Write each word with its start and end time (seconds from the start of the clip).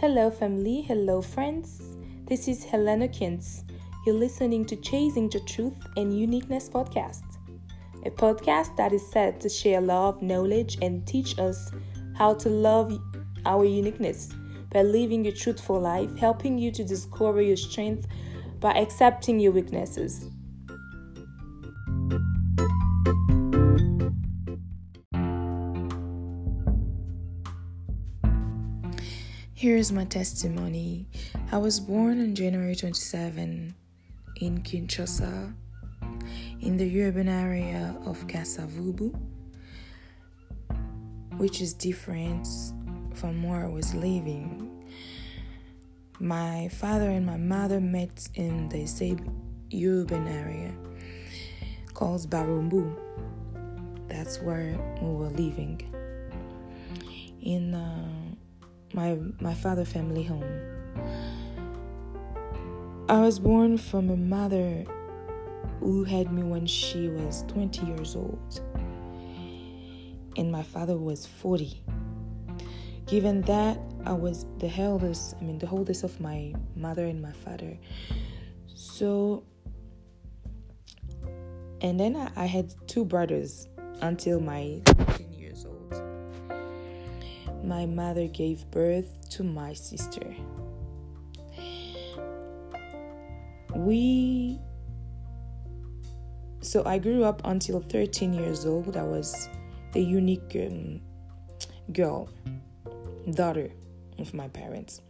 Hello, 0.00 0.30
family. 0.30 0.82
Hello, 0.82 1.20
friends. 1.20 1.82
This 2.26 2.46
is 2.46 2.62
Helena 2.62 3.08
Kintz. 3.08 3.64
You're 4.06 4.14
listening 4.14 4.64
to 4.66 4.76
Chasing 4.76 5.28
the 5.28 5.40
Truth 5.40 5.74
and 5.96 6.16
Uniqueness 6.16 6.68
podcast, 6.68 7.24
a 8.06 8.10
podcast 8.10 8.76
that 8.76 8.92
is 8.92 9.04
set 9.10 9.40
to 9.40 9.48
share 9.48 9.80
love, 9.80 10.22
knowledge, 10.22 10.78
and 10.82 11.04
teach 11.04 11.36
us 11.40 11.72
how 12.14 12.32
to 12.34 12.48
love 12.48 12.96
our 13.44 13.64
uniqueness 13.64 14.28
by 14.72 14.82
living 14.82 15.26
a 15.26 15.32
truthful 15.32 15.80
life, 15.80 16.16
helping 16.16 16.56
you 16.56 16.70
to 16.70 16.84
discover 16.84 17.42
your 17.42 17.56
strength 17.56 18.06
by 18.60 18.74
accepting 18.74 19.40
your 19.40 19.50
weaknesses. 19.50 20.26
Here's 29.68 29.92
my 29.92 30.06
testimony. 30.06 31.04
I 31.52 31.58
was 31.58 31.78
born 31.78 32.22
on 32.22 32.34
January 32.34 32.74
27 32.74 33.74
in 34.40 34.62
Kinshasa, 34.62 35.52
in 36.62 36.78
the 36.78 37.02
urban 37.02 37.28
area 37.28 37.94
of 38.06 38.26
Kasavubu, 38.26 39.14
which 41.36 41.60
is 41.60 41.74
different 41.74 42.48
from 43.12 43.42
where 43.42 43.66
I 43.66 43.68
was 43.68 43.94
living. 43.94 44.88
My 46.18 46.68
father 46.68 47.10
and 47.10 47.26
my 47.26 47.36
mother 47.36 47.78
met 47.78 48.26
in 48.36 48.70
the 48.70 48.86
same 48.86 49.18
urban 49.70 50.26
area 50.28 50.72
called 51.92 52.22
Barumbu. 52.30 52.96
That's 54.08 54.40
where 54.40 54.78
we 55.02 55.10
were 55.10 55.28
living. 55.28 55.82
In 57.42 57.74
uh, 57.74 58.17
my 58.92 59.18
my 59.40 59.54
father 59.54 59.84
family 59.84 60.22
home. 60.22 60.44
I 63.08 63.20
was 63.20 63.38
born 63.38 63.78
from 63.78 64.10
a 64.10 64.16
mother 64.16 64.84
who 65.80 66.04
had 66.04 66.32
me 66.32 66.42
when 66.42 66.66
she 66.66 67.08
was 67.08 67.44
20 67.48 67.86
years 67.86 68.14
old, 68.16 68.60
and 70.36 70.52
my 70.52 70.62
father 70.62 70.96
was 70.96 71.24
40. 71.26 71.82
Given 73.06 73.40
that 73.42 73.78
I 74.04 74.12
was 74.12 74.44
the 74.58 74.70
eldest, 74.76 75.34
I 75.40 75.44
mean 75.44 75.58
the 75.58 75.70
oldest 75.70 76.04
of 76.04 76.20
my 76.20 76.52
mother 76.76 77.06
and 77.06 77.22
my 77.22 77.32
father, 77.32 77.78
so 78.74 79.44
and 81.80 81.98
then 81.98 82.16
I, 82.16 82.30
I 82.36 82.46
had 82.46 82.74
two 82.86 83.04
brothers 83.04 83.68
until 84.00 84.40
my 84.40 84.82
my 87.64 87.86
mother 87.86 88.26
gave 88.26 88.70
birth 88.70 89.28
to 89.30 89.44
my 89.44 89.72
sister. 89.72 90.34
We 93.74 94.60
so 96.60 96.84
I 96.84 96.98
grew 96.98 97.24
up 97.24 97.40
until 97.44 97.80
13 97.80 98.32
years 98.34 98.66
old. 98.66 98.96
I 98.96 99.04
was 99.04 99.48
the 99.92 100.02
unique 100.02 100.56
um, 100.56 101.00
girl, 101.92 102.28
daughter 103.30 103.70
of 104.18 104.34
my 104.34 104.48
parents. 104.48 105.00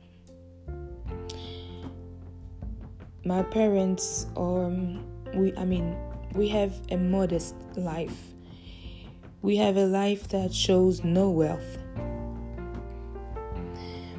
My 3.24 3.42
parents, 3.42 4.26
um, 4.36 5.04
we, 5.34 5.54
I 5.56 5.64
mean, 5.64 5.96
we 6.34 6.48
have 6.48 6.74
a 6.90 6.96
modest 6.96 7.54
life. 7.76 8.16
We 9.42 9.56
have 9.56 9.76
a 9.76 9.86
life 9.86 10.28
that 10.28 10.52
shows 10.54 11.02
no 11.02 11.30
wealth. 11.30 11.78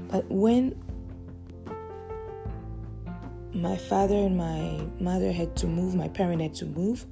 But 0.10 0.30
when 0.30 0.76
my 3.54 3.78
father 3.78 4.16
and 4.16 4.38
my 4.38 4.82
mother 5.00 5.32
had 5.32 5.56
to 5.58 5.68
move, 5.68 5.96
my 5.96 6.08
parent 6.08 6.42
had 6.42 6.56
to 6.56 6.66
move 6.66 7.06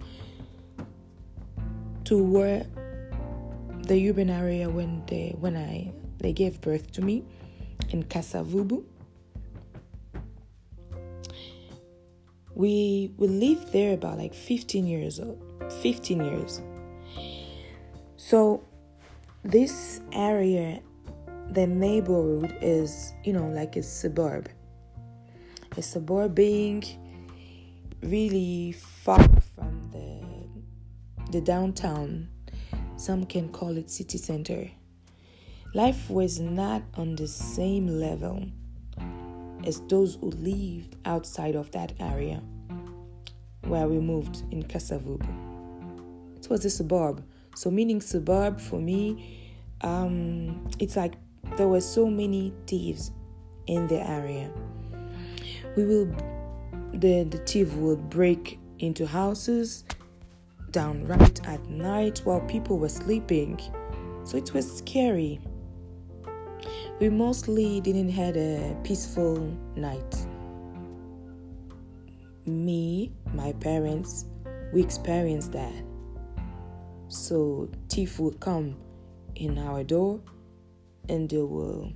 to 2.06 2.24
where 2.24 2.66
the 3.84 4.10
urban 4.10 4.30
area 4.30 4.70
when 4.70 5.04
they 5.08 5.36
when 5.40 5.56
I 5.56 5.92
they 6.20 6.34
gave 6.34 6.60
birth 6.60 6.92
to 6.94 7.02
me 7.02 7.24
in 7.90 8.04
Kasavubu. 8.04 8.84
We 12.56 13.12
we 13.18 13.28
lived 13.28 13.72
there 13.72 13.94
about 13.94 14.18
like 14.18 14.34
15 14.34 14.88
years 14.88 15.20
old, 15.20 15.44
15 15.82 16.24
years. 16.24 16.62
So 18.16 18.64
this 19.44 20.02
area 20.12 20.82
the 21.52 21.66
neighborhood 21.68 22.56
is, 22.62 23.14
you 23.24 23.34
know, 23.34 23.48
like 23.48 23.76
a 23.76 23.84
suburb. 23.84 24.50
A 25.78 25.82
suburb 25.82 26.36
being 26.36 26.84
really 28.02 28.72
far 28.72 29.24
from 29.56 29.90
the 29.92 31.32
the 31.32 31.42
downtown. 31.42 32.30
Some 32.96 33.26
can 33.26 33.50
call 33.50 33.78
it 33.78 33.90
city 33.90 34.18
center. 34.18 34.70
Life 35.74 36.10
was 36.10 36.40
not 36.40 36.82
on 36.96 37.16
the 37.16 37.28
same 37.28 37.88
level 37.88 38.46
as 39.66 39.82
those 39.90 40.16
who 40.16 40.32
lived 40.32 40.96
outside 41.06 41.56
of 41.56 41.70
that 41.72 41.94
area 42.00 42.42
where 43.64 43.88
we 43.88 44.00
moved 44.00 44.44
in 44.52 44.64
Kasavubu. 44.64 45.28
It 46.38 46.50
was 46.50 46.64
a 46.66 46.70
suburb. 46.70 47.24
So 47.56 47.70
meaning 47.70 48.00
suburb 48.02 48.60
for 48.62 48.80
me, 48.80 49.42
um, 49.82 50.70
it's 50.80 50.96
like 50.96 51.16
there 51.58 51.68
were 51.68 51.82
so 51.82 52.08
many 52.08 52.54
thieves 52.68 53.12
in 53.66 53.88
the 53.88 54.08
area. 54.08 54.50
We 55.76 55.86
will 55.86 56.06
the 56.94 57.24
the 57.24 57.40
thief 57.46 57.74
would 57.74 58.10
break 58.10 58.60
into 58.80 59.06
houses 59.06 59.84
downright 60.72 61.46
at 61.48 61.66
night 61.68 62.22
while 62.24 62.42
people 62.42 62.78
were 62.78 62.90
sleeping. 62.90 63.60
So 64.24 64.38
it 64.38 64.54
was 64.54 64.78
scary. 64.78 65.40
We 67.00 67.10
mostly 67.10 67.82
didn't 67.82 68.10
had 68.10 68.38
a 68.38 68.76
peaceful 68.84 69.40
night. 69.76 70.16
Me, 72.46 73.12
my 73.34 73.54
parents, 73.54 74.26
we 74.74 74.82
experienced 74.82 75.52
that. 75.52 75.74
So 77.08 77.70
thief 77.90 78.20
would 78.20 78.40
come 78.40 78.76
in 79.36 79.58
our 79.58 79.84
door 79.84 80.22
and 81.10 81.30
they 81.30 81.38
will 81.38 81.92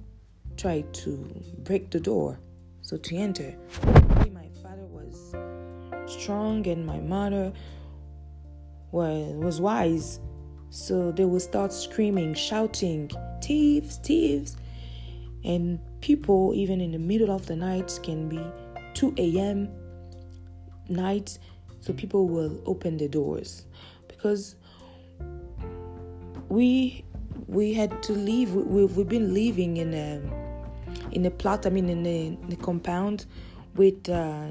try 0.58 0.82
to 0.82 1.44
break 1.60 1.90
the 1.92 2.00
door. 2.00 2.40
So 2.82 2.98
to 2.98 3.16
enter 3.16 3.56
my 4.34 4.50
father 4.62 4.86
was 4.86 5.36
strong 6.06 6.68
and 6.68 6.86
my 6.86 7.00
mother 7.00 7.54
was 8.92 9.34
was 9.36 9.62
wise. 9.62 10.20
So 10.70 11.12
they 11.12 11.26
will 11.26 11.40
start 11.40 11.74
screaming 11.74 12.34
shouting 12.34 13.10
thieves 13.42 13.98
thieves. 13.98 14.58
And 15.44 15.80
people 16.02 16.54
even 16.56 16.82
in 16.82 16.92
the 16.92 17.00
middle 17.00 17.32
of 17.32 17.46
the 17.46 17.56
night 17.56 18.00
can 18.04 18.30
be 18.30 18.42
2 18.94 19.16
a.m 19.18 19.70
night 20.92 21.40
so 21.80 21.94
people 21.94 22.28
will 22.28 22.62
open 22.66 22.98
the 22.98 23.08
doors. 23.08 23.66
Because 24.08 24.56
we 26.50 27.04
we 27.52 27.74
had 27.74 28.02
to 28.04 28.14
leave. 28.14 28.54
We, 28.54 28.82
have 28.82 29.10
been 29.10 29.34
living 29.34 29.78
in 29.78 29.94
a 29.94 30.22
in 31.12 31.26
a 31.26 31.32
plot. 31.32 31.66
I 31.66 31.70
mean, 31.70 31.90
in 31.90 32.06
a, 32.06 32.28
in 32.28 32.52
a 32.52 32.56
compound 32.56 33.26
with 33.76 34.10
uh, 34.10 34.48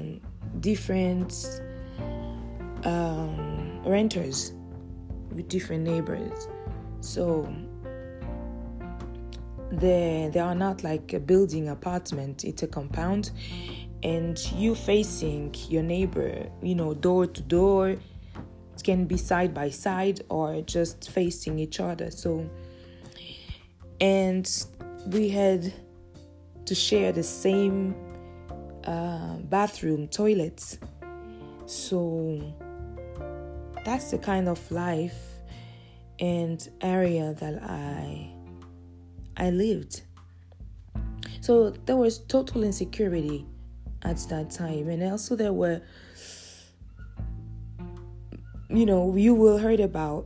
different 0.59 1.33
um, 2.85 3.81
renters, 3.83 4.53
with 5.31 5.49
different 5.49 5.83
neighbors. 5.83 6.47
So 6.99 7.51
they 9.71 10.29
they 10.31 10.39
are 10.39 10.55
not 10.55 10.83
like 10.83 11.13
a 11.13 11.19
building 11.19 11.69
apartment. 11.69 12.43
It's 12.43 12.61
a 12.61 12.67
compound, 12.67 13.31
and 14.03 14.39
you 14.53 14.75
facing 14.75 15.55
your 15.69 15.83
neighbor. 15.83 16.47
You 16.61 16.75
know, 16.75 16.93
door 16.93 17.25
to 17.25 17.41
door. 17.41 17.89
It 17.89 18.83
can 18.83 19.05
be 19.05 19.17
side 19.17 19.53
by 19.55 19.69
side 19.69 20.21
or 20.29 20.61
just 20.61 21.09
facing 21.09 21.59
each 21.59 21.79
other. 21.79 22.09
So 22.09 22.49
and 24.01 24.65
we 25.11 25.29
had 25.29 25.71
to 26.65 26.75
share 26.75 27.11
the 27.11 27.23
same 27.23 27.95
uh, 28.85 29.35
bathroom 29.43 30.07
toilets. 30.07 30.79
So 31.67 32.53
that's 33.85 34.11
the 34.11 34.17
kind 34.17 34.49
of 34.49 34.59
life 34.71 35.15
and 36.19 36.67
area 36.81 37.33
that 37.39 37.63
i 37.63 38.29
i 39.37 39.49
lived. 39.49 40.01
So 41.41 41.71
there 41.85 41.95
was 41.95 42.19
total 42.19 42.63
insecurity 42.63 43.45
at 44.03 44.17
that 44.29 44.51
time. 44.51 44.89
And 44.89 45.01
also 45.03 45.35
there 45.35 45.53
were 45.53 45.81
you 48.69 48.85
know 48.85 49.15
you 49.15 49.35
will 49.35 49.57
heard 49.57 49.79
about 49.79 50.25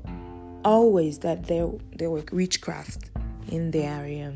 always 0.64 1.20
that 1.20 1.46
there 1.48 1.70
there 1.98 2.10
were 2.10 2.24
witchcraft 2.32 3.10
in 3.52 3.72
the 3.72 3.84
area. 3.84 4.34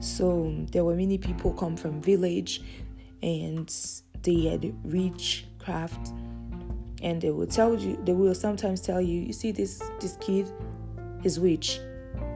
So 0.00 0.52
there 0.72 0.84
were 0.84 0.96
many 0.96 1.18
people 1.18 1.52
come 1.52 1.76
from 1.76 2.00
village 2.02 2.62
and 3.22 3.72
they 4.22 4.46
had 4.46 4.74
rich 4.84 5.46
craft. 5.58 6.12
And 7.02 7.20
they 7.20 7.30
will 7.30 7.46
tell 7.46 7.74
you 7.74 8.00
they 8.04 8.12
will 8.12 8.34
sometimes 8.34 8.80
tell 8.80 9.00
you 9.00 9.20
you 9.20 9.32
see 9.32 9.52
this 9.52 9.80
this 10.00 10.16
kid? 10.20 10.50
Is 11.24 11.38
rich. 11.38 11.78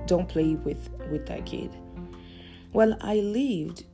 Don't 0.06 0.28
play 0.28 0.54
with 0.54 0.90
with 1.10 1.26
that 1.26 1.44
kid. 1.44 1.70
Well 2.72 2.96
i 3.00 3.16
lived 3.16 3.84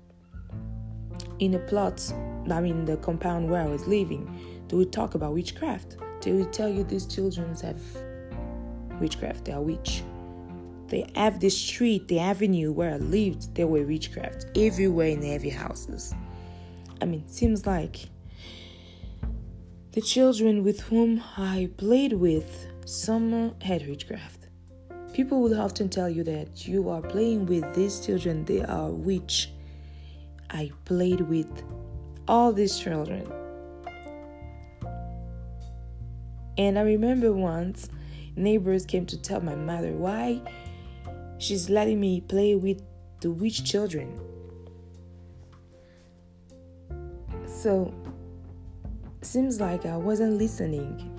in 1.39 1.55
a 1.55 1.59
plot 1.59 2.13
i 2.51 2.61
mean 2.61 2.85
the 2.85 2.97
compound 2.99 3.51
where 3.51 3.63
i 3.63 3.67
was 3.67 3.87
living. 3.87 4.25
They 4.69 4.77
would 4.77 4.93
talk 4.93 5.15
about 5.15 5.33
witchcraft. 5.33 5.97
They 6.23 6.33
would 6.33 6.53
tell 6.53 6.69
you 6.69 6.85
these 6.85 7.07
children 7.07 7.55
have 7.63 7.81
witchcraft. 9.01 9.47
They 9.47 9.53
are 9.53 9.61
witch 9.61 10.03
they 10.93 11.11
have 11.17 11.41
the 11.41 11.51
street 11.51 12.07
the 12.07 12.21
avenue 12.21 12.71
where 12.71 12.95
i 12.95 12.99
lived 12.99 13.53
there 13.57 13.67
were 13.67 13.83
witchcraft 13.83 14.47
everywhere 14.57 15.09
in 15.09 15.25
every 15.25 15.51
houses 15.51 16.15
i 17.01 17.05
mean 17.05 17.27
seems 17.27 17.67
like 17.67 18.09
the 19.93 20.01
children 20.01 20.65
with 20.65 20.81
whom 20.81 21.23
I 21.37 21.69
played 21.77 22.15
with, 22.15 22.67
some 22.87 23.55
had 23.61 23.87
witchcraft. 23.87 24.49
People 25.13 25.43
would 25.43 25.53
often 25.53 25.91
tell 25.91 26.09
you 26.09 26.25
that 26.25 26.67
you 26.67 26.89
are 26.89 27.03
playing 27.03 27.45
with 27.45 27.75
these 27.75 28.01
children, 28.01 28.47
they 28.47 28.63
are 28.63 28.89
witch. 28.89 29.51
I 30.49 30.71
played 30.87 31.21
with 31.21 31.63
all 32.27 32.55
these 32.55 32.79
children. 32.79 33.31
And 36.57 36.79
I 36.79 36.83
remember 36.83 37.35
once 37.35 37.91
neighbors 38.35 38.87
came 38.87 39.05
to 39.05 39.21
tell 39.21 39.43
my 39.43 39.55
mother 39.55 39.93
why 39.93 40.41
she's 41.43 41.69
letting 41.69 41.99
me 41.99 42.21
play 42.21 42.55
with 42.55 42.81
the 43.21 43.31
witch 43.31 43.65
children. 43.65 44.19
So 47.45 47.93
seems 49.23 49.61
like 49.61 49.85
I 49.85 49.97
wasn't 49.97 50.39
listening. 50.39 51.19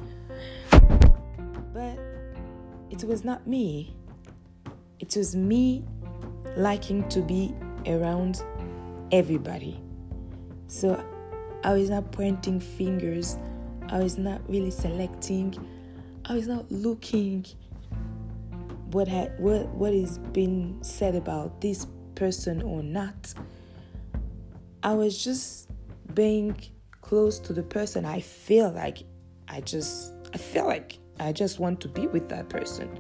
But 1.74 2.00
it 2.90 3.04
was 3.04 3.26
not 3.26 3.46
me. 3.48 3.96
It 5.00 5.16
was 5.18 5.36
me 5.36 5.84
liking 6.56 7.08
to 7.10 7.22
be 7.22 7.54
around 7.86 8.44
everybody. 9.12 9.82
So 10.68 11.04
I 11.66 11.74
was 11.74 11.90
not 11.90 12.12
pointing 12.14 12.62
fingers. 12.62 13.38
I 13.90 14.00
was 14.00 14.18
not 14.18 14.42
really 14.50 14.72
selecting. 14.72 15.54
I 16.26 16.34
was 16.34 16.48
not 16.48 16.72
looking 16.72 17.46
what 18.94 19.08
had 19.08 19.38
what 19.40 19.68
what 19.70 19.94
is 19.94 20.20
being 20.32 20.78
said 20.82 21.16
about 21.16 21.62
this 21.62 21.88
person 22.16 22.62
or 22.62 22.84
not. 22.84 23.34
I 24.84 24.94
was 24.94 25.24
just 25.24 25.70
being 26.14 26.56
close 27.02 27.40
to 27.40 27.54
the 27.54 27.64
person, 27.64 28.06
I 28.06 28.22
feel 28.22 28.72
like 28.72 29.04
I 29.48 29.62
just 29.62 30.14
I 30.34 30.38
feel 30.38 30.66
like 30.66 31.00
I 31.20 31.32
just 31.32 31.60
want 31.60 31.80
to 31.82 31.88
be 31.88 32.08
with 32.08 32.30
that 32.30 32.50
person. 32.50 33.00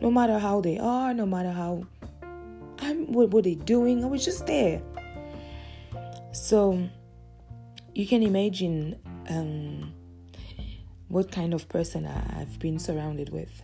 No 0.00 0.10
matter 0.10 0.38
how 0.38 0.60
they 0.60 0.78
are, 0.78 1.14
no 1.14 1.26
matter 1.26 1.50
how 1.50 1.86
I'm 2.78 3.12
what 3.12 3.30
were 3.30 3.42
they 3.42 3.54
doing, 3.54 4.04
I 4.04 4.08
was 4.08 4.24
just 4.24 4.46
there. 4.46 4.82
So 6.32 6.88
you 7.94 8.06
can 8.06 8.22
imagine 8.22 8.98
um, 9.28 9.92
what 11.08 11.30
kind 11.30 11.54
of 11.54 11.68
person 11.68 12.06
I've 12.06 12.58
been 12.58 12.78
surrounded 12.78 13.30
with. 13.30 13.62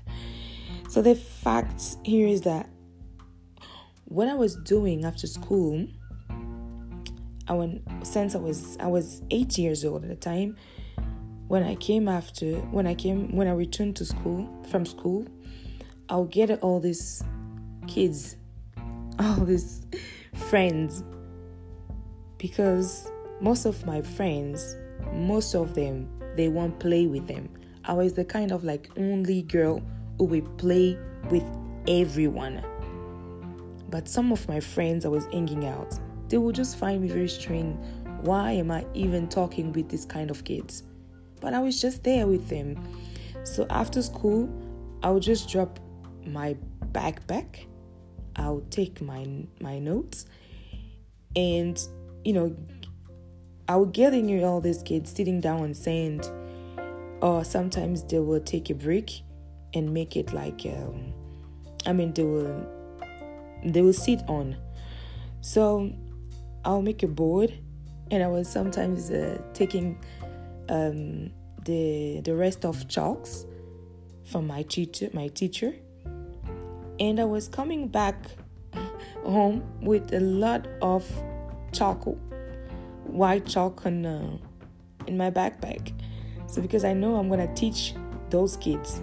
So 0.98 1.02
the 1.02 1.14
fact 1.14 1.96
here 2.02 2.26
is 2.26 2.40
that 2.40 2.68
what 4.06 4.26
I 4.26 4.34
was 4.34 4.56
doing 4.56 5.04
after 5.04 5.28
school 5.28 5.86
I 7.46 7.52
went 7.52 7.82
since 8.02 8.34
I 8.34 8.38
was 8.38 8.76
I 8.80 8.88
was 8.88 9.22
eight 9.30 9.56
years 9.58 9.84
old 9.84 10.02
at 10.02 10.08
the 10.08 10.16
time. 10.16 10.56
When 11.46 11.62
I 11.62 11.76
came 11.76 12.08
after 12.08 12.56
when 12.72 12.88
I 12.88 12.96
came 12.96 13.30
when 13.36 13.46
I 13.46 13.52
returned 13.52 13.94
to 13.98 14.04
school 14.04 14.48
from 14.72 14.84
school, 14.84 15.24
I'll 16.08 16.24
get 16.24 16.50
all 16.62 16.80
these 16.80 17.22
kids, 17.86 18.34
all 19.20 19.44
these 19.44 19.86
friends, 20.48 21.04
because 22.38 23.08
most 23.40 23.66
of 23.66 23.86
my 23.86 24.02
friends, 24.02 24.74
most 25.12 25.54
of 25.54 25.74
them, 25.74 26.10
they 26.34 26.48
won't 26.48 26.80
play 26.80 27.06
with 27.06 27.28
them. 27.28 27.48
I 27.84 27.92
was 27.92 28.14
the 28.14 28.24
kind 28.24 28.50
of 28.50 28.64
like 28.64 28.90
only 28.96 29.42
girl 29.42 29.80
would 30.26 30.58
play 30.58 30.98
with 31.30 31.44
everyone. 31.86 32.62
But 33.90 34.08
some 34.08 34.32
of 34.32 34.46
my 34.48 34.60
friends 34.60 35.04
I 35.04 35.08
was 35.08 35.26
hanging 35.26 35.64
out, 35.66 35.98
they 36.28 36.38
will 36.38 36.52
just 36.52 36.76
find 36.76 37.02
me 37.02 37.08
very 37.08 37.28
strange. 37.28 37.78
Why 38.20 38.52
am 38.52 38.70
I 38.70 38.84
even 38.94 39.28
talking 39.28 39.72
with 39.72 39.88
this 39.88 40.04
kind 40.04 40.30
of 40.30 40.44
kids? 40.44 40.82
But 41.40 41.54
I 41.54 41.60
was 41.60 41.80
just 41.80 42.04
there 42.04 42.26
with 42.26 42.48
them. 42.48 42.76
So 43.44 43.66
after 43.70 44.02
school, 44.02 44.48
I 45.02 45.10
would 45.10 45.22
just 45.22 45.48
drop 45.48 45.78
my 46.26 46.56
backpack. 46.92 47.66
I'll 48.36 48.62
take 48.70 49.00
my 49.00 49.26
my 49.60 49.78
notes, 49.78 50.26
and 51.34 51.80
you 52.24 52.32
know, 52.32 52.56
I 53.68 53.76
would 53.76 53.92
get 53.92 54.14
in 54.14 54.44
all 54.44 54.60
these 54.60 54.82
kids 54.82 55.10
sitting 55.10 55.40
down 55.40 55.60
on 55.60 55.74
sand, 55.74 56.30
or 57.20 57.44
sometimes 57.44 58.04
they 58.04 58.18
will 58.18 58.40
take 58.40 58.70
a 58.70 58.74
break 58.74 59.22
and 59.74 59.92
make 59.92 60.16
it 60.16 60.32
like, 60.32 60.66
um, 60.66 61.12
I 61.86 61.92
mean, 61.92 62.12
they 62.12 62.24
will 62.24 62.66
they 63.64 63.82
will 63.82 63.92
sit 63.92 64.20
on. 64.28 64.56
So 65.40 65.92
I'll 66.64 66.82
make 66.82 67.02
a 67.02 67.08
board, 67.08 67.52
and 68.10 68.22
I 68.22 68.28
was 68.28 68.48
sometimes 68.48 69.10
uh, 69.10 69.38
taking 69.54 69.98
um, 70.68 71.30
the 71.64 72.20
the 72.24 72.34
rest 72.34 72.64
of 72.64 72.88
chalks 72.88 73.46
from 74.24 74.46
my 74.46 74.62
teacher, 74.62 75.08
my 75.12 75.28
teacher, 75.28 75.74
and 77.00 77.20
I 77.20 77.24
was 77.24 77.48
coming 77.48 77.88
back 77.88 78.16
home 79.24 79.62
with 79.80 80.12
a 80.12 80.20
lot 80.20 80.66
of 80.82 81.04
chalk, 81.72 82.04
white 83.04 83.46
chalk 83.46 83.84
on, 83.86 84.06
uh, 84.06 84.38
in 85.06 85.16
my 85.16 85.30
backpack. 85.30 85.92
So 86.46 86.62
because 86.62 86.84
I 86.84 86.92
know 86.92 87.16
I'm 87.16 87.28
gonna 87.28 87.52
teach 87.54 87.94
those 88.30 88.56
kids, 88.56 89.02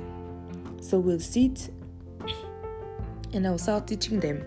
so 0.86 1.00
we'll 1.00 1.20
sit 1.20 1.72
and 3.34 3.48
I'll 3.48 3.58
start 3.58 3.88
teaching 3.88 4.20
them 4.20 4.46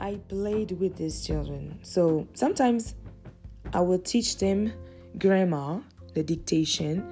I 0.00 0.16
played 0.28 0.72
with 0.80 0.96
these 0.96 1.24
children. 1.24 1.78
So 1.82 2.26
sometimes 2.34 2.94
I 3.72 3.80
will 3.80 3.98
teach 3.98 4.38
them 4.38 4.72
grammar, 5.18 5.82
the 6.14 6.22
dictation. 6.24 7.04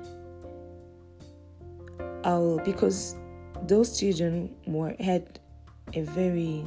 I'll 2.25 2.59
because 2.65 3.15
those 3.67 4.01
children 4.01 4.55
were 4.67 4.97
had 4.99 5.39
a 5.95 6.03
very 6.03 6.67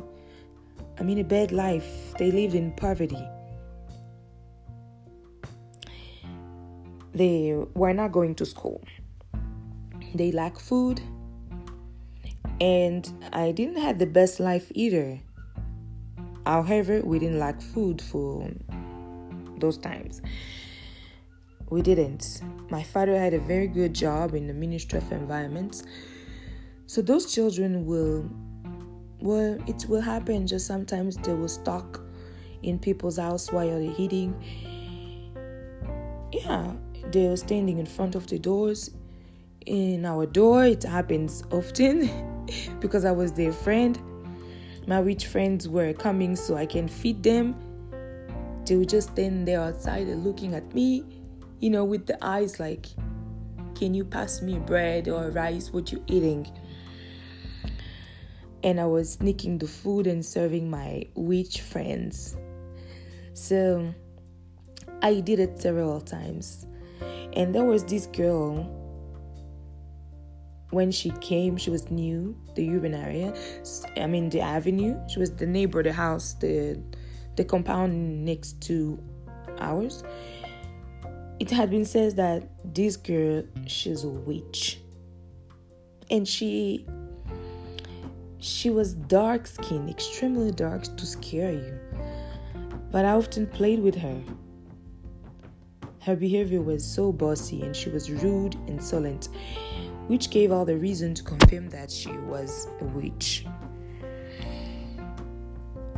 I 1.00 1.04
mean 1.04 1.20
a 1.20 1.24
bad 1.24 1.52
life. 1.52 2.14
They 2.18 2.32
lived 2.32 2.56
in 2.56 2.72
poverty. 2.74 3.28
They 7.14 7.54
were 7.74 7.94
not 7.94 8.12
going 8.12 8.36
to 8.36 8.46
school. 8.46 8.82
They 10.16 10.32
lack 10.32 10.58
food. 10.60 11.02
And 12.60 13.12
I 13.34 13.52
didn't 13.52 13.78
have 13.78 13.98
the 13.98 14.06
best 14.06 14.40
life 14.40 14.72
either. 14.76 15.20
However, 16.46 17.02
we 17.02 17.20
didn't 17.20 17.40
lack 17.40 17.62
food 17.62 18.02
for 18.02 18.50
those 19.58 19.78
times. 19.78 20.22
We 21.70 21.82
didn't. 21.82 22.42
My 22.70 22.84
father 22.84 23.18
had 23.18 23.34
a 23.34 23.40
very 23.40 23.68
good 23.68 23.94
job 23.94 24.36
in 24.36 24.48
the 24.48 24.54
Ministry 24.54 25.00
of 25.00 25.12
Environment. 25.12 25.84
So 26.86 27.02
those 27.02 27.34
children 27.34 27.86
will 27.86 28.30
well, 29.22 29.58
it 29.68 29.86
will 29.88 30.02
happen 30.02 30.48
just 30.48 30.68
sometimes 30.68 31.18
they 31.18 31.34
will 31.34 31.48
stalk 31.48 32.02
in 32.64 32.80
people's 32.80 33.18
house 33.18 33.52
while 33.52 33.68
they're 33.68 33.96
eating. 33.98 34.36
Yeah, 36.32 36.74
they're 37.12 37.38
standing 37.38 37.78
in 37.80 37.86
front 37.86 38.16
of 38.16 38.28
the 38.28 38.40
doors. 38.40 38.92
In 39.66 40.06
our 40.06 40.26
door, 40.26 40.66
it 40.66 40.84
happens 40.84 41.44
often 41.52 42.10
because 42.80 43.06
I 43.06 43.12
was 43.12 43.32
their 43.32 43.52
friend 43.52 44.00
my 44.88 45.00
rich 45.00 45.28
friends 45.28 45.70
were 45.70 45.94
coming 45.94 46.36
so 46.36 46.56
I 46.56 46.66
can 46.66 46.88
feed 46.88 47.22
them. 47.22 47.56
They 48.66 48.76
would 48.76 48.90
just 48.90 49.12
stand 49.12 49.48
there 49.48 49.62
outside 49.62 50.08
looking 50.08 50.56
at 50.56 50.74
me, 50.74 51.04
you 51.60 51.70
know, 51.70 51.86
with 51.86 52.08
the 52.08 52.18
eyes 52.24 52.60
like, 52.60 52.88
Can 53.76 53.94
you 53.94 54.04
pass 54.04 54.42
me 54.42 54.58
bread 54.60 55.08
or 55.08 55.30
rice? 55.30 55.72
What 55.72 55.92
you 55.92 56.04
eating? 56.08 56.48
And 58.64 58.80
I 58.80 58.86
was 58.86 59.14
sneaking 59.14 59.58
the 59.58 59.68
food 59.68 60.08
and 60.08 60.26
serving 60.26 60.70
my 60.70 61.06
witch 61.16 61.62
friends. 61.62 62.38
So 63.34 63.94
I 65.02 65.20
did 65.20 65.40
it 65.40 65.60
several 65.60 66.00
times. 66.02 66.66
And 67.34 67.56
there 67.56 67.64
was 67.64 67.84
this 67.86 68.06
girl 68.08 68.78
when 70.72 70.92
she 70.92 71.12
came, 71.22 71.58
she 71.58 71.70
was 71.70 71.90
new, 71.92 72.36
the 72.56 72.70
urban 72.70 72.94
area. 72.94 73.34
I 73.98 74.08
mean, 74.08 74.30
the 74.30 74.42
avenue. 74.42 74.98
She 75.10 75.20
was 75.20 75.32
the 75.32 75.46
neighbor, 75.46 75.84
the 75.84 75.94
house, 75.94 76.34
the 76.36 76.82
the 77.36 77.44
compound 77.46 78.26
next 78.26 78.62
to 78.62 79.02
ours. 79.60 80.04
It 81.40 81.50
had 81.50 81.70
been 81.70 81.86
said 81.86 82.16
that 82.18 82.50
this 82.74 82.98
girl, 82.98 83.44
she's 83.66 84.04
a 84.04 84.10
witch, 84.10 84.80
and 86.10 86.28
she 86.28 86.86
she 88.42 88.72
was 88.72 88.96
dark 88.96 89.46
skinned, 89.46 89.88
extremely 89.88 90.52
dark 90.52 90.84
to 90.98 91.06
scare 91.06 91.52
you. 91.54 91.80
But 92.92 93.06
I 93.06 93.12
often 93.12 93.46
played 93.46 93.80
with 93.80 93.96
her. 93.96 94.20
Her 96.02 96.16
behavior 96.16 96.62
was 96.62 96.84
so 96.84 97.12
bossy 97.12 97.62
and 97.62 97.76
she 97.76 97.90
was 97.90 98.10
rude, 98.10 98.56
insolent, 98.68 99.30
which 100.08 100.32
gave 100.32 100.52
all 100.52 100.66
the 100.66 100.76
reason 100.76 101.14
to 101.14 101.24
confirm 101.24 101.70
that 101.70 101.92
she 101.92 102.12
was 102.12 102.68
a 102.82 102.86
witch. 102.86 103.46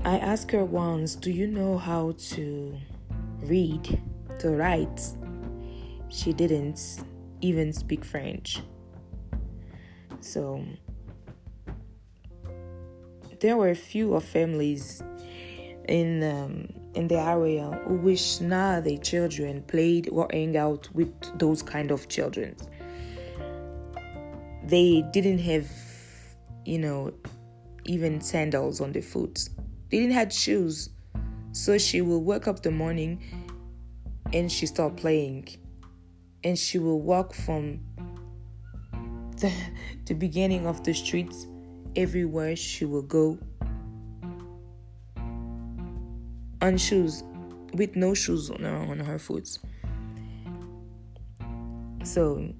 I 0.04 0.18
asked 0.18 0.52
her 0.52 0.66
once, 0.66 1.16
Do 1.16 1.32
you 1.32 1.48
know 1.48 1.78
how 1.78 2.14
to 2.34 2.78
read, 3.44 4.02
to 4.40 4.50
write? 4.50 5.02
She 6.10 6.34
didn't 6.34 7.06
even 7.40 7.72
speak 7.72 8.04
French. 8.04 8.62
So 10.20 10.62
there 13.44 13.56
were 13.56 13.70
a 13.70 13.76
few 13.76 14.16
of 14.16 14.24
families 14.24 15.04
in 15.88 16.24
um, 16.24 16.68
in 16.96 17.08
the 17.08 17.20
area 17.20 17.70
who 17.86 17.96
wish 17.98 18.42
now 18.42 18.82
their 18.82 18.98
children 18.98 19.62
played 19.64 20.10
or 20.12 20.28
hang 20.32 20.58
out 20.58 20.90
with 20.94 21.14
those 21.38 21.62
kind 21.62 21.92
of 21.92 22.08
children 22.10 22.56
they 24.64 25.02
didn't 25.12 25.40
have, 25.40 25.70
you 26.66 26.80
know, 26.80 27.14
even 27.86 28.22
sandals 28.22 28.80
on 28.80 28.92
their 28.94 29.02
foot. 29.02 29.50
They 29.90 30.00
didn't 30.00 30.14
have 30.14 30.32
shoes. 30.32 30.90
So 31.52 31.78
she 31.78 32.02
will 32.02 32.24
wake 32.24 32.48
up 32.48 32.64
the 32.64 32.72
morning 32.72 33.22
and 34.32 34.52
she 34.52 34.66
start 34.66 34.98
playing. 34.98 35.50
And 36.44 36.58
she 36.58 36.80
will 36.80 37.02
walk 37.02 37.34
from 37.34 37.80
the, 39.38 39.52
the 40.06 40.14
beginning 40.14 40.66
of 40.66 40.84
the 40.84 40.94
streets 40.94 41.48
everywhere 41.96 42.56
she 42.56 42.86
will 42.86 43.02
go 43.02 43.38
on 46.62 46.78
shoes 46.78 47.24
with 47.74 47.96
no 47.96 48.14
shoes 48.14 48.50
on 48.50 48.62
her, 48.62 48.76
on 48.76 49.00
her 49.00 49.20
foot. 49.20 49.58
So 52.04 52.54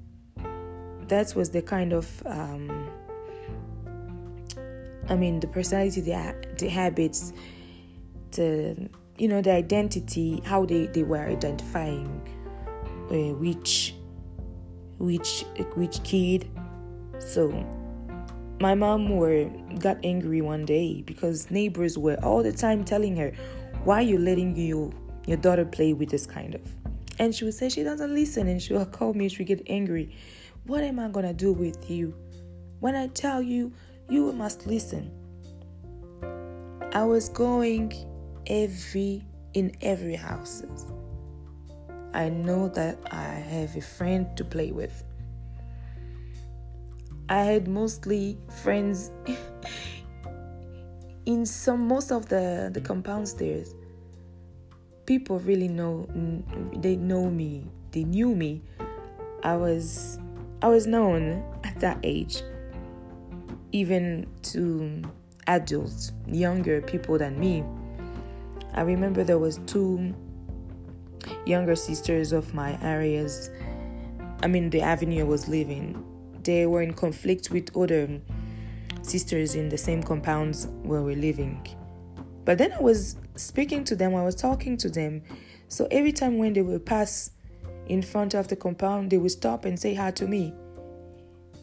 that 1.08 1.36
was 1.36 1.50
the 1.52 1.62
kind 1.62 1.94
of 1.94 2.24
um, 2.26 2.90
I 5.10 5.16
mean 5.16 5.40
the 5.40 5.48
personality, 5.48 6.02
the 6.02 6.36
the 6.58 6.70
habits, 6.70 7.34
the 8.32 8.90
you 9.18 9.28
know 9.28 9.42
the 9.42 9.52
identity, 9.52 10.42
how 10.46 10.66
they 10.66 10.88
they 10.88 11.04
were 11.04 11.26
identifying 11.26 12.08
uh, 13.10 13.36
which 13.36 13.96
which 14.98 15.46
which 15.76 16.04
kid. 16.04 16.50
So 17.20 17.52
my 18.60 18.76
mom 18.76 19.18
were 19.18 19.50
got 19.80 19.98
angry 20.04 20.42
one 20.42 20.66
day 20.66 21.02
because 21.02 21.50
neighbors 21.52 21.98
were 21.98 22.18
all 22.24 22.44
the 22.44 22.52
time 22.52 22.84
telling 22.84 23.16
her, 23.18 23.34
"Why 23.84 24.00
are 24.00 24.02
you 24.02 24.18
letting 24.18 24.56
you 24.56 24.92
your 25.26 25.38
daughter 25.38 25.66
play 25.66 25.94
with 25.94 26.10
this 26.10 26.26
kind 26.26 26.56
of?" 26.56 26.62
And 27.20 27.34
she 27.34 27.46
would 27.46 27.54
say 27.54 27.70
she 27.70 27.84
doesn't 27.84 28.14
listen, 28.14 28.48
and 28.48 28.62
she 28.62 28.74
will 28.74 28.86
call 28.86 29.14
me. 29.14 29.30
She 29.30 29.40
would 29.40 29.48
get 29.48 29.62
angry. 29.68 30.16
What 30.66 30.84
am 30.84 31.00
I 31.00 31.10
to 31.10 31.34
do 31.34 31.54
with 31.54 31.90
you? 31.90 32.14
When 32.80 32.96
I 32.96 33.08
tell 33.08 33.42
you, 33.42 33.72
you 34.10 34.32
must 34.34 34.66
listen. 34.68 35.12
I 36.94 37.04
was 37.04 37.30
going 37.30 37.94
every 38.48 39.24
in 39.54 39.72
every 39.82 40.16
houses. 40.16 40.92
I 42.14 42.30
know 42.30 42.70
that 42.70 42.98
I 43.12 43.24
have 43.24 43.76
a 43.76 43.82
friend 43.82 44.28
to 44.38 44.46
play 44.46 44.72
with. 44.72 45.04
I 47.30 47.44
had 47.44 47.68
mostly 47.68 48.38
friends 48.62 49.12
in 51.26 51.46
some 51.46 51.88
most 51.88 52.12
of 52.12 52.30
the 52.30 52.70
the 52.74 52.82
compound 52.82 53.28
there. 53.38 53.64
People 55.06 55.40
really 55.40 55.68
know 55.68 56.08
they 56.76 56.96
know 56.96 57.30
me. 57.30 57.68
They 57.92 58.04
knew 58.04 58.36
me. 58.36 58.62
I 59.44 59.56
was 59.56 60.20
I 60.62 60.68
was 60.68 60.88
known 60.88 61.44
at 61.64 61.80
that 61.80 62.00
age, 62.04 62.42
even 63.72 64.28
to 64.54 65.02
adults, 65.48 66.12
younger 66.28 66.82
people 66.82 67.18
than 67.18 67.40
me. 67.40 67.64
I 68.74 68.82
remember 68.82 69.24
there 69.24 69.40
was 69.40 69.60
two 69.68 70.14
younger 71.46 71.76
sisters 71.76 72.32
of 72.32 72.54
my 72.54 72.80
areas. 72.82 73.50
I 74.42 74.48
mean, 74.48 74.70
the 74.70 74.82
avenue 74.82 75.22
I 75.22 75.28
was 75.28 75.48
living. 75.48 76.04
They 76.44 76.66
were 76.66 76.82
in 76.82 76.94
conflict 76.94 77.50
with 77.52 77.76
other 77.76 78.06
um, 78.06 78.22
sisters 79.02 79.56
in 79.56 79.70
the 79.70 79.78
same 79.78 80.04
compounds 80.04 80.68
where 80.84 81.02
we're 81.02 81.16
living. 81.16 81.66
But 82.46 82.58
then 82.58 82.74
I 82.74 82.82
was 82.82 83.18
speaking 83.36 83.84
to 83.86 83.96
them, 83.96 84.16
I 84.16 84.24
was 84.24 84.36
talking 84.36 84.78
to 84.78 84.90
them. 84.90 85.24
So 85.68 85.88
every 85.92 86.12
time 86.12 86.38
when 86.38 86.54
they 86.54 86.62
would 86.62 86.86
pass 86.86 87.32
in 87.88 88.02
front 88.02 88.34
of 88.34 88.48
the 88.48 88.56
compound, 88.56 89.10
they 89.10 89.18
would 89.18 89.32
stop 89.32 89.66
and 89.66 89.80
say 89.80 89.94
hi 89.94 90.12
to 90.12 90.28
me. 90.28 90.54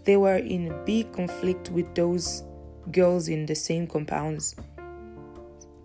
They 0.05 0.17
were 0.17 0.37
in 0.37 0.75
big 0.85 1.13
conflict 1.13 1.71
with 1.71 1.95
those 1.95 2.45
girls 2.91 3.29
in 3.29 3.47
the 3.47 3.55
same 3.55 3.87
compounds. 3.87 4.57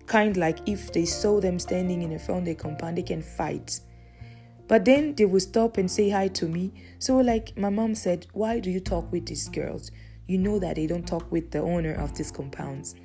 Kind 0.06 0.38
like 0.38 0.60
if 0.68 0.94
they 0.94 1.06
saw 1.06 1.42
them 1.42 1.60
standing 1.60 2.02
in 2.02 2.18
front 2.20 2.42
of 2.42 2.46
the 2.46 2.56
compound, 2.56 2.98
they 2.98 3.04
can 3.04 3.22
fight. 3.22 3.80
But 4.68 4.86
then 4.86 5.16
they 5.16 5.26
would 5.26 5.42
stop 5.42 5.78
and 5.78 5.90
say 5.90 6.10
hi 6.10 6.28
to 6.30 6.48
me. 6.48 6.74
So, 7.00 7.18
like 7.18 7.58
my 7.58 7.70
mom 7.70 7.96
said, 7.96 8.28
Why 8.34 8.60
do 8.60 8.72
you 8.72 8.80
talk 8.80 9.12
with 9.12 9.28
these 9.28 9.48
girls? 9.50 9.92
You 10.28 10.40
know 10.40 10.58
that 10.60 10.76
they 10.76 10.88
don't 10.88 11.08
talk 11.08 11.32
with 11.32 11.52
the 11.52 11.60
owner 11.60 11.94
of 11.94 12.16
these 12.16 12.32
compounds. 12.32 12.96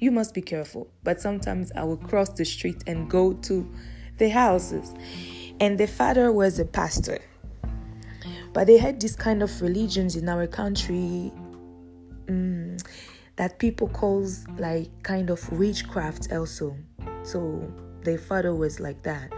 You 0.00 0.10
must 0.10 0.32
be 0.32 0.40
careful. 0.40 0.88
But 1.04 1.20
sometimes 1.20 1.70
I 1.72 1.84
will 1.84 1.98
cross 1.98 2.30
the 2.30 2.44
street 2.44 2.82
and 2.86 3.10
go 3.10 3.34
to 3.34 3.70
the 4.18 4.30
houses 4.30 4.94
and 5.60 5.78
the 5.78 5.86
father 5.86 6.32
was 6.32 6.58
a 6.58 6.64
pastor. 6.64 7.18
But 8.52 8.66
they 8.66 8.78
had 8.78 9.00
this 9.00 9.16
kind 9.16 9.42
of 9.42 9.60
religions 9.60 10.16
in 10.16 10.28
our 10.28 10.46
country 10.46 11.32
um, 12.28 12.76
that 13.36 13.58
people 13.58 13.88
calls 13.88 14.46
like 14.58 14.90
kind 15.02 15.30
of 15.30 15.50
witchcraft 15.52 16.32
also. 16.32 16.76
So 17.22 17.70
the 18.02 18.18
father 18.18 18.54
was 18.54 18.80
like 18.80 19.02
that. 19.02 19.30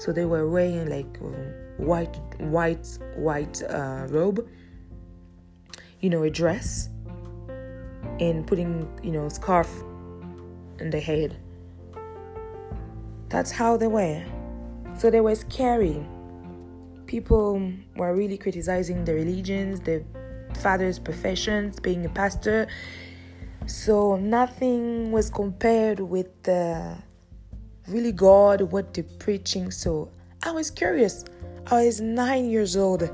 So 0.00 0.12
they 0.12 0.24
were 0.24 0.48
wearing 0.48 0.88
like 0.88 1.18
um, 1.20 1.52
white, 1.76 2.16
white, 2.38 2.98
white 3.16 3.62
uh, 3.64 4.06
robe, 4.08 4.48
you 6.00 6.08
know, 6.08 6.22
a 6.22 6.30
dress, 6.30 6.88
and 8.18 8.46
putting 8.46 8.88
you 9.02 9.12
know 9.12 9.28
scarf 9.28 9.70
in 10.78 10.88
the 10.88 11.00
head. 11.00 11.36
That's 13.28 13.50
how 13.50 13.76
they 13.76 13.88
were. 13.88 14.24
So 14.96 15.10
they 15.10 15.20
were 15.20 15.34
scary. 15.34 16.02
People 17.04 17.70
were 17.94 18.16
really 18.16 18.38
criticizing 18.38 19.04
the 19.04 19.12
religions, 19.12 19.80
the 19.80 20.02
father's 20.62 20.98
professions, 20.98 21.78
being 21.78 22.06
a 22.06 22.08
pastor. 22.08 22.68
So 23.66 24.16
nothing 24.16 25.12
was 25.12 25.28
compared 25.28 26.00
with 26.00 26.42
the 26.44 26.96
really 27.90 28.12
God, 28.12 28.62
what 28.62 28.94
they're 28.94 29.04
preaching. 29.18 29.70
So 29.70 30.10
I 30.42 30.52
was 30.52 30.70
curious. 30.70 31.24
I 31.66 31.84
was 31.84 32.00
nine 32.00 32.48
years 32.48 32.76
old, 32.76 33.08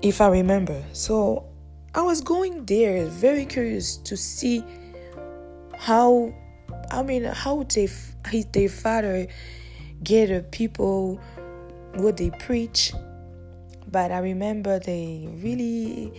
if 0.00 0.20
I 0.20 0.28
remember. 0.28 0.82
So 0.92 1.44
I 1.94 2.02
was 2.02 2.20
going 2.20 2.64
there, 2.64 3.06
very 3.06 3.44
curious 3.44 3.96
to 3.98 4.16
see 4.16 4.64
how, 5.76 6.32
I 6.90 7.02
mean, 7.02 7.24
how 7.24 7.64
they, 7.64 7.88
their 8.52 8.68
father 8.68 9.26
get 10.02 10.50
people 10.50 11.20
what 11.94 12.16
they 12.16 12.30
preach 12.30 12.92
but 13.90 14.10
i 14.10 14.18
remember 14.18 14.78
they 14.78 15.28
really 15.42 16.12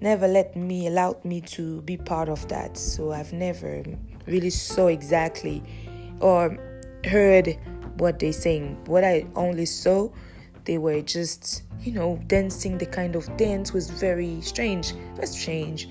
never 0.00 0.26
let 0.26 0.54
me 0.56 0.88
allowed 0.88 1.24
me 1.24 1.40
to 1.40 1.80
be 1.82 1.96
part 1.96 2.28
of 2.28 2.46
that 2.48 2.76
so 2.76 3.12
i've 3.12 3.32
never 3.32 3.82
really 4.26 4.50
saw 4.50 4.88
exactly 4.88 5.62
or 6.20 6.58
heard 7.04 7.58
what 7.98 8.18
they 8.18 8.32
saying 8.32 8.76
what 8.86 9.04
i 9.04 9.24
only 9.36 9.66
saw 9.66 10.08
they 10.64 10.78
were 10.78 11.00
just 11.00 11.62
you 11.80 11.92
know 11.92 12.20
dancing 12.26 12.78
the 12.78 12.86
kind 12.86 13.14
of 13.14 13.36
dance 13.36 13.72
was 13.72 13.90
very 13.90 14.40
strange 14.40 14.92
very 15.14 15.26
strange 15.26 15.88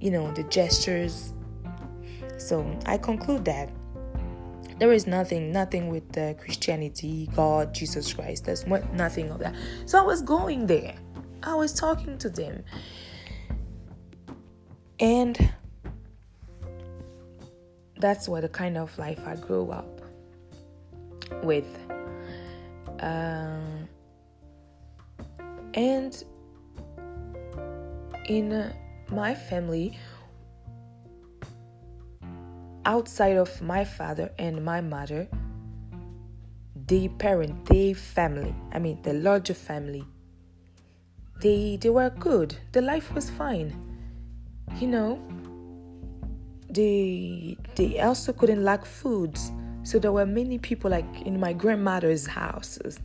you 0.00 0.10
know 0.10 0.30
the 0.32 0.42
gestures 0.44 1.32
so 2.38 2.64
i 2.86 2.96
conclude 2.96 3.44
that 3.44 3.70
there 4.82 4.92
is 4.92 5.06
nothing, 5.06 5.52
nothing 5.52 5.86
with 5.86 6.18
uh, 6.18 6.34
Christianity, 6.34 7.28
God, 7.36 7.72
Jesus 7.72 8.12
Christ. 8.12 8.46
There's 8.46 8.66
nothing 8.66 9.30
of 9.30 9.38
that. 9.38 9.54
So 9.86 9.96
I 9.96 10.02
was 10.02 10.22
going 10.22 10.66
there. 10.66 10.96
I 11.44 11.54
was 11.54 11.72
talking 11.72 12.18
to 12.18 12.28
them. 12.28 12.64
And 14.98 15.52
that's 17.98 18.28
what 18.28 18.40
the 18.40 18.48
kind 18.48 18.76
of 18.76 18.98
life 18.98 19.20
I 19.24 19.36
grew 19.36 19.70
up 19.70 19.91
with. 21.42 21.78
Um, 23.00 23.88
and 25.74 26.22
in 28.28 28.52
uh, 28.52 28.72
my 29.08 29.34
family, 29.34 29.98
outside 32.84 33.36
of 33.36 33.60
my 33.62 33.84
father 33.84 34.30
and 34.38 34.64
my 34.64 34.80
mother, 34.80 35.28
the 36.86 37.08
parent, 37.08 37.66
the 37.66 37.94
family, 37.94 38.54
I 38.72 38.78
mean 38.78 39.00
the 39.02 39.14
larger 39.14 39.54
family, 39.54 40.04
they 41.40 41.76
they 41.80 41.90
were 41.90 42.10
good. 42.10 42.56
The 42.72 42.82
life 42.82 43.12
was 43.14 43.30
fine. 43.30 43.74
You 44.78 44.88
know, 44.88 45.20
they 46.70 47.56
they 47.76 48.00
also 48.00 48.32
couldn't 48.32 48.62
lack 48.62 48.84
foods. 48.84 49.52
So 49.84 49.98
there 49.98 50.12
were 50.12 50.26
many 50.26 50.58
people 50.58 50.90
like 50.90 51.22
in 51.22 51.38
my 51.40 51.52
grandmother's 51.52 52.26
houses. 52.26 52.98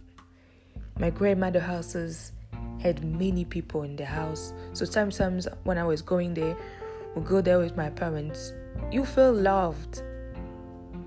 My 1.00 1.10
grandmother 1.10 1.60
houses 1.60 2.32
had 2.82 3.04
many 3.04 3.46
people 3.46 3.84
in 3.84 3.96
the 3.96 4.06
house. 4.06 4.54
So 4.74 4.86
sometimes 4.86 5.48
when 5.64 5.78
I 5.78 5.84
was 5.84 6.02
going 6.02 6.34
there, 6.34 6.56
we 7.16 7.22
go 7.24 7.42
there 7.42 7.60
with 7.60 7.76
my 7.76 7.90
parents 7.90 8.54
you 8.92 9.06
feel 9.06 9.34
loved 9.34 10.02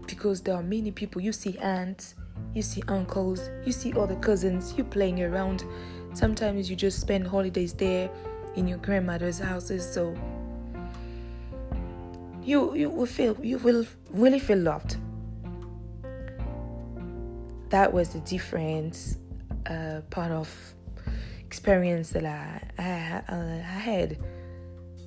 because 0.07 0.41
there 0.43 0.55
are 0.55 0.63
many 0.63 0.91
people. 0.91 1.21
You 1.23 1.33
see 1.33 1.57
aunts, 1.59 2.15
you 2.55 2.63
see 2.63 2.83
uncles, 2.89 3.49
you 3.65 3.73
see 3.73 3.93
other 3.95 4.17
cousins, 4.17 4.75
you 4.77 4.85
playing 4.85 5.23
around. 5.23 5.65
Sometimes 6.13 6.69
you 6.69 6.77
just 6.77 7.01
spend 7.01 7.27
holidays 7.27 7.73
there 7.73 8.11
in 8.57 8.67
your 8.67 8.79
grandmother's 8.79 9.39
houses, 9.39 9.91
so 9.91 10.15
you 12.43 12.75
you 12.75 12.91
will 12.91 13.07
feel 13.07 13.37
you 13.43 13.59
will 13.59 13.87
really 14.11 14.41
feel 14.41 14.59
loved. 14.59 14.97
That 17.71 17.93
was 17.93 18.11
the 18.11 18.21
different 18.21 19.17
uh, 19.67 20.01
part 20.11 20.31
of 20.33 20.49
experience 21.41 22.11
that 22.11 22.25
I 22.25 22.61
I, 22.79 23.23
I 23.29 23.57
had 23.63 24.19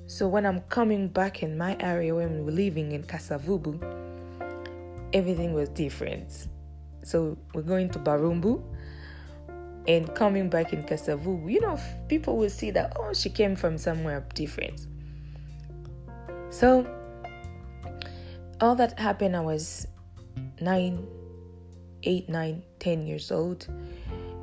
so 0.06 0.28
when 0.28 0.44
I'm 0.44 0.60
coming 0.68 1.08
back 1.08 1.42
in 1.42 1.56
my 1.56 1.76
area 1.80 2.14
when 2.14 2.34
we 2.34 2.40
were 2.42 2.52
living 2.52 2.92
in 2.92 3.02
Kasavubu, 3.04 3.80
everything 5.12 5.54
was 5.54 5.70
different. 5.70 6.48
So 7.02 7.36
we're 7.54 7.62
going 7.62 7.88
to 7.90 7.98
Barumbu 7.98 8.62
and 9.88 10.14
coming 10.14 10.48
back 10.48 10.72
in 10.72 10.84
Kasavubu, 10.84 11.50
you 11.50 11.60
know, 11.60 11.78
people 12.08 12.36
will 12.36 12.50
see 12.50 12.70
that, 12.70 12.96
oh, 12.96 13.12
she 13.12 13.30
came 13.30 13.56
from 13.56 13.78
somewhere 13.78 14.26
different. 14.34 14.86
So 16.50 16.86
all 18.60 18.74
that 18.76 18.98
happened, 18.98 19.36
I 19.36 19.40
was 19.40 19.88
nine, 20.60 21.06
eight, 22.04 22.28
nine, 22.28 22.62
ten 22.78 23.06
years 23.06 23.32
old. 23.32 23.66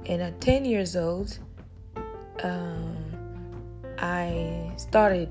And 0.05 0.21
at 0.21 0.41
10 0.41 0.65
years 0.65 0.95
old, 0.95 1.37
um, 2.43 2.95
I 4.01 4.71
started 4.77 5.29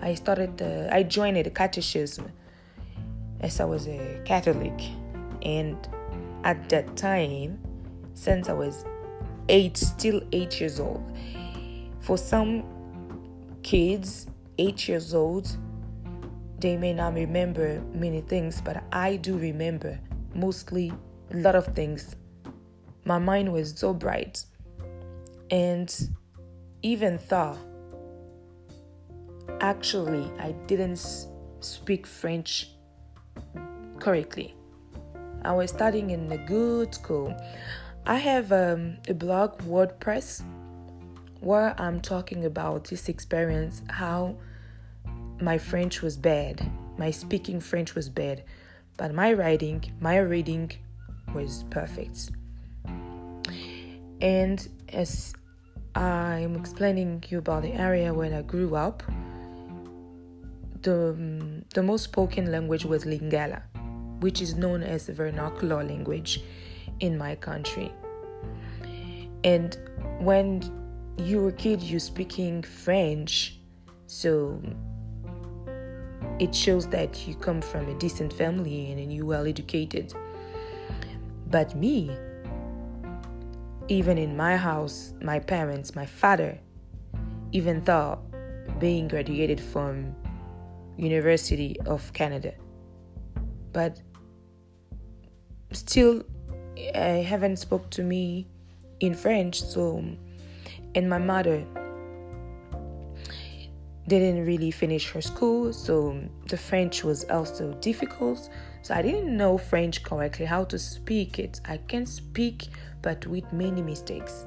I 0.00 0.14
started 0.14 0.56
the 0.56 0.88
I 0.92 1.02
joined 1.02 1.36
the 1.36 1.50
catechism 1.50 2.32
as 3.40 3.60
I 3.60 3.64
was 3.64 3.86
a 3.86 4.20
Catholic 4.24 4.72
and 5.42 5.76
at 6.44 6.68
that 6.70 6.96
time 6.96 7.58
since 8.14 8.48
I 8.48 8.54
was 8.54 8.86
eight 9.50 9.76
still 9.76 10.22
eight 10.32 10.58
years 10.60 10.80
old 10.80 11.04
for 12.00 12.16
some 12.16 12.64
kids 13.62 14.26
eight 14.56 14.88
years 14.88 15.14
old 15.14 15.54
they 16.58 16.76
may 16.76 16.94
not 16.94 17.12
remember 17.12 17.82
many 17.92 18.22
things 18.22 18.62
but 18.62 18.82
I 18.92 19.16
do 19.16 19.36
remember 19.36 19.98
mostly 20.34 20.92
a 21.32 21.36
lot 21.36 21.54
of 21.54 21.66
things 21.74 22.16
my 23.04 23.18
mind 23.18 23.52
was 23.52 23.72
so 23.76 23.92
bright 23.94 24.44
and 25.50 26.08
even 26.82 27.18
though 27.28 27.56
actually 29.60 30.30
I 30.38 30.52
didn't 30.66 31.00
speak 31.60 32.06
French 32.06 32.70
correctly. 33.98 34.54
I 35.42 35.52
was 35.52 35.70
studying 35.70 36.10
in 36.10 36.30
a 36.32 36.38
good 36.38 36.94
school. 36.94 37.34
I 38.06 38.16
have 38.16 38.52
um, 38.52 38.96
a 39.08 39.14
blog, 39.14 39.58
WordPress, 39.62 40.42
where 41.40 41.74
I'm 41.80 42.00
talking 42.00 42.44
about 42.44 42.84
this 42.84 43.08
experience 43.08 43.82
how 43.88 44.36
my 45.40 45.56
French 45.58 46.02
was 46.02 46.16
bad, 46.16 46.70
my 46.98 47.10
speaking 47.10 47.60
French 47.60 47.94
was 47.94 48.08
bad, 48.08 48.44
but 48.96 49.14
my 49.14 49.32
writing, 49.32 49.92
my 50.00 50.18
reading 50.18 50.72
was 51.34 51.64
perfect. 51.70 52.30
And 54.20 54.68
as 54.92 55.32
I'm 55.94 56.56
explaining 56.56 57.24
you 57.28 57.38
about 57.38 57.62
the 57.62 57.72
area 57.72 58.12
where 58.12 58.34
I 58.36 58.42
grew 58.42 58.76
up, 58.76 59.02
the, 60.82 61.10
um, 61.10 61.64
the 61.74 61.82
most 61.82 62.04
spoken 62.04 62.50
language 62.50 62.84
was 62.84 63.04
Lingala, 63.04 63.62
which 64.20 64.40
is 64.40 64.54
known 64.54 64.82
as 64.82 65.06
the 65.06 65.12
vernacular 65.12 65.82
language 65.82 66.42
in 67.00 67.16
my 67.16 67.34
country. 67.34 67.92
And 69.44 69.76
when 70.18 70.62
you 71.16 71.42
were 71.42 71.48
a 71.48 71.52
kid, 71.52 71.82
you're 71.82 72.00
speaking 72.00 72.62
French, 72.62 73.58
so 74.06 74.60
it 76.38 76.54
shows 76.54 76.86
that 76.88 77.26
you 77.26 77.34
come 77.34 77.60
from 77.60 77.88
a 77.88 77.98
decent 77.98 78.32
family 78.32 78.92
and 78.92 79.12
you 79.12 79.26
well 79.26 79.46
educated. 79.46 80.14
But 81.50 81.74
me, 81.74 82.16
even 83.88 84.18
in 84.18 84.36
my 84.36 84.56
house, 84.56 85.14
my 85.20 85.40
parents, 85.40 85.96
my 85.96 86.06
father, 86.06 86.58
even 87.50 87.82
though 87.82 88.20
being 88.78 89.08
graduated 89.08 89.60
from 89.60 90.14
University 90.96 91.76
of 91.86 92.12
Canada. 92.12 92.54
But 93.72 94.00
still, 95.72 96.22
I 96.94 97.24
haven't 97.26 97.56
spoke 97.56 97.90
to 97.90 98.02
me 98.02 98.46
in 99.00 99.14
French. 99.14 99.60
So, 99.60 100.04
and 100.94 101.10
my 101.10 101.18
mother 101.18 101.64
didn't 104.06 104.44
really 104.44 104.70
finish 104.70 105.10
her 105.10 105.20
school, 105.20 105.72
so 105.72 106.20
the 106.48 106.56
French 106.56 107.04
was 107.04 107.24
also 107.24 107.72
difficult. 107.74 108.48
So 108.82 108.94
I 108.94 109.02
didn't 109.02 109.36
know 109.36 109.58
French 109.58 110.02
correctly, 110.02 110.46
how 110.46 110.64
to 110.64 110.78
speak 110.78 111.38
it. 111.38 111.60
I 111.66 111.76
can 111.76 112.06
speak, 112.06 112.68
but 113.02 113.26
with 113.26 113.50
many 113.52 113.82
mistakes. 113.82 114.46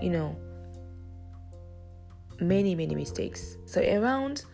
You 0.00 0.10
know, 0.10 0.36
many 2.40 2.74
many 2.74 2.94
mistakes. 2.94 3.56
So 3.66 3.80
around 3.80 4.44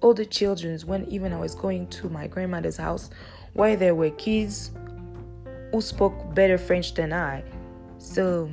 all 0.00 0.14
the 0.14 0.26
children's 0.26 0.84
when 0.84 1.04
even 1.06 1.32
I 1.32 1.38
was 1.38 1.54
going 1.54 1.88
to 1.88 2.08
my 2.08 2.26
grandmother's 2.26 2.76
house 2.76 3.10
where 3.54 3.76
there 3.76 3.94
were 3.94 4.10
kids 4.10 4.72
who 5.72 5.80
spoke 5.80 6.34
better 6.34 6.58
French 6.58 6.94
than 6.94 7.12
I. 7.12 7.42
So 7.98 8.50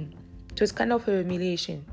it 0.52 0.62
was 0.62 0.71
kind 0.71 0.93
of 0.93 1.08
a 1.08 1.12
humiliation. 1.12 1.86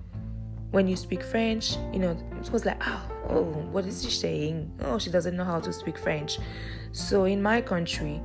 When 0.70 0.86
you 0.86 0.96
speak 0.96 1.22
French, 1.22 1.76
you 1.92 1.98
know, 1.98 2.16
it 2.40 2.50
was 2.50 2.64
like, 2.64 2.80
oh, 2.86 3.10
oh, 3.28 3.42
what 3.72 3.86
is 3.86 4.04
she 4.04 4.10
saying? 4.10 4.72
Oh, 4.82 4.98
she 4.98 5.10
doesn't 5.10 5.36
know 5.36 5.44
how 5.44 5.60
to 5.60 5.72
speak 5.72 5.98
French. 5.98 6.38
So 6.92 7.24
in 7.24 7.42
my 7.42 7.60
country, 7.60 8.20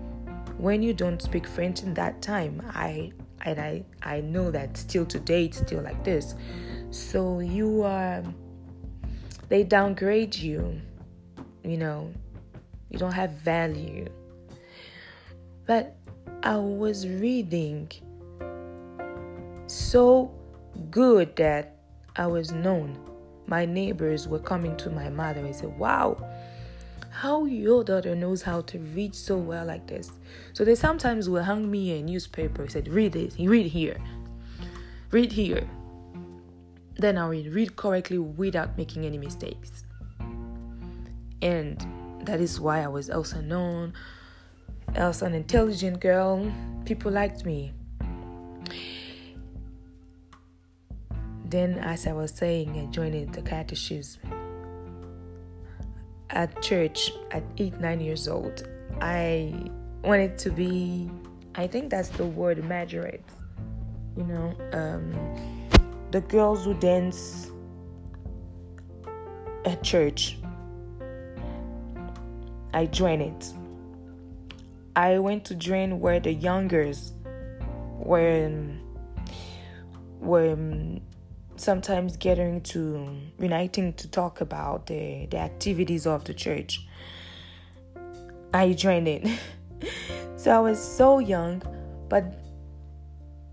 when 0.58 0.82
you 0.82 0.94
don't 0.94 1.22
speak 1.22 1.48
French 1.48 1.84
in 1.84 1.94
that 1.96 2.22
time, 2.22 2.62
I 2.74 3.12
and 3.42 3.60
I 3.60 3.84
I 4.02 4.22
know 4.22 4.52
that 4.52 4.78
still 4.78 5.06
today 5.06 5.46
it's 5.46 5.58
still 5.58 5.82
like 5.82 6.04
this. 6.04 6.36
So 6.92 7.40
you 7.40 7.84
are 7.84 8.24
they 9.50 9.64
downgrade 9.64 10.36
you 10.36 10.82
you 11.64 11.78
know, 11.78 12.12
you 12.90 13.00
don't 13.00 13.14
have 13.14 13.32
value. 13.32 14.08
But 15.66 15.96
I 16.44 16.58
was 16.58 17.08
reading 17.08 17.90
so 19.68 20.32
good 20.92 21.36
that 21.38 21.78
I 22.16 22.28
was 22.28 22.52
known. 22.52 23.00
My 23.48 23.66
neighbors 23.66 24.28
were 24.28 24.40
coming 24.40 24.76
to 24.78 24.90
my 24.90 25.10
mother 25.10 25.42
and 25.42 25.56
said, 25.56 25.78
Wow, 25.78 26.26
how 27.10 27.46
your 27.46 27.84
daughter 27.84 28.16
knows 28.16 28.42
how 28.42 28.62
to 28.62 28.80
read 28.80 29.14
so 29.14 29.38
well 29.38 29.66
like 29.66 29.88
this. 29.88 30.12
So 30.54 30.64
they 30.64 30.76
sometimes 30.76 31.30
will 31.30 31.44
hang 31.44 31.70
me 31.70 32.00
a 32.00 32.02
newspaper, 32.02 32.68
said, 32.68 32.88
Read 32.88 33.14
this, 33.14 33.38
read 33.38 33.68
here, 33.68 33.98
read 35.12 35.32
here. 35.32 35.70
Then 36.96 37.18
I 37.18 37.28
will 37.28 37.50
read 37.50 37.76
correctly 37.76 38.20
without 38.20 38.78
making 38.78 39.06
any 39.06 39.18
mistakes 39.18 39.84
and 41.44 41.86
that 42.26 42.40
is 42.40 42.60
why 42.60 42.82
I 42.82 42.88
was 42.88 43.10
also 43.10 43.42
known 43.42 43.94
as 44.96 45.22
an 45.22 45.34
intelligent 45.34 46.00
girl. 46.00 46.52
People 46.86 47.12
liked 47.12 47.46
me. 47.46 47.74
Then, 51.54 51.78
as 51.78 52.08
I 52.08 52.14
was 52.14 52.32
saying, 52.32 52.80
I 52.80 52.92
joined 52.92 53.32
the 53.32 53.44
catechism 53.44 54.24
at 56.32 56.64
church 56.64 57.12
at 57.30 57.44
eight, 57.60 57.80
nine 57.80 58.00
years 58.00 58.28
old. 58.28 58.68
I 59.02 59.70
wanted 60.04 60.40
to 60.40 60.50
be, 60.50 61.12
I 61.54 61.68
think 61.68 61.92
that's 61.92 62.10
the 62.10 62.26
word, 62.26 62.58
majorette. 62.64 63.22
You 64.18 64.24
know, 64.24 64.56
um, 64.74 65.14
the 66.10 66.22
girls 66.22 66.66
who 66.66 66.74
dance 66.74 67.52
at 69.66 69.84
church. 69.84 70.40
I 72.74 72.88
joined 72.88 73.22
it. 73.22 73.54
I 74.96 75.20
went 75.20 75.46
to 75.46 75.54
join 75.54 76.00
where 76.00 76.20
the 76.20 76.34
youngers 76.34 77.14
were 78.00 78.50
were 80.20 80.56
sometimes 81.56 82.18
gathering 82.18 82.62
to 82.62 83.18
uniting 83.40 83.94
to 83.94 84.08
talk 84.08 84.42
about 84.42 84.88
the, 84.88 85.28
the 85.28 85.38
activities 85.38 86.08
of 86.08 86.24
the 86.26 86.34
church. 86.34 86.86
I 88.54 88.74
joined 88.74 89.08
it. 89.08 89.28
so 90.38 90.52
I 90.52 90.60
was 90.60 90.82
so 90.82 91.20
young, 91.20 91.62
but 92.10 92.24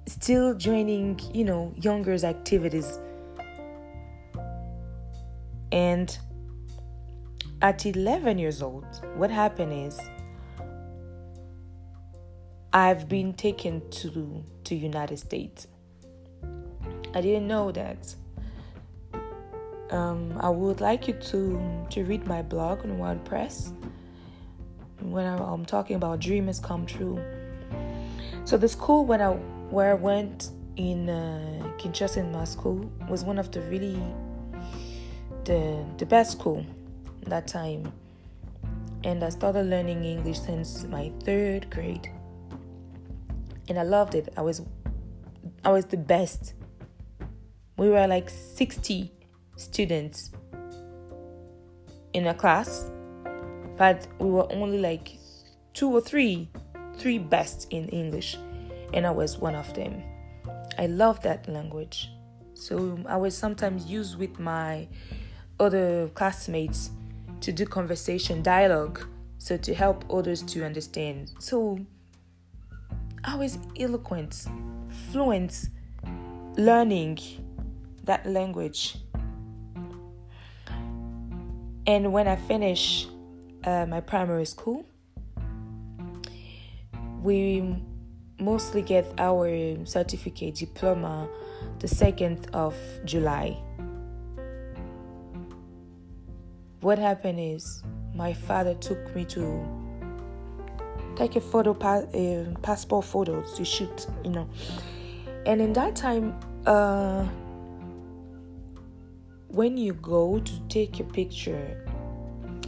still 0.07 0.55
joining, 0.55 1.21
you 1.33 1.45
know, 1.45 1.73
younger's 1.77 2.25
activities. 2.25 2.99
And 5.73 6.17
at 7.63 7.87
11 7.87 8.39
years 8.39 8.63
old, 8.63 8.87
what 9.17 9.31
happened 9.31 9.73
is 9.73 10.01
I've 12.73 13.09
been 13.09 13.35
taken 13.35 13.89
to 13.91 14.45
to 14.65 14.75
United 14.77 15.19
States. 15.19 15.67
I 17.15 17.21
didn't 17.21 17.49
know 17.49 17.73
that. 17.73 18.15
Um, 19.91 20.39
I 20.41 20.49
would 20.49 20.81
like 20.81 21.09
you 21.09 21.15
to 21.15 21.87
to 21.91 22.05
read 22.05 22.27
my 22.27 22.43
blog 22.43 22.85
on 22.85 22.99
WordPress 22.99 23.73
when 25.01 25.27
I, 25.27 25.53
am 25.53 25.65
talking 25.65 25.97
about 25.97 26.21
dreams 26.21 26.61
come 26.61 26.87
true. 26.87 27.21
So 28.45 28.57
the 28.57 28.69
school 28.69 29.05
when 29.05 29.21
I 29.21 29.31
where 29.71 29.91
I 29.91 29.95
went 29.95 30.51
in 30.77 31.09
uh, 31.09 31.73
Kinshasa 31.79 32.19
in 32.19 32.31
my 32.31 32.45
school 32.45 32.91
was 33.09 33.25
one 33.25 33.39
of 33.39 33.51
the 33.51 33.63
really 33.63 34.01
the 35.45 35.85
the 35.99 36.07
best 36.07 36.33
school 36.33 36.65
that 37.27 37.49
time, 37.49 37.93
and 39.03 39.25
I 39.25 39.31
started 39.31 39.67
learning 39.67 40.05
English 40.05 40.41
since 40.41 40.85
my 40.85 41.11
third 41.25 41.69
grade, 41.71 42.09
and 43.69 43.77
I 43.77 43.83
loved 43.83 44.15
it. 44.15 44.33
I 44.37 44.43
was 44.43 44.63
I 45.65 45.73
was 45.73 45.87
the 45.87 45.97
best 45.97 46.55
we 47.81 47.89
were 47.89 48.07
like 48.07 48.29
60 48.29 49.11
students 49.57 50.33
in 52.13 52.27
a 52.27 52.35
class, 52.35 52.91
but 53.79 54.07
we 54.19 54.29
were 54.29 54.47
only 54.53 54.77
like 54.77 55.17
two 55.73 55.89
or 55.89 56.03
three, 56.03 56.51
three 56.99 57.17
best 57.17 57.69
in 57.71 57.89
English, 57.89 58.37
and 58.93 59.07
I 59.07 59.11
was 59.11 59.39
one 59.39 59.55
of 59.55 59.73
them. 59.73 60.03
I 60.77 60.89
love 60.89 61.23
that 61.23 61.49
language. 61.49 62.11
So 62.53 62.77
um, 62.77 63.07
I 63.09 63.17
was 63.17 63.35
sometimes 63.35 63.87
used 63.87 64.19
with 64.19 64.39
my 64.39 64.87
other 65.59 66.09
classmates 66.09 66.91
to 67.41 67.51
do 67.51 67.65
conversation, 67.65 68.43
dialogue, 68.43 69.07
so 69.39 69.57
to 69.57 69.73
help 69.73 70.05
others 70.13 70.43
to 70.43 70.67
understand. 70.67 71.33
So 71.39 71.81
I 73.25 73.37
was 73.37 73.57
eloquent, 73.79 74.45
fluent, 75.11 75.71
learning 76.59 77.19
that 78.05 78.27
language. 78.27 78.97
And 81.87 82.13
when 82.13 82.29
I 82.29 82.37
finish 82.37 83.09
uh, 83.65 83.87
my 83.87 84.01
primary 84.01 84.45
school, 84.45 84.87
we 87.23 87.77
mostly 88.39 88.83
get 88.83 89.07
our 89.19 89.49
certificate 89.85 90.55
diploma 90.55 91.29
the 91.79 91.87
2nd 91.87 92.51
of 92.53 92.75
July. 93.05 93.57
What 96.81 96.99
happened 96.99 97.39
is 97.41 97.83
my 98.15 98.33
father 98.33 98.75
took 98.75 99.15
me 99.15 99.25
to 99.27 99.67
take 101.17 101.37
a 101.37 101.41
photo, 101.41 101.75
passport 102.63 103.05
photos 103.05 103.55
to 103.55 103.65
shoot, 103.65 104.07
you 104.25 104.31
know. 104.31 104.49
And 105.45 105.61
in 105.61 105.73
that 105.75 105.97
time, 105.97 106.39
uh, 106.67 107.27
when 109.53 109.77
you 109.77 109.95
go 109.95 110.39
to 110.39 110.61
take 110.69 111.01
a 111.01 111.05
picture 111.05 111.85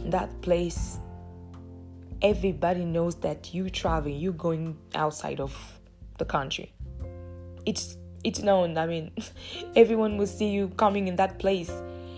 that 0.05 0.29
place 0.41 0.99
everybody 2.21 2.83
knows 2.83 3.15
that 3.15 3.53
you 3.53 3.69
traveling 3.69 4.17
You're 4.17 4.33
going 4.33 4.77
outside 4.95 5.39
of 5.39 5.79
the 6.17 6.25
country. 6.25 6.73
It's 7.65 7.97
it's 8.23 8.39
known 8.39 8.77
i 8.77 8.85
mean 8.85 9.11
everyone 9.75 10.15
will 10.17 10.27
see 10.27 10.49
you 10.49 10.69
coming 10.69 11.07
in 11.07 11.15
that 11.17 11.39
place. 11.39 11.69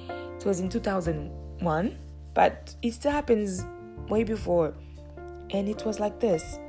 It 0.10 0.46
was 0.46 0.60
in 0.60 0.70
2001 0.70 1.98
but 2.34 2.76
it 2.82 2.94
still 2.94 3.12
happens 3.12 3.66
way 4.10 4.24
before. 4.24 4.74
And 5.52 5.70
it 5.70 5.86
was 5.86 6.00
like 6.00 6.20
this 6.20 6.60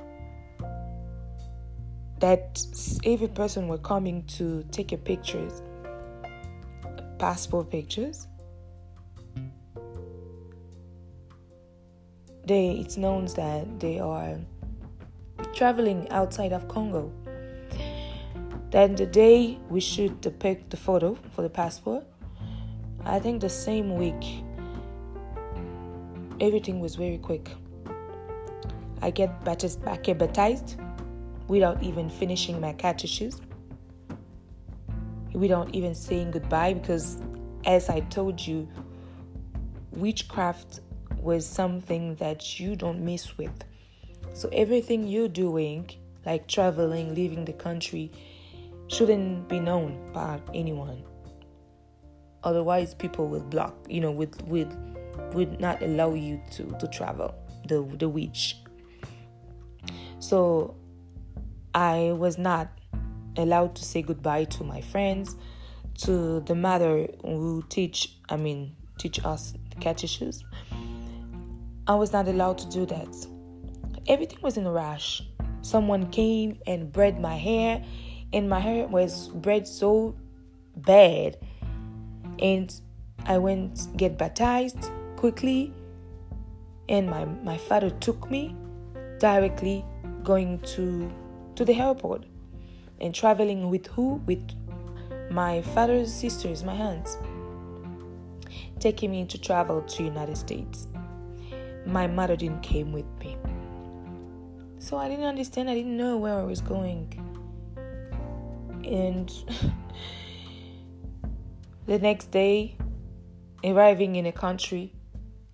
that 2.20 2.60
every 3.04 3.28
person 3.28 3.68
were 3.68 3.78
coming 3.78 4.24
to 4.24 4.64
take 4.70 4.92
a 4.92 4.96
pictures 4.96 5.62
passport 7.18 7.70
pictures. 7.70 8.26
They 12.44 12.70
it's 12.72 12.96
known 12.96 13.26
that 13.36 13.80
they 13.80 13.98
are 13.98 14.38
traveling 15.52 16.08
outside 16.10 16.52
of 16.52 16.68
Congo. 16.68 17.12
Then 18.70 18.94
the 18.94 19.06
day 19.06 19.58
we 19.68 19.80
shoot 19.80 20.22
the 20.22 20.30
pic 20.30 20.68
the 20.70 20.76
photo 20.76 21.16
for 21.34 21.42
the 21.42 21.50
passport, 21.50 22.04
I 23.04 23.18
think 23.18 23.40
the 23.40 23.48
same 23.48 23.96
week 23.96 24.44
everything 26.40 26.80
was 26.80 26.96
very 26.96 27.18
quick. 27.18 27.50
I 29.02 29.10
get 29.10 29.44
baptized, 29.44 29.84
I 29.86 29.96
get 29.96 30.18
baptized 30.18 30.76
without 31.48 31.82
even 31.82 32.10
finishing 32.10 32.60
my 32.60 32.72
catechism 32.72 33.40
without 35.32 35.74
even 35.74 35.94
saying 35.94 36.32
goodbye 36.32 36.74
because, 36.74 37.20
as 37.64 37.88
I 37.88 38.00
told 38.00 38.40
you, 38.40 38.68
witchcraft 39.92 40.80
was 41.18 41.46
something 41.46 42.14
that 42.16 42.60
you 42.60 42.76
don't 42.76 43.04
mess 43.04 43.36
with. 43.36 43.64
So, 44.32 44.48
everything 44.52 45.06
you're 45.06 45.28
doing, 45.28 45.90
like 46.24 46.46
traveling, 46.46 47.14
leaving 47.14 47.44
the 47.44 47.52
country, 47.52 48.12
shouldn't 48.88 49.48
be 49.48 49.58
known 49.58 50.12
by 50.12 50.40
anyone. 50.54 51.02
Otherwise, 52.44 52.94
people 52.94 53.26
will 53.28 53.42
block, 53.42 53.74
you 53.88 54.00
know, 54.00 54.12
would, 54.12 54.40
would, 54.48 54.72
would 55.34 55.58
not 55.60 55.82
allow 55.82 56.14
you 56.14 56.40
to, 56.52 56.64
to 56.78 56.86
travel, 56.88 57.34
the, 57.66 57.82
the 57.98 58.08
witch. 58.08 58.56
So, 60.20 60.76
I 61.74 62.12
was 62.12 62.38
not 62.38 62.68
allowed 63.36 63.74
to 63.76 63.84
say 63.84 64.02
goodbye 64.02 64.44
to 64.44 64.64
my 64.64 64.80
friends, 64.80 65.36
to 65.98 66.40
the 66.40 66.54
mother 66.54 67.08
who 67.22 67.64
teach, 67.68 68.16
I 68.28 68.36
mean, 68.36 68.74
teach 68.98 69.24
us 69.24 69.54
catechism. 69.80 70.46
I 71.86 71.94
was 71.94 72.12
not 72.12 72.28
allowed 72.28 72.58
to 72.58 72.68
do 72.68 72.86
that. 72.86 73.26
Everything 74.08 74.38
was 74.42 74.56
in 74.56 74.66
a 74.66 74.70
rush. 74.70 75.22
Someone 75.62 76.10
came 76.10 76.58
and 76.66 76.92
braid 76.92 77.18
my 77.18 77.36
hair, 77.36 77.84
and 78.32 78.48
my 78.48 78.60
hair 78.60 78.86
was 78.86 79.28
braid 79.28 79.66
so 79.66 80.16
bad. 80.76 81.38
And 82.40 82.72
I 83.24 83.38
went 83.38 83.88
get 83.96 84.18
baptized 84.18 84.90
quickly, 85.16 85.72
and 86.88 87.08
my, 87.08 87.24
my 87.24 87.56
father 87.56 87.90
took 87.90 88.30
me 88.30 88.54
directly 89.18 89.84
going 90.22 90.58
to 90.60 91.10
to 91.54 91.64
the 91.64 91.74
airport 91.74 92.24
and 93.00 93.14
traveling 93.14 93.70
with 93.70 93.86
who? 93.88 94.14
With 94.26 94.42
my 95.30 95.62
father's 95.62 96.12
sisters, 96.12 96.64
my 96.64 96.74
aunts, 96.74 97.18
taking 98.78 99.10
me 99.10 99.24
to 99.26 99.38
travel 99.38 99.82
to 99.82 100.02
United 100.02 100.36
States. 100.36 100.88
My 101.84 102.06
mother 102.06 102.36
didn't 102.36 102.62
came 102.62 102.92
with 102.92 103.06
me. 103.20 103.36
So 104.78 104.96
I 104.96 105.08
didn't 105.08 105.24
understand, 105.24 105.68
I 105.68 105.74
didn't 105.74 105.96
know 105.96 106.16
where 106.16 106.38
I 106.38 106.42
was 106.44 106.60
going. 106.60 107.12
And 108.84 109.32
the 111.86 111.98
next 111.98 112.30
day, 112.30 112.76
arriving 113.64 114.16
in 114.16 114.26
a 114.26 114.32
country 114.32 114.92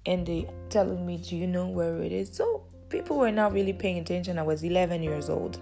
and 0.04 0.26
they 0.26 0.50
telling 0.68 1.06
me, 1.06 1.16
Do 1.16 1.36
you 1.36 1.46
know 1.46 1.66
where 1.66 2.02
it 2.02 2.12
is? 2.12 2.30
So 2.32 2.64
people 2.88 3.18
were 3.18 3.32
not 3.32 3.52
really 3.52 3.72
paying 3.72 3.98
attention. 3.98 4.38
I 4.38 4.42
was 4.42 4.62
11 4.62 5.02
years 5.02 5.30
old. 5.30 5.58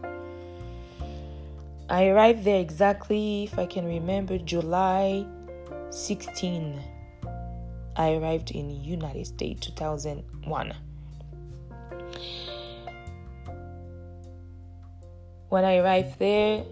I 1.90 2.06
arrived 2.06 2.44
there 2.44 2.60
exactly, 2.60 3.42
if 3.42 3.58
I 3.58 3.66
can 3.66 3.84
remember, 3.84 4.38
July 4.38 5.26
16. 5.90 6.80
I 7.96 8.14
arrived 8.14 8.52
in 8.52 8.70
United 8.70 9.26
States 9.26 9.66
2001. 9.66 10.72
When 15.48 15.64
I 15.64 15.78
arrived 15.78 16.20
there, 16.20 16.64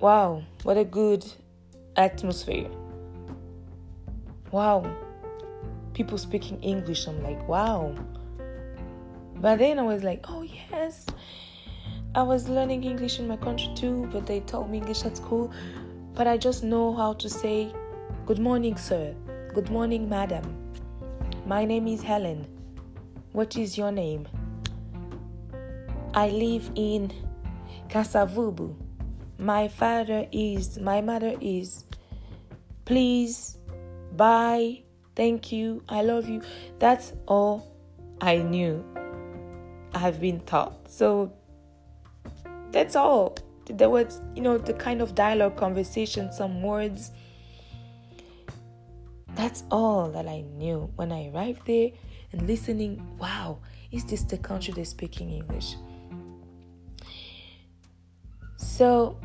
wow, 0.00 0.42
what 0.62 0.78
a 0.78 0.84
good 0.84 1.30
atmosphere. 1.96 2.70
Wow. 4.52 4.90
People 5.92 6.16
speaking 6.16 6.58
English. 6.62 7.06
I'm 7.06 7.22
like, 7.22 7.46
wow. 7.46 7.94
But 9.36 9.58
then 9.58 9.78
I 9.78 9.82
was 9.82 10.02
like, 10.02 10.24
oh, 10.30 10.42
yes. 10.42 11.04
I 12.14 12.22
was 12.22 12.46
learning 12.46 12.84
English 12.84 13.18
in 13.18 13.26
my 13.26 13.38
country 13.38 13.72
too, 13.74 14.06
but 14.12 14.26
they 14.26 14.40
taught 14.40 14.68
me 14.68 14.76
English 14.78 15.06
at 15.06 15.16
school. 15.16 15.50
But 16.12 16.26
I 16.26 16.36
just 16.36 16.62
know 16.62 16.94
how 16.94 17.14
to 17.14 17.30
say, 17.30 17.72
good 18.26 18.38
morning, 18.38 18.76
sir. 18.76 19.14
Good 19.54 19.70
morning, 19.70 20.10
madam. 20.10 20.44
My 21.46 21.64
name 21.64 21.86
is 21.86 22.02
Helen. 22.02 22.46
What 23.32 23.56
is 23.56 23.78
your 23.78 23.90
name? 23.90 24.28
I 26.12 26.28
live 26.28 26.70
in 26.74 27.10
Kasavubu. 27.88 28.76
My 29.38 29.68
father 29.68 30.28
is, 30.32 30.78
my 30.78 31.00
mother 31.00 31.34
is. 31.40 31.86
Please, 32.84 33.56
bye, 34.16 34.82
thank 35.16 35.50
you, 35.50 35.82
I 35.88 36.02
love 36.02 36.28
you. 36.28 36.42
That's 36.78 37.14
all 37.26 37.74
I 38.20 38.36
knew. 38.36 38.84
I've 39.94 40.20
been 40.20 40.40
taught. 40.40 40.90
So 40.90 41.32
that's 42.72 42.96
all. 42.96 43.36
There 43.66 43.90
was, 43.90 44.20
you 44.34 44.42
know, 44.42 44.58
the 44.58 44.72
kind 44.72 45.00
of 45.00 45.14
dialogue, 45.14 45.56
conversation, 45.56 46.32
some 46.32 46.62
words. 46.62 47.12
That's 49.34 49.62
all 49.70 50.10
that 50.10 50.26
I 50.26 50.42
knew 50.56 50.90
when 50.96 51.12
I 51.12 51.30
arrived 51.30 51.66
there 51.66 51.90
and 52.32 52.46
listening. 52.46 53.06
Wow, 53.18 53.58
is 53.90 54.04
this 54.04 54.22
the 54.22 54.38
country 54.38 54.74
they're 54.74 54.84
speaking 54.84 55.30
English? 55.30 55.76
So, 58.56 59.18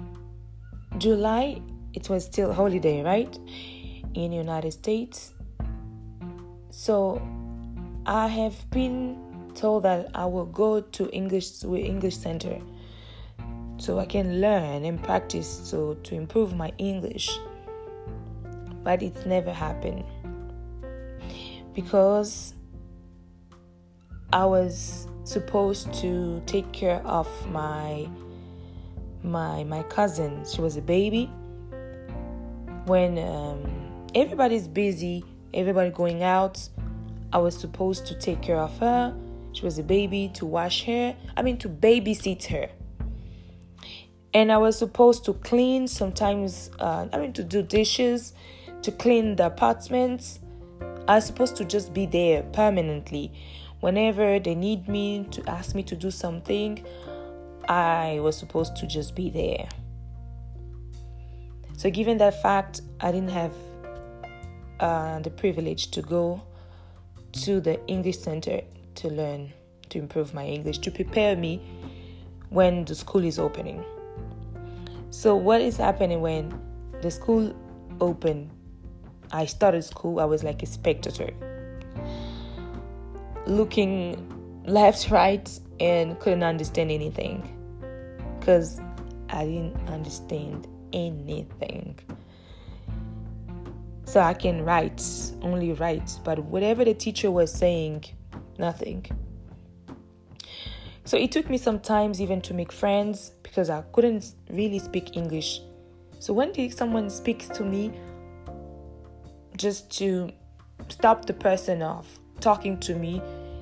July, 0.98 1.62
it 1.94 2.10
was 2.10 2.26
still 2.26 2.54
holiday, 2.54 3.02
right? 3.02 3.38
In 4.14 4.32
United 4.32 4.72
States. 4.72 5.34
So, 6.70 7.22
I 8.06 8.28
have 8.28 8.70
been 8.72 9.52
told 9.56 9.84
that 9.84 10.10
I 10.14 10.26
will 10.26 10.46
go 10.46 10.80
to 10.80 11.10
English 11.10 11.64
English 11.64 12.18
Center 12.18 12.62
so 13.78 14.00
I 14.00 14.06
can 14.06 14.42
learn 14.42 14.86
and 14.86 15.02
practice 15.02 15.48
so 15.48 15.96
to 15.96 16.16
improve 16.16 16.56
my 16.56 16.72
English. 16.78 17.30
But 18.84 19.04
it's 19.04 19.26
never 19.26 19.52
happened 19.52 20.06
because 21.74 22.54
I 24.34 24.46
was 24.46 25.08
supposed 25.24 25.94
to 25.96 26.42
take 26.46 26.72
care 26.72 27.02
of 27.06 27.28
my 27.52 28.08
my 29.24 29.64
my 29.64 29.84
cousin. 29.84 30.46
She 30.52 30.62
was 30.62 30.78
a 30.78 30.82
baby. 30.82 31.30
When 32.86 33.20
um, 33.20 34.08
everybody's 34.16 34.68
busy, 34.68 35.24
everybody 35.54 35.90
going 35.90 36.24
out, 36.24 36.68
I 37.34 37.38
was 37.40 37.58
supposed 37.58 38.08
to 38.08 38.16
take 38.16 38.42
care 38.42 38.60
of 38.60 38.78
her. 38.80 39.14
She 39.52 39.66
was 39.66 39.78
a 39.80 39.84
baby 39.84 40.32
to 40.36 40.46
wash 40.46 40.86
her. 40.86 41.16
I 41.36 41.42
mean 41.42 41.58
to 41.58 41.70
babysit 41.70 42.46
her. 42.46 42.70
And 44.38 44.52
I 44.52 44.60
was 44.60 44.78
supposed 44.78 45.26
to 45.26 45.34
clean 45.34 45.88
sometimes. 45.88 46.70
Uh, 46.78 47.08
I 47.12 47.18
mean 47.18 47.34
to 47.34 47.44
do 47.44 47.64
dishes, 47.64 48.34
to 48.84 48.92
clean 48.92 49.36
the 49.36 49.48
apartments. 49.48 50.38
I 51.08 51.16
was 51.16 51.26
supposed 51.26 51.56
to 51.56 51.66
just 51.66 51.92
be 51.92 52.06
there 52.06 52.44
permanently. 52.54 53.34
Whenever 53.80 54.38
they 54.38 54.54
need 54.54 54.88
me 54.88 55.26
to 55.32 55.50
ask 55.50 55.74
me 55.74 55.82
to 55.82 55.96
do 55.96 56.12
something, 56.12 56.86
I 57.68 58.20
was 58.22 58.38
supposed 58.38 58.76
to 58.76 58.86
just 58.86 59.16
be 59.16 59.32
there. 59.32 59.68
So, 61.76 61.90
given 61.90 62.20
that 62.20 62.40
fact, 62.40 62.82
I 63.02 63.12
didn't 63.12 63.32
have 63.32 63.54
uh, 64.80 65.18
the 65.18 65.32
privilege 65.32 65.90
to 65.90 66.04
go 66.04 66.44
to 67.44 67.60
the 67.60 67.84
English 67.88 68.20
Center 68.20 68.62
to 69.02 69.08
learn, 69.08 69.52
to 69.90 69.98
improve 69.98 70.36
my 70.36 70.46
English, 70.46 70.78
to 70.86 70.92
prepare 70.92 71.36
me 71.36 71.60
when 72.50 72.86
the 72.86 72.94
school 72.94 73.24
is 73.24 73.40
opening. 73.40 73.84
So, 75.18 75.36
what 75.36 75.62
is 75.62 75.78
happening 75.78 76.22
when 76.22 76.54
the 77.02 77.10
school 77.10 77.52
opened? 78.00 78.52
I 79.32 79.48
started 79.48 79.84
school, 79.84 80.20
I 80.20 80.26
was 80.26 80.44
like 80.44 80.62
a 80.62 80.68
spectator, 80.68 81.34
looking 83.48 84.62
left, 84.68 85.10
right, 85.10 85.50
and 85.80 86.20
couldn't 86.20 86.44
understand 86.44 86.92
anything 86.92 87.42
because 88.40 88.80
I 89.30 89.46
didn't 89.46 89.90
understand 89.90 90.68
anything. 90.94 91.98
So 94.06 94.20
I 94.20 94.36
can 94.36 94.64
write, 94.64 95.02
only 95.42 95.74
write, 95.74 96.12
but 96.24 96.38
whatever 96.44 96.86
the 96.86 96.94
teacher 96.94 97.32
was 97.32 97.52
saying, 97.52 98.06
nothing. 98.60 99.04
So 101.06 101.18
it 101.18 101.32
took 101.32 101.50
me 101.50 101.58
some 101.58 101.80
times 101.80 102.22
even 102.22 102.40
to 102.42 102.54
make 102.54 102.72
friends 102.72 103.32
because 103.58 103.72
I 103.72 103.82
couldn't 103.92 104.36
really 104.52 104.78
speak 104.78 105.18
English. 105.18 105.62
So 106.20 106.32
when 106.32 106.54
someone 106.70 107.10
speaks 107.10 107.48
to 107.48 107.64
me 107.64 107.92
just 109.56 109.90
to 109.98 110.30
stop 110.90 111.26
the 111.26 111.34
person 111.34 111.82
off 111.82 112.20
talking 112.40 112.80
to 112.82 112.94
me, 112.94 113.20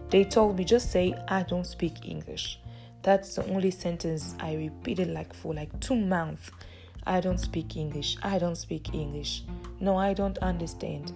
they 0.09 0.25
told 0.25 0.57
me 0.57 0.65
just 0.65 0.91
say 0.91 1.15
I 1.29 1.43
don't 1.43 1.65
speak 1.65 2.09
English. 2.09 2.59
That's 3.03 3.35
the 3.35 3.47
only 3.47 3.71
sentence 3.71 4.35
I 4.41 4.55
repeated 4.55 5.11
like 5.11 5.33
for 5.33 5.53
like 5.53 5.79
two 5.79 5.95
months. 5.95 6.51
I 7.07 7.21
don't 7.21 7.39
speak 7.39 7.77
English. 7.77 8.17
I 8.21 8.37
don't 8.37 8.57
speak 8.57 8.93
English. 8.93 9.45
No, 9.79 9.95
I 9.95 10.13
don't 10.13 10.37
understand. 10.39 11.13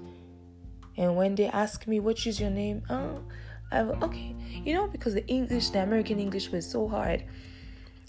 And 0.95 1.17
when 1.17 1.35
they 1.35 1.47
ask 1.47 1.85
me, 1.85 1.99
what 1.99 2.25
is 2.25 2.39
your 2.39 2.49
name? 2.49 2.83
Oh, 2.89 3.19
I, 3.73 3.81
okay. 3.81 4.33
You 4.63 4.73
know, 4.73 4.87
because 4.87 5.15
the 5.15 5.27
English, 5.27 5.71
the 5.71 5.83
American 5.83 6.17
English 6.17 6.49
was 6.49 6.65
so 6.65 6.87
hard. 6.87 7.25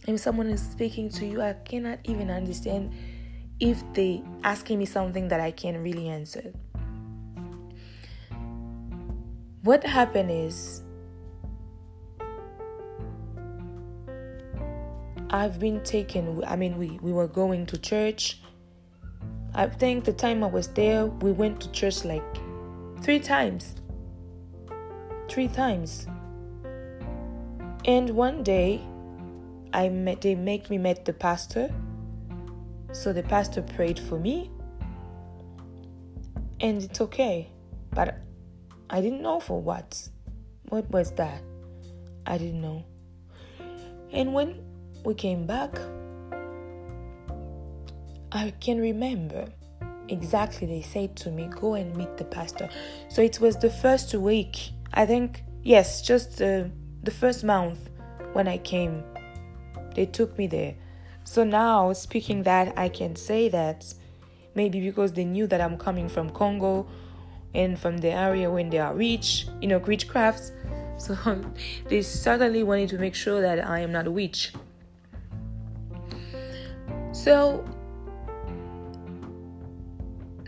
If 0.06 0.20
someone 0.20 0.48
is 0.48 0.62
speaking 0.62 1.08
to 1.10 1.26
you, 1.26 1.42
I 1.42 1.52
cannot 1.52 1.98
even 2.04 2.30
understand 2.30 2.92
if 3.60 3.82
they 3.92 4.22
asking 4.42 4.78
me 4.78 4.86
something 4.86 5.28
that 5.28 5.40
I 5.40 5.50
can't 5.50 5.78
really 5.78 6.08
answer. 6.08 6.52
What 9.62 9.84
happened 9.84 10.30
is 10.30 10.82
I've 15.28 15.60
been 15.60 15.82
taken. 15.82 16.42
I 16.44 16.56
mean, 16.56 16.78
we, 16.78 16.98
we 17.02 17.12
were 17.12 17.28
going 17.28 17.66
to 17.66 17.78
church. 17.78 18.40
I 19.54 19.66
think 19.66 20.04
the 20.04 20.12
time 20.12 20.42
I 20.42 20.46
was 20.46 20.68
there, 20.68 21.06
we 21.06 21.32
went 21.32 21.60
to 21.60 21.70
church 21.72 22.04
like 22.04 22.24
three 23.02 23.20
times. 23.20 23.74
Three 25.28 25.48
times. 25.48 26.06
And 27.84 28.10
one 28.10 28.42
day, 28.42 28.80
I 29.72 29.88
met. 29.88 30.20
They 30.20 30.34
make 30.34 30.70
me 30.70 30.78
meet 30.78 31.04
the 31.04 31.12
pastor. 31.12 31.70
So 32.92 33.12
the 33.12 33.22
pastor 33.22 33.62
prayed 33.62 33.98
for 33.98 34.18
me, 34.18 34.50
and 36.60 36.82
it's 36.82 37.00
okay. 37.00 37.50
But 37.92 38.18
I 38.88 39.00
didn't 39.00 39.22
know 39.22 39.40
for 39.40 39.60
what. 39.60 40.08
What 40.68 40.90
was 40.90 41.12
that? 41.12 41.42
I 42.26 42.38
didn't 42.38 42.60
know. 42.60 42.84
And 44.12 44.34
when 44.34 44.62
we 45.04 45.14
came 45.14 45.46
back, 45.46 45.78
I 48.32 48.52
can 48.60 48.78
remember 48.78 49.48
exactly 50.08 50.66
they 50.66 50.82
said 50.82 51.16
to 51.16 51.30
me, 51.30 51.48
Go 51.60 51.74
and 51.74 51.96
meet 51.96 52.16
the 52.16 52.24
pastor. 52.24 52.68
So 53.08 53.22
it 53.22 53.40
was 53.40 53.56
the 53.56 53.70
first 53.70 54.14
week, 54.14 54.70
I 54.92 55.06
think, 55.06 55.44
yes, 55.62 56.02
just 56.02 56.40
uh, 56.42 56.64
the 57.02 57.10
first 57.10 57.44
month 57.44 57.78
when 58.32 58.48
I 58.48 58.58
came. 58.58 59.02
They 59.94 60.06
took 60.06 60.36
me 60.38 60.46
there. 60.46 60.74
So 61.24 61.44
now, 61.44 61.92
speaking 61.92 62.42
that, 62.44 62.76
I 62.76 62.88
can 62.88 63.16
say 63.16 63.48
that 63.48 63.92
maybe 64.54 64.80
because 64.80 65.12
they 65.12 65.24
knew 65.24 65.46
that 65.46 65.60
I'm 65.60 65.76
coming 65.78 66.08
from 66.08 66.30
Congo 66.30 66.86
and 67.54 67.78
from 67.78 67.98
the 67.98 68.10
area 68.10 68.50
when 68.50 68.70
they 68.70 68.78
are 68.78 68.94
rich, 68.94 69.46
you 69.60 69.68
know, 69.68 69.80
witchcrafts. 69.80 70.52
So 71.00 71.16
they 71.88 72.02
certainly 72.02 72.62
wanted 72.62 72.90
to 72.90 72.98
make 72.98 73.14
sure 73.14 73.40
that 73.40 73.66
I 73.66 73.80
am 73.80 73.90
not 73.90 74.06
a 74.06 74.10
witch. 74.10 74.52
So 77.12 77.64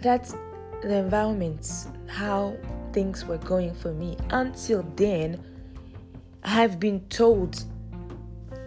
that's 0.03 0.35
the 0.83 0.97
environment, 0.97 1.87
how 2.07 2.59
things 2.93 3.25
were 3.25 3.39
going 3.39 3.75
for 3.75 3.95
me. 3.95 4.19
Until 4.29 4.83
then, 4.97 5.43
I've 6.45 6.79
been 6.79 7.01
told 7.09 7.65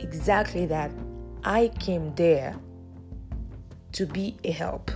exactly 0.05 0.67
that 0.67 0.91
I 1.43 1.69
came 1.79 2.13
there 2.13 2.55
to 3.93 4.05
be 4.05 4.37
a 4.43 4.51
help. 4.51 4.91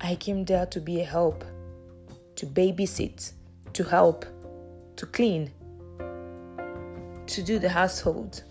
I 0.00 0.14
came 0.14 0.44
there 0.46 0.64
to 0.66 0.80
be 0.80 1.00
a 1.02 1.04
help, 1.04 1.44
to 2.36 2.46
babysit, 2.46 3.32
to 3.74 3.84
help, 3.84 4.24
to 4.96 5.04
clean, 5.06 5.50
to 7.26 7.42
do 7.42 7.58
the 7.58 7.68
household. 7.68 8.42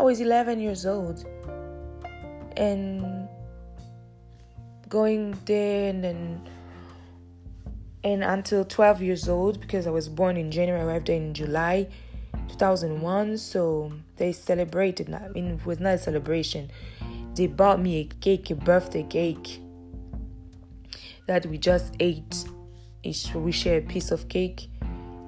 I 0.00 0.02
was 0.02 0.20
11 0.20 0.58
years 0.60 0.84
old 0.84 1.24
and 2.56 3.28
going 4.88 5.38
there 5.44 5.90
and 5.90 6.02
then 6.02 6.48
and 8.04 8.24
until 8.24 8.64
12 8.64 9.02
years 9.02 9.28
old 9.28 9.60
because 9.60 9.86
I 9.86 9.90
was 9.90 10.08
born 10.08 10.36
in 10.36 10.50
January, 10.50 10.80
I 10.80 10.84
arrived 10.84 11.08
there 11.08 11.16
in 11.16 11.34
July 11.34 11.88
2001. 12.48 13.38
So 13.38 13.92
they 14.16 14.32
celebrated. 14.32 15.12
I 15.12 15.28
mean, 15.28 15.52
it 15.52 15.66
was 15.66 15.80
not 15.80 15.94
a 15.94 15.98
celebration. 15.98 16.70
They 17.34 17.46
bought 17.46 17.80
me 17.80 18.00
a 18.00 18.04
cake, 18.04 18.50
a 18.50 18.54
birthday 18.54 19.04
cake 19.04 19.60
that 21.26 21.46
we 21.46 21.58
just 21.58 21.94
ate. 22.00 22.44
We 23.34 23.52
share 23.52 23.78
a 23.78 23.82
piece 23.82 24.10
of 24.10 24.28
cake. 24.28 24.68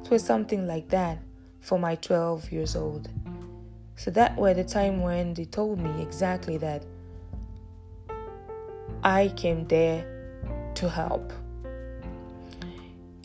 It 0.03 0.11
was 0.11 0.25
something 0.25 0.67
like 0.67 0.89
that 0.89 1.19
for 1.61 1.79
my 1.79 1.95
12 1.95 2.51
years 2.51 2.75
old. 2.75 3.09
So 3.97 4.11
that 4.13 4.37
was 4.37 4.57
the 4.57 4.65
time 4.65 5.03
when 5.03 5.35
they 5.35 5.45
told 5.45 5.79
me 5.79 6.03
exactly 6.03 6.57
that 6.59 6.85
I 9.05 9.29
came 9.37 9.67
there 9.67 10.05
to 10.75 10.89
help. 10.89 11.33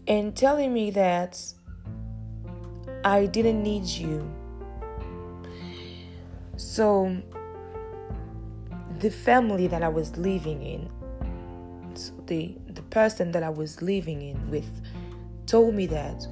And 0.08 0.36
telling 0.36 0.73
me 0.73 0.91
that 0.91 1.41
I 3.05 3.27
didn't 3.27 3.61
need 3.61 3.85
you. 3.85 4.27
So, 6.57 7.15
the 8.97 9.11
family 9.11 9.67
that 9.67 9.83
I 9.83 9.89
was 9.89 10.17
living 10.17 10.63
in, 10.63 10.89
the, 12.25 12.57
the 12.65 12.81
person 12.81 13.31
that 13.33 13.43
I 13.43 13.49
was 13.49 13.83
living 13.83 14.23
in 14.23 14.49
with, 14.49 14.67
told 15.45 15.75
me 15.75 15.85
that 15.85 16.25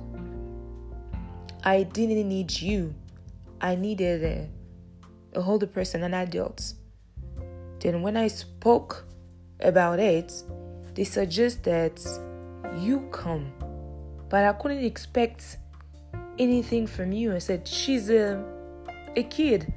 I 1.63 1.83
didn't 1.83 2.27
need 2.27 2.51
you. 2.51 2.95
I 3.61 3.75
needed 3.75 4.23
a, 4.23 5.39
a 5.39 5.43
older 5.43 5.67
person, 5.67 6.01
an 6.01 6.15
adult. 6.15 6.73
Then, 7.81 8.01
when 8.01 8.17
I 8.17 8.27
spoke 8.29 9.05
about 9.59 9.99
it, 9.99 10.33
they 10.95 11.03
suggest 11.03 11.65
that 11.65 12.01
you 12.79 13.07
come. 13.11 13.53
But 14.27 14.45
I 14.45 14.53
couldn't 14.53 14.83
expect 14.83 15.57
anything 16.39 16.87
from 16.87 17.11
you. 17.11 17.33
I 17.33 17.39
said, 17.39 17.67
She's 17.67 18.09
a, 18.09 18.43
a 19.15 19.23
kid. 19.23 19.73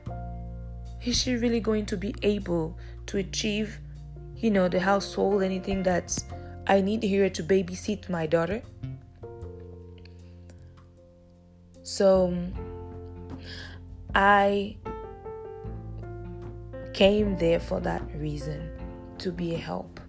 Is 1.04 1.20
she 1.22 1.36
really 1.36 1.60
going 1.60 1.86
to 1.86 1.96
be 1.96 2.14
able 2.22 2.76
to 3.06 3.18
achieve, 3.18 3.78
you 4.36 4.50
know, 4.50 4.68
the 4.68 4.80
household, 4.80 5.42
anything 5.42 5.82
that 5.84 6.18
I 6.66 6.80
need 6.80 7.02
here 7.02 7.30
to 7.30 7.42
babysit 7.42 8.08
my 8.08 8.26
daughter? 8.26 8.62
So 11.82 12.36
I 14.14 14.76
came 16.92 17.36
there 17.36 17.60
for 17.60 17.78
that 17.80 18.02
reason 18.16 18.70
to 19.18 19.30
be 19.30 19.54
a 19.54 19.58
help. 19.58 20.00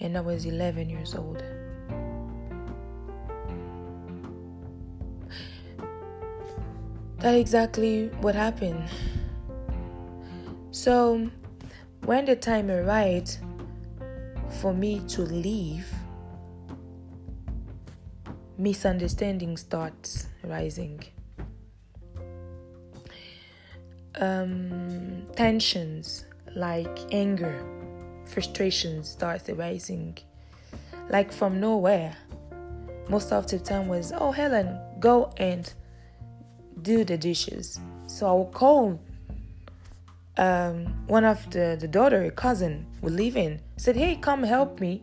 And 0.00 0.16
I 0.16 0.20
was 0.20 0.46
11 0.46 0.88
years 0.88 1.14
old. 1.14 1.42
That's 7.22 7.38
exactly 7.38 8.08
what 8.20 8.34
happened. 8.34 8.82
So, 10.72 11.30
when 12.04 12.24
the 12.24 12.34
time 12.34 12.68
arrived 12.68 13.38
for 14.60 14.74
me 14.74 14.98
to 15.10 15.22
leave, 15.22 15.86
misunderstanding 18.58 19.56
starts 19.56 20.26
rising. 20.42 21.04
Um, 24.16 25.28
tensions 25.36 26.24
like 26.56 26.98
anger, 27.12 27.64
frustration 28.24 29.04
starts 29.04 29.48
arising, 29.48 30.18
like 31.08 31.30
from 31.30 31.60
nowhere. 31.60 32.16
Most 33.08 33.30
of 33.30 33.46
the 33.46 33.60
time 33.60 33.86
was, 33.86 34.12
oh 34.12 34.32
Helen, 34.32 34.76
go 34.98 35.32
and 35.36 35.72
do 36.82 37.04
the 37.04 37.16
dishes. 37.16 37.80
So 38.06 38.26
I 38.26 38.32
will 38.32 38.46
call 38.46 39.00
um, 40.36 40.86
one 41.06 41.24
of 41.24 41.50
the, 41.50 41.76
the 41.78 41.88
daughter, 41.88 42.30
cousin, 42.30 42.86
would 43.00 43.12
live 43.12 43.36
in, 43.36 43.60
said, 43.76 43.96
Hey, 43.96 44.16
come 44.16 44.42
help 44.42 44.80
me. 44.80 45.02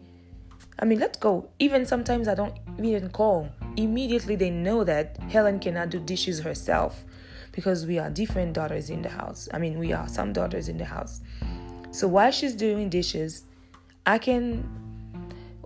I 0.80 0.86
mean, 0.86 1.00
let's 1.00 1.18
go. 1.18 1.50
Even 1.60 1.86
sometimes 1.86 2.28
I 2.28 2.36
don't 2.36 2.56
even 2.82 3.10
call. 3.10 3.50
Immediately 3.76 4.36
they 4.36 4.50
know 4.50 4.84
that 4.84 5.18
Helen 5.30 5.60
cannot 5.60 5.90
do 5.90 6.00
dishes 6.00 6.40
herself 6.40 7.04
because 7.52 7.86
we 7.86 8.00
are 8.00 8.10
different 8.10 8.54
daughters 8.54 8.90
in 8.90 9.02
the 9.02 9.10
house. 9.10 9.50
I 9.54 9.60
mean, 9.60 9.78
we 9.78 9.92
are 9.92 10.08
some 10.08 10.32
daughters 10.32 10.70
in 10.70 10.78
the 10.78 10.86
house. 10.86 11.22
So 11.92 12.08
while 12.08 12.32
she's 12.32 12.54
doing 12.54 12.90
dishes, 12.90 13.44
I 14.06 14.18
can 14.18 14.64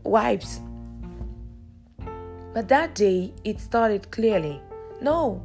wipes. 0.04 0.62
But 2.54 2.68
that 2.70 2.96
day 2.96 3.34
it 3.44 3.60
started 3.60 4.10
clearly. 4.12 4.62
No, 5.02 5.44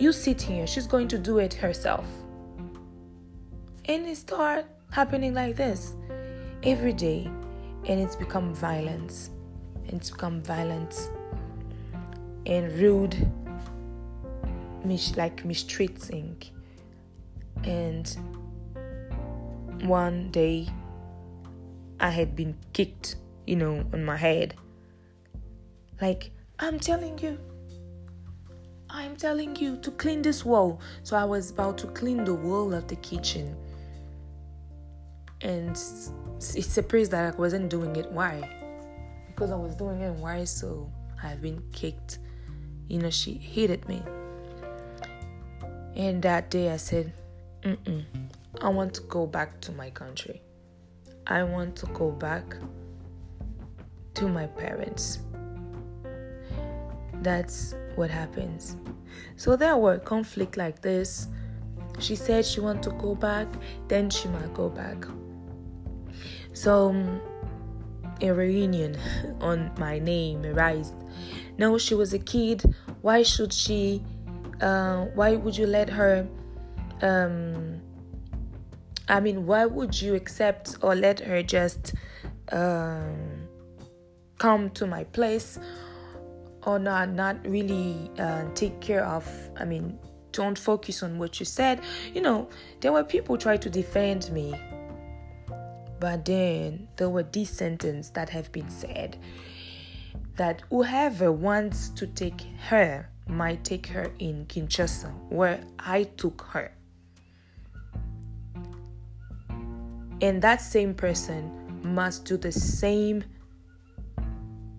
you 0.00 0.12
sit 0.12 0.40
here, 0.40 0.66
she's 0.66 0.86
going 0.86 1.08
to 1.08 1.18
do 1.18 1.38
it 1.38 1.54
herself. 1.54 2.06
And 3.86 4.06
it 4.06 4.16
start 4.16 4.66
happening 4.90 5.34
like 5.34 5.56
this 5.56 5.94
every 6.62 6.92
day, 6.92 7.30
and 7.86 8.00
it's 8.00 8.16
become 8.16 8.54
violence. 8.54 9.30
It's 9.86 10.10
become 10.10 10.42
violence 10.42 11.08
and 12.46 12.72
rude, 12.78 13.30
mis- 14.84 15.16
like 15.16 15.44
mistreating. 15.44 16.42
And 17.64 18.06
one 19.82 20.30
day, 20.30 20.68
I 22.00 22.10
had 22.10 22.36
been 22.36 22.56
kicked, 22.72 23.16
you 23.46 23.56
know, 23.56 23.84
on 23.92 24.04
my 24.04 24.16
head. 24.16 24.54
Like, 26.00 26.30
I'm 26.58 26.78
telling 26.78 27.18
you, 27.18 27.38
I'm 28.90 29.16
telling 29.16 29.56
you 29.56 29.76
to 29.78 29.90
clean 29.92 30.22
this 30.22 30.44
wall. 30.44 30.80
So 31.02 31.16
I 31.16 31.24
was 31.24 31.50
about 31.50 31.78
to 31.78 31.86
clean 31.88 32.24
the 32.24 32.34
wall 32.34 32.72
of 32.72 32.88
the 32.88 32.96
kitchen. 32.96 33.56
And 35.40 35.70
it's 35.70 36.66
surprised 36.66 37.10
that 37.12 37.34
I 37.34 37.36
wasn't 37.36 37.68
doing 37.68 37.96
it. 37.96 38.10
Why? 38.10 38.48
Because 39.28 39.50
I 39.50 39.56
was 39.56 39.74
doing 39.74 40.00
it 40.00 40.12
why 40.14 40.44
so 40.44 40.90
I've 41.22 41.40
been 41.40 41.62
kicked. 41.72 42.18
You 42.88 42.98
know, 42.98 43.10
she 43.10 43.34
hated 43.34 43.86
me. 43.88 44.02
And 45.94 46.22
that 46.22 46.50
day 46.50 46.70
I 46.70 46.76
said, 46.76 47.12
Mm-mm, 47.62 48.04
I 48.60 48.68
want 48.68 48.94
to 48.94 49.02
go 49.02 49.26
back 49.26 49.60
to 49.62 49.72
my 49.72 49.90
country. 49.90 50.40
I 51.26 51.42
want 51.42 51.76
to 51.76 51.86
go 51.86 52.10
back 52.10 52.56
to 54.14 54.28
my 54.28 54.46
parents. 54.46 55.18
That's 57.22 57.74
what 57.96 58.10
happens. 58.10 58.76
So 59.36 59.56
there 59.56 59.76
were 59.76 59.98
conflict 59.98 60.56
like 60.56 60.82
this. 60.82 61.28
She 61.98 62.14
said 62.14 62.44
she 62.44 62.60
want 62.60 62.82
to 62.84 62.90
go 62.90 63.14
back, 63.14 63.48
then 63.88 64.08
she 64.10 64.28
might 64.28 64.54
go 64.54 64.68
back. 64.68 65.04
So 66.52 66.94
a 68.20 68.30
reunion 68.30 68.96
on 69.40 69.70
my 69.78 69.98
name 69.98 70.44
arised. 70.44 70.94
No, 71.56 71.78
she 71.78 71.94
was 71.94 72.12
a 72.12 72.18
kid. 72.18 72.62
Why 73.02 73.22
should 73.22 73.52
she? 73.52 74.02
Uh, 74.60 75.06
why 75.14 75.36
would 75.36 75.56
you 75.56 75.66
let 75.66 75.88
her? 75.90 76.26
Um, 77.02 77.80
I 79.08 79.20
mean, 79.20 79.46
why 79.46 79.66
would 79.66 80.00
you 80.00 80.14
accept 80.14 80.76
or 80.82 80.94
let 80.94 81.20
her 81.20 81.42
just 81.42 81.94
um, 82.52 83.48
come 84.38 84.70
to 84.70 84.86
my 84.86 85.04
place 85.04 85.58
or 86.64 86.78
not 86.78 87.10
not 87.10 87.36
really 87.46 88.10
uh, 88.18 88.44
take 88.54 88.80
care 88.80 89.04
of 89.04 89.26
i 89.56 89.64
mean 89.64 89.98
don't 90.32 90.58
focus 90.58 91.02
on 91.02 91.18
what 91.18 91.40
you 91.40 91.46
said 91.46 91.80
you 92.14 92.20
know 92.20 92.48
there 92.80 92.92
were 92.92 93.04
people 93.04 93.36
try 93.36 93.56
to 93.56 93.70
defend 93.70 94.30
me 94.32 94.54
but 96.00 96.24
then 96.24 96.88
there 96.96 97.08
were 97.08 97.24
these 97.24 97.50
sentences 97.50 98.10
that 98.12 98.28
have 98.28 98.52
been 98.52 98.68
said 98.70 99.16
that 100.36 100.62
whoever 100.70 101.32
wants 101.32 101.88
to 101.90 102.06
take 102.06 102.42
her 102.68 103.08
might 103.26 103.64
take 103.64 103.86
her 103.88 104.10
in 104.18 104.46
Kinshasa, 104.46 105.12
where 105.28 105.62
I 105.78 106.04
took 106.04 106.42
her. 106.52 106.72
And 110.20 110.42
that 110.42 110.60
same 110.60 110.94
person 110.94 111.52
must 111.82 112.24
do 112.24 112.36
the 112.36 112.50
same 112.50 113.24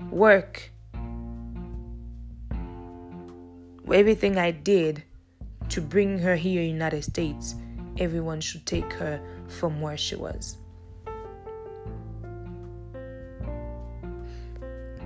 work 0.10 0.72
everything 3.94 4.38
I 4.38 4.52
did 4.52 5.04
to 5.70 5.82
bring 5.82 6.20
her 6.20 6.36
here 6.36 6.62
in 6.62 6.70
United 6.70 7.04
States, 7.04 7.56
everyone 7.98 8.42
should 8.42 8.66
take 8.66 8.92
her 8.94 9.22
from 9.48 9.82
where 9.82 9.98
she 9.98 10.16
was. 10.16 10.58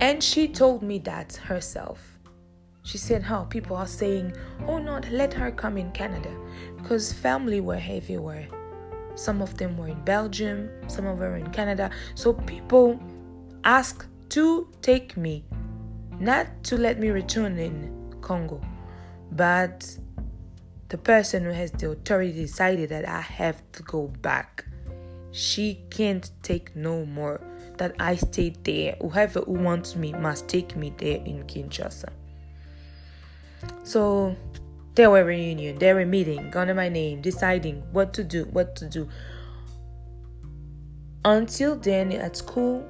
And 0.00 0.22
she 0.22 0.48
told 0.48 0.82
me 0.82 0.98
that 1.00 1.36
herself. 1.36 2.18
She 2.82 2.98
said 2.98 3.22
how 3.22 3.44
people 3.44 3.76
are 3.76 3.86
saying, 3.86 4.36
oh 4.66 4.78
not, 4.78 5.10
let 5.10 5.32
her 5.32 5.50
come 5.50 5.78
in 5.78 5.90
Canada. 5.92 6.30
Because 6.76 7.12
family 7.12 7.60
were 7.60 7.80
everywhere. 7.82 8.46
Some 9.14 9.40
of 9.40 9.56
them 9.56 9.78
were 9.78 9.88
in 9.88 10.02
Belgium, 10.04 10.68
some 10.88 11.06
of 11.06 11.18
them 11.18 11.30
were 11.30 11.36
in 11.36 11.50
Canada. 11.50 11.90
So 12.14 12.32
people 12.32 13.00
asked 13.64 14.08
to 14.30 14.68
take 14.82 15.16
me, 15.16 15.44
not 16.18 16.46
to 16.64 16.76
let 16.76 16.98
me 16.98 17.08
return 17.08 17.58
in 17.58 18.18
Congo, 18.20 18.60
but 19.34 19.98
the 20.88 20.98
person 20.98 21.44
who 21.44 21.50
has 21.50 21.72
the 21.72 21.90
authority 21.90 22.32
decided 22.32 22.90
that 22.90 23.08
I 23.08 23.20
have 23.20 23.60
to 23.72 23.82
go 23.82 24.08
back. 24.22 24.64
She 25.32 25.80
can't 25.90 26.30
take 26.42 26.76
no 26.76 27.04
more 27.04 27.40
that 27.78 27.96
I 27.98 28.14
stayed 28.14 28.62
there. 28.64 28.96
Whoever 29.00 29.40
who 29.40 29.54
wants 29.54 29.96
me 29.96 30.12
must 30.12 30.46
take 30.46 30.76
me 30.76 30.92
there 30.96 31.16
in 31.24 31.42
Kinshasa. 31.44 32.10
So 33.82 34.36
they 34.94 35.08
were 35.08 35.24
reunion, 35.24 35.78
they 35.78 35.92
were 35.92 36.06
meeting 36.06 36.54
under 36.54 36.74
my 36.74 36.88
name, 36.88 37.20
deciding 37.20 37.82
what 37.92 38.12
to 38.14 38.22
do, 38.22 38.44
what 38.44 38.76
to 38.76 38.88
do. 38.88 39.08
Until 41.24 41.74
then 41.74 42.12
at 42.12 42.36
school, 42.36 42.86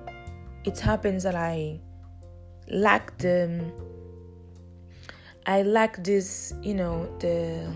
it 0.64 0.78
happens 0.78 1.22
that 1.22 1.34
I 1.34 1.80
lack 2.68 3.16
the 3.18 3.64
I 5.46 5.62
lack 5.62 6.02
this, 6.02 6.54
you 6.62 6.74
know, 6.74 7.06
the 7.18 7.70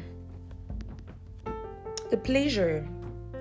the 2.11 2.17
pleasure. 2.17 2.89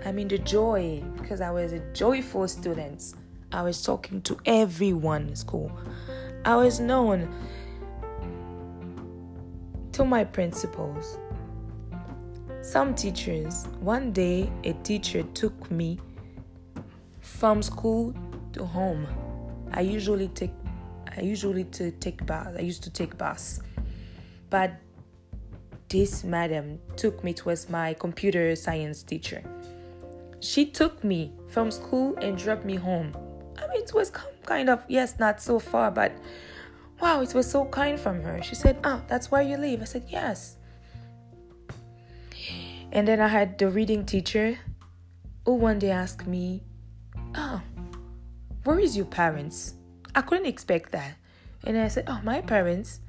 I 0.05 0.11
mean 0.11 0.27
the 0.27 0.37
joy 0.37 1.01
because 1.15 1.39
I 1.39 1.49
was 1.49 1.71
a 1.71 1.79
joyful 1.93 2.47
student. 2.49 3.13
I 3.53 3.61
was 3.61 3.81
talking 3.81 4.21
to 4.23 4.37
everyone 4.45 5.29
in 5.29 5.35
school. 5.37 5.71
I 6.43 6.57
was 6.57 6.81
known 6.81 7.33
to 9.93 10.03
my 10.03 10.25
principals. 10.25 11.17
Some 12.61 12.93
teachers, 12.95 13.65
one 13.79 14.11
day 14.11 14.51
a 14.65 14.73
teacher 14.83 15.23
took 15.33 15.71
me 15.71 15.99
from 17.21 17.61
school 17.63 18.13
to 18.51 18.65
home. 18.65 19.07
I 19.71 19.81
usually 19.81 20.27
take 20.29 20.51
I 21.15 21.21
usually 21.21 21.63
to 21.63 21.91
take 21.91 22.25
bus. 22.25 22.55
I 22.57 22.59
used 22.59 22.83
to 22.83 22.89
take 22.89 23.17
bus. 23.17 23.61
But 24.49 24.73
this 25.89 26.23
madam 26.23 26.79
took 26.95 27.23
me 27.23 27.33
towards 27.33 27.69
my 27.69 27.93
computer 27.93 28.55
science 28.55 29.03
teacher. 29.03 29.43
She 30.39 30.65
took 30.65 31.03
me 31.03 31.33
from 31.47 31.71
school 31.71 32.15
and 32.21 32.37
dropped 32.37 32.65
me 32.65 32.75
home. 32.75 33.15
I 33.57 33.67
mean, 33.67 33.81
it 33.81 33.93
was 33.93 34.11
kind 34.45 34.69
of, 34.69 34.83
yes, 34.87 35.19
not 35.19 35.41
so 35.41 35.59
far, 35.59 35.91
but 35.91 36.11
wow, 37.01 37.21
it 37.21 37.33
was 37.33 37.49
so 37.49 37.65
kind 37.65 37.99
from 37.99 38.21
her. 38.21 38.41
She 38.43 38.55
said, 38.55 38.77
Oh, 38.83 39.01
that's 39.07 39.31
why 39.31 39.41
you 39.41 39.57
leave. 39.57 39.81
I 39.81 39.85
said, 39.85 40.05
Yes. 40.07 40.57
And 42.91 43.07
then 43.07 43.19
I 43.19 43.27
had 43.27 43.57
the 43.57 43.69
reading 43.69 44.05
teacher 44.05 44.57
who 45.45 45.55
one 45.55 45.79
day 45.79 45.91
asked 45.91 46.27
me, 46.27 46.63
Oh, 47.35 47.61
where 48.63 48.79
is 48.79 48.95
your 48.95 49.05
parents? 49.05 49.73
I 50.15 50.21
couldn't 50.21 50.45
expect 50.45 50.91
that. 50.91 51.15
And 51.65 51.77
I 51.77 51.87
said, 51.87 52.05
Oh, 52.07 52.21
my 52.23 52.41
parents? 52.41 52.99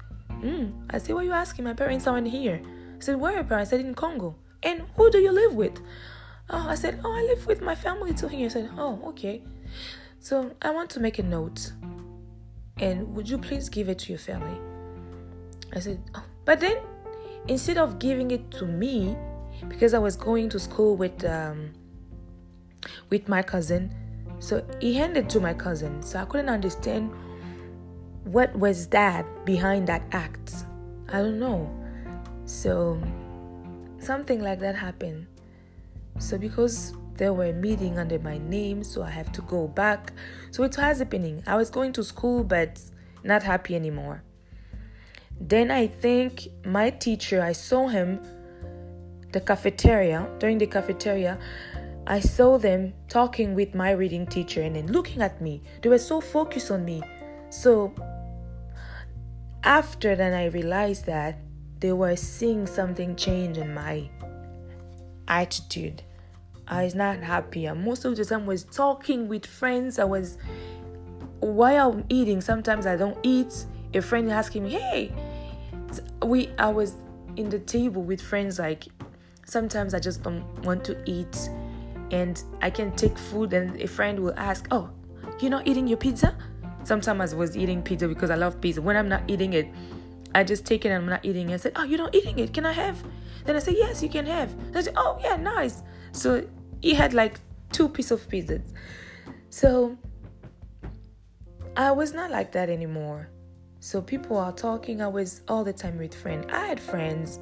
Mm. 0.41 0.85
I 0.89 0.97
said, 0.97 1.15
Why 1.15 1.21
are 1.21 1.25
you 1.25 1.31
asking? 1.31 1.65
My 1.65 1.73
parents 1.73 2.07
aren't 2.07 2.27
here. 2.27 2.61
I 2.97 2.99
said, 2.99 3.19
Where 3.19 3.31
are 3.31 3.35
your 3.35 3.43
parents? 3.43 3.71
I 3.71 3.77
said, 3.77 3.85
In 3.85 3.93
Congo. 3.93 4.35
And 4.63 4.83
who 4.95 5.09
do 5.09 5.19
you 5.19 5.31
live 5.31 5.53
with? 5.53 5.79
Oh, 6.49 6.67
I 6.67 6.75
said, 6.75 6.99
Oh, 7.03 7.11
I 7.11 7.21
live 7.23 7.45
with 7.47 7.61
my 7.61 7.75
family 7.75 8.13
too 8.13 8.27
here. 8.27 8.45
I 8.45 8.49
said, 8.49 8.69
Oh, 8.77 9.01
okay. 9.09 9.43
So 10.19 10.51
I 10.61 10.71
want 10.71 10.89
to 10.91 10.99
make 10.99 11.19
a 11.19 11.23
note. 11.23 11.71
And 12.77 13.15
would 13.15 13.29
you 13.29 13.37
please 13.37 13.69
give 13.69 13.89
it 13.89 13.99
to 13.99 14.09
your 14.09 14.19
family? 14.19 14.57
I 15.73 15.79
said, 15.79 16.01
oh. 16.15 16.23
But 16.45 16.59
then 16.59 16.77
instead 17.47 17.77
of 17.77 17.99
giving 17.99 18.31
it 18.31 18.49
to 18.51 18.65
me, 18.65 19.15
because 19.67 19.93
I 19.93 19.99
was 19.99 20.15
going 20.15 20.49
to 20.49 20.59
school 20.59 20.95
with 20.95 21.23
um, 21.25 21.71
with 23.09 23.27
my 23.27 23.41
cousin, 23.41 23.93
so 24.39 24.65
he 24.79 24.93
handed 24.93 25.29
to 25.31 25.39
my 25.39 25.53
cousin. 25.53 26.01
So 26.01 26.19
I 26.19 26.25
couldn't 26.25 26.49
understand 26.49 27.11
what 28.31 28.55
was 28.55 28.87
that 28.87 29.25
behind 29.43 29.87
that 29.87 30.03
act. 30.11 30.53
I 31.11 31.17
don't 31.17 31.39
know. 31.39 31.67
So 32.45 33.01
something 33.97 34.41
like 34.41 34.59
that 34.59 34.75
happened. 34.75 35.25
So 36.19 36.37
because 36.37 36.93
there 37.15 37.33
were 37.33 37.51
meeting 37.53 37.97
under 37.97 38.19
my 38.19 38.37
name, 38.37 38.83
so 38.83 39.01
I 39.01 39.09
have 39.09 39.31
to 39.31 39.41
go 39.41 39.67
back. 39.67 40.13
So 40.51 40.63
it 40.63 40.77
was 40.77 40.99
happening. 40.99 41.41
I 41.47 41.55
was 41.55 41.71
going 41.71 41.91
to 41.93 42.03
school, 42.03 42.43
but 42.43 42.79
not 43.23 43.41
happy 43.41 43.75
anymore. 43.75 44.21
Then 45.41 45.71
I 45.71 45.87
think 45.87 46.47
my 46.65 46.91
teacher, 46.91 47.41
I 47.41 47.53
saw 47.53 47.87
him 47.87 48.19
the 49.31 49.41
cafeteria 49.41 50.29
during 50.37 50.59
the 50.59 50.67
cafeteria. 50.67 51.39
I 52.05 52.19
saw 52.19 52.59
them 52.59 52.93
talking 53.07 53.55
with 53.55 53.73
my 53.73 53.91
reading 53.91 54.27
teacher 54.27 54.61
and 54.61 54.75
then 54.75 54.87
looking 54.87 55.21
at 55.23 55.41
me. 55.41 55.63
They 55.81 55.89
were 55.89 55.97
so 55.97 56.21
focused 56.21 56.69
on 56.69 56.85
me. 56.85 57.01
So 57.49 57.93
after 59.63 60.15
then 60.15 60.33
I 60.33 60.45
realized 60.45 61.05
that 61.05 61.39
they 61.79 61.93
were 61.93 62.15
seeing 62.15 62.67
something 62.67 63.15
change 63.15 63.57
in 63.57 63.73
my 63.73 64.09
attitude. 65.27 66.03
I 66.67 66.83
was 66.83 66.95
not 66.95 67.19
happy. 67.19 67.65
And 67.65 67.83
most 67.83 68.05
of 68.05 68.15
the 68.15 68.25
time, 68.25 68.45
was 68.45 68.63
talking 68.63 69.27
with 69.27 69.45
friends. 69.45 69.97
I 69.97 70.03
was 70.03 70.37
while 71.39 71.91
I'm 71.91 72.05
eating. 72.09 72.41
Sometimes 72.41 72.85
I 72.85 72.95
don't 72.95 73.17
eat. 73.23 73.65
A 73.93 74.01
friend 74.01 74.29
asking 74.31 74.63
me, 74.65 74.71
"Hey, 74.71 75.11
we." 76.23 76.49
I 76.59 76.69
was 76.69 76.95
in 77.37 77.49
the 77.49 77.59
table 77.59 78.03
with 78.03 78.21
friends. 78.21 78.59
Like 78.59 78.85
sometimes 79.45 79.93
I 79.93 79.99
just 79.99 80.21
don't 80.21 80.45
want 80.63 80.83
to 80.85 80.97
eat, 81.09 81.49
and 82.11 82.43
I 82.61 82.69
can 82.69 82.91
take 82.95 83.17
food. 83.17 83.53
And 83.53 83.81
a 83.81 83.87
friend 83.87 84.19
will 84.19 84.35
ask, 84.37 84.67
"Oh, 84.69 84.89
you're 85.39 85.49
not 85.49 85.67
eating 85.67 85.87
your 85.87 85.97
pizza?" 85.97 86.37
Sometimes 86.89 87.33
I 87.33 87.35
was 87.35 87.55
eating 87.55 87.83
pizza 87.83 88.07
because 88.07 88.31
I 88.31 88.35
love 88.35 88.59
pizza. 88.59 88.81
When 88.81 88.97
I'm 88.97 89.07
not 89.07 89.21
eating 89.27 89.53
it, 89.53 89.67
I 90.33 90.43
just 90.43 90.65
take 90.65 90.85
it 90.85 90.89
and 90.89 91.03
I'm 91.03 91.07
not 91.07 91.23
eating 91.23 91.51
it. 91.51 91.53
I 91.53 91.57
said, 91.57 91.73
"Oh, 91.75 91.83
you're 91.83 91.99
not 91.99 92.15
eating 92.15 92.39
it? 92.39 92.51
Can 92.51 92.65
I 92.65 92.71
have?" 92.71 92.97
Then 93.45 93.55
I 93.55 93.59
said, 93.59 93.75
"Yes, 93.77 94.01
you 94.01 94.09
can 94.09 94.25
have." 94.25 94.49
I 94.73 94.81
said, 94.81 94.95
"Oh, 94.97 95.19
yeah, 95.21 95.35
nice." 95.35 95.83
So 96.13 96.47
he 96.81 96.95
had 96.95 97.13
like 97.13 97.39
two 97.71 97.89
pieces 97.89 98.13
of 98.13 98.27
pizzas. 98.27 98.73
So 99.51 99.97
I 101.77 101.91
was 101.91 102.11
not 102.11 102.31
like 102.31 102.53
that 102.53 102.71
anymore. 102.71 103.29
So 103.81 104.01
people 104.01 104.37
are 104.37 104.51
talking. 104.51 104.99
I 104.99 105.09
was 105.09 105.41
all 105.47 105.63
the 105.63 105.73
time 105.73 105.99
with 105.99 106.15
friends. 106.15 106.47
I 106.49 106.65
had 106.65 106.79
friends, 106.79 107.39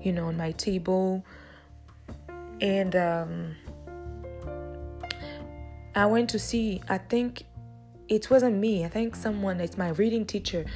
you 0.00 0.12
know, 0.14 0.28
on 0.28 0.38
my 0.38 0.52
table, 0.52 1.22
and 2.62 2.96
um, 2.96 3.56
I 5.94 6.06
went 6.06 6.30
to 6.30 6.38
see. 6.38 6.80
I 6.88 6.96
think 6.96 7.44
it 8.10 8.28
wasn't 8.28 8.56
me. 8.56 8.84
I 8.84 8.88
think 8.88 9.14
someone. 9.14 9.60
It's 9.60 9.78
my 9.78 9.90
reading 9.90 10.26
teacher 10.26 10.66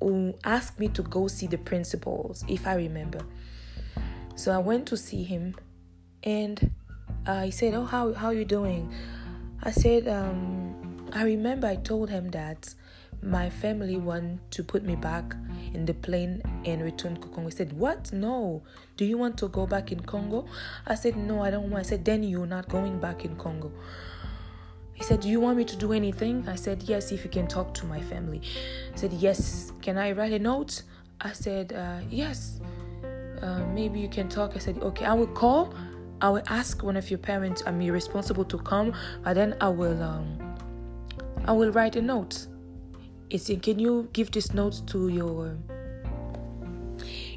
who 0.00 0.34
asked 0.42 0.78
me 0.78 0.88
to 0.88 1.02
go 1.02 1.28
see 1.28 1.46
the 1.46 1.56
principals, 1.56 2.44
if 2.48 2.66
I 2.66 2.74
remember. 2.74 3.20
So 4.34 4.52
I 4.52 4.58
went 4.58 4.86
to 4.88 4.96
see 4.96 5.22
him, 5.22 5.54
and 6.24 6.72
uh, 7.26 7.42
he 7.42 7.52
said, 7.52 7.74
"Oh, 7.74 7.84
how 7.84 8.12
how 8.12 8.30
you 8.30 8.44
doing?" 8.44 8.92
I 9.62 9.70
said, 9.70 10.08
um, 10.08 11.08
"I 11.12 11.22
remember 11.22 11.68
I 11.68 11.76
told 11.76 12.10
him 12.10 12.30
that 12.32 12.74
my 13.22 13.48
family 13.48 13.96
want 13.96 14.40
to 14.50 14.64
put 14.64 14.82
me 14.82 14.96
back 14.96 15.34
in 15.72 15.86
the 15.86 15.94
plane 15.94 16.42
and 16.66 16.82
return 16.82 17.14
to 17.14 17.28
Congo." 17.28 17.50
He 17.50 17.56
said, 17.56 17.72
"What? 17.72 18.12
No. 18.12 18.64
Do 18.96 19.04
you 19.04 19.16
want 19.16 19.38
to 19.38 19.48
go 19.48 19.64
back 19.64 19.92
in 19.92 20.00
Congo?" 20.00 20.46
I 20.88 20.96
said, 20.96 21.16
"No, 21.16 21.40
I 21.40 21.50
don't 21.50 21.70
want." 21.70 21.86
I 21.86 21.88
said, 21.88 22.04
"Then 22.04 22.24
you're 22.24 22.46
not 22.46 22.68
going 22.68 22.98
back 22.98 23.24
in 23.24 23.36
Congo." 23.36 23.70
He 24.94 25.02
said, 25.02 25.20
Do 25.20 25.28
you 25.28 25.40
want 25.40 25.58
me 25.58 25.64
to 25.64 25.76
do 25.76 25.92
anything? 25.92 26.48
I 26.48 26.54
said, 26.54 26.82
Yes, 26.84 27.12
if 27.12 27.24
you 27.24 27.30
can 27.30 27.46
talk 27.46 27.74
to 27.74 27.86
my 27.86 28.00
family. 28.00 28.38
He 28.38 28.96
said, 28.96 29.12
Yes, 29.12 29.72
can 29.82 29.98
I 29.98 30.12
write 30.12 30.32
a 30.32 30.38
note? 30.38 30.82
I 31.20 31.32
said, 31.32 31.72
uh, 31.72 32.00
Yes, 32.08 32.60
uh, 33.42 33.64
maybe 33.74 34.00
you 34.00 34.08
can 34.08 34.28
talk. 34.28 34.52
I 34.54 34.58
said, 34.58 34.78
Okay, 34.78 35.04
I 35.04 35.14
will 35.14 35.26
call 35.26 35.74
I 36.24 36.30
will 36.30 36.42
ask 36.46 36.82
one 36.82 36.96
of 36.96 37.10
your 37.10 37.18
parents, 37.18 37.62
I'm 37.66 37.78
responsible 37.78 38.46
to 38.46 38.58
come, 38.58 38.94
but 39.22 39.34
then 39.34 39.56
I 39.60 39.68
will 39.68 40.02
um 40.02 40.56
I 41.44 41.52
will 41.52 41.70
write 41.70 41.96
a 41.96 42.02
note. 42.02 42.46
It's 43.30 43.50
can 43.60 43.78
you 43.78 44.08
give 44.14 44.30
this 44.30 44.54
note 44.54 44.80
to 44.86 45.08
your 45.08 45.56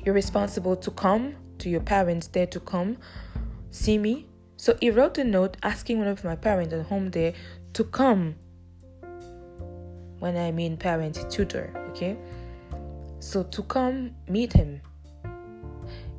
you're 0.06 0.16
responsible 0.16 0.78
to 0.78 0.92
come 0.92 1.36
to 1.58 1.70
your 1.70 1.82
parents 1.82 2.28
there 2.28 2.48
to 2.48 2.60
come 2.62 2.98
see 3.72 3.98
me. 3.98 4.28
So 4.58 4.76
he 4.80 4.90
wrote 4.90 5.18
a 5.18 5.24
note 5.24 5.56
asking 5.64 6.00
one 6.00 6.08
of 6.08 6.24
my 6.24 6.36
parents 6.36 6.74
at 6.74 6.86
home 6.88 7.12
there 7.12 7.34
to 7.74 7.84
come 7.84 8.36
when 10.20 10.36
I 10.36 10.52
mean 10.52 10.78
parent 10.78 11.30
tutor, 11.30 11.72
okay? 11.90 12.18
So 13.20 13.44
to 13.44 13.64
come 13.64 14.16
meet 14.28 14.52
him, 14.52 14.82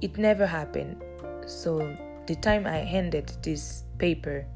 it 0.01 0.17
never 0.17 0.47
happened. 0.47 1.03
So 1.47 1.97
the 2.27 2.37
time 2.37 2.67
I 2.67 2.79
handed 2.79 3.33
this 3.43 3.83
paper, 3.99 4.47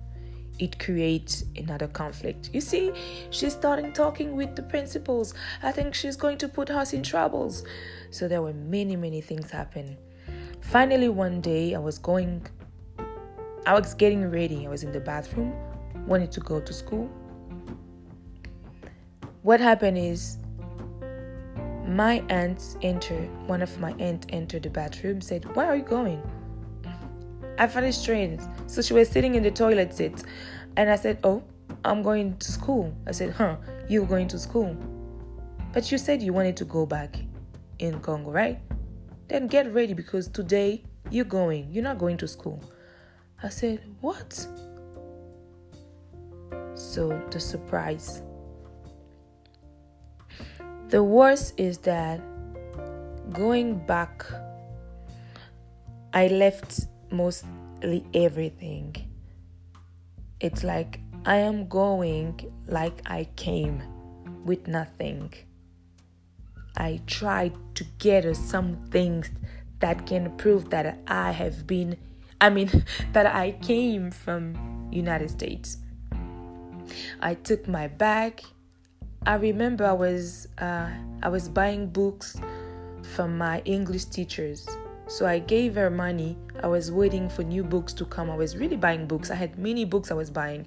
it 0.58 0.78
creates 0.78 1.44
another 1.56 1.88
conflict. 1.88 2.50
You 2.52 2.60
see, 2.60 2.92
she's 3.30 3.52
starting 3.52 3.92
talking 3.92 4.36
with 4.36 4.54
the 4.54 4.62
principals. 4.62 5.34
I 5.62 5.72
think 5.72 5.94
she's 5.94 6.16
going 6.16 6.38
to 6.38 6.48
put 6.48 6.70
us 6.70 6.92
in 6.92 7.02
troubles. 7.02 7.64
So 8.10 8.28
there 8.28 8.42
were 8.42 8.52
many, 8.52 8.94
many 8.94 9.20
things 9.20 9.50
happen. 9.50 9.96
Finally, 10.60 11.08
one 11.08 11.40
day 11.40 11.74
I 11.74 11.78
was 11.78 11.98
going, 11.98 12.46
I 13.64 13.78
was 13.78 13.94
getting 13.94 14.28
ready. 14.28 14.66
I 14.66 14.70
was 14.70 14.82
in 14.82 14.90
the 14.90 14.98
bathroom, 14.98 15.54
wanted 16.06 16.32
to 16.32 16.40
go 16.40 16.60
to 16.60 16.72
school. 16.72 17.08
What 19.42 19.60
happened 19.60 19.98
is 19.98 20.38
my 21.86 22.24
aunt 22.28 22.76
entered, 22.82 23.28
one 23.46 23.62
of 23.62 23.78
my 23.78 23.92
aunt 24.00 24.26
entered 24.30 24.64
the 24.64 24.70
bathroom, 24.70 25.20
said, 25.20 25.44
Where 25.54 25.66
are 25.66 25.76
you 25.76 25.84
going? 25.84 26.20
I 27.56 27.68
found 27.68 27.86
it 27.86 27.92
strange. 27.92 28.40
So 28.66 28.82
she 28.82 28.94
was 28.94 29.08
sitting 29.08 29.36
in 29.36 29.44
the 29.44 29.50
toilet 29.50 29.94
seat. 29.94 30.24
And 30.76 30.90
I 30.90 30.96
said, 30.96 31.18
Oh, 31.22 31.44
I'm 31.84 32.02
going 32.02 32.36
to 32.38 32.50
school. 32.50 32.92
I 33.06 33.12
said, 33.12 33.30
Huh, 33.30 33.56
you're 33.88 34.06
going 34.06 34.26
to 34.28 34.38
school. 34.40 34.76
But 35.72 35.92
you 35.92 35.98
said 35.98 36.20
you 36.20 36.32
wanted 36.32 36.56
to 36.56 36.64
go 36.64 36.84
back 36.84 37.16
in 37.78 38.00
Congo, 38.00 38.32
right? 38.32 38.58
Then 39.28 39.46
get 39.46 39.72
ready 39.72 39.94
because 39.94 40.26
today 40.26 40.82
you're 41.10 41.24
going. 41.24 41.70
You're 41.70 41.84
not 41.84 41.98
going 41.98 42.16
to 42.18 42.28
school. 42.28 42.62
I 43.44 43.48
said, 43.48 43.80
What? 44.00 44.46
So 46.74 47.20
the 47.30 47.40
surprise. 47.40 48.22
The 50.88 51.02
worst 51.02 51.54
is 51.56 51.78
that 51.78 52.20
going 53.32 53.84
back, 53.86 54.24
I 56.12 56.28
left 56.28 56.86
mostly 57.10 58.04
everything. 58.14 58.94
It's 60.40 60.62
like 60.62 61.00
I 61.24 61.36
am 61.36 61.66
going 61.66 62.52
like 62.66 63.00
I 63.06 63.24
came 63.36 63.82
with 64.44 64.68
nothing. 64.68 65.32
I 66.76 67.00
tried 67.06 67.54
to 67.76 67.84
gather 67.98 68.34
some 68.34 68.76
things 68.90 69.30
that 69.80 70.06
can 70.06 70.36
prove 70.36 70.70
that 70.70 70.98
I 71.06 71.32
have 71.32 71.66
been 71.66 71.96
I 72.42 72.50
mean 72.50 72.68
that 73.12 73.26
I 73.26 73.52
came 73.62 74.10
from 74.10 74.88
United 74.90 75.30
States. 75.30 75.78
I 77.20 77.34
took 77.34 77.68
my 77.68 77.86
bag. 77.86 78.42
I 79.24 79.36
remember 79.36 79.86
I 79.86 79.92
was 79.92 80.48
uh, 80.58 80.90
I 81.22 81.28
was 81.28 81.48
buying 81.48 81.86
books 81.86 82.36
from 83.14 83.38
my 83.38 83.62
English 83.64 84.06
teachers. 84.06 84.68
So 85.06 85.26
I 85.26 85.38
gave 85.38 85.76
her 85.76 85.90
money. 85.90 86.36
I 86.62 86.66
was 86.66 86.90
waiting 86.90 87.28
for 87.28 87.44
new 87.44 87.62
books 87.62 87.92
to 87.94 88.04
come. 88.04 88.28
I 88.30 88.34
was 88.36 88.56
really 88.56 88.76
buying 88.76 89.06
books. 89.06 89.30
I 89.30 89.36
had 89.36 89.58
many 89.58 89.84
books 89.84 90.10
I 90.10 90.14
was 90.14 90.30
buying. 90.30 90.66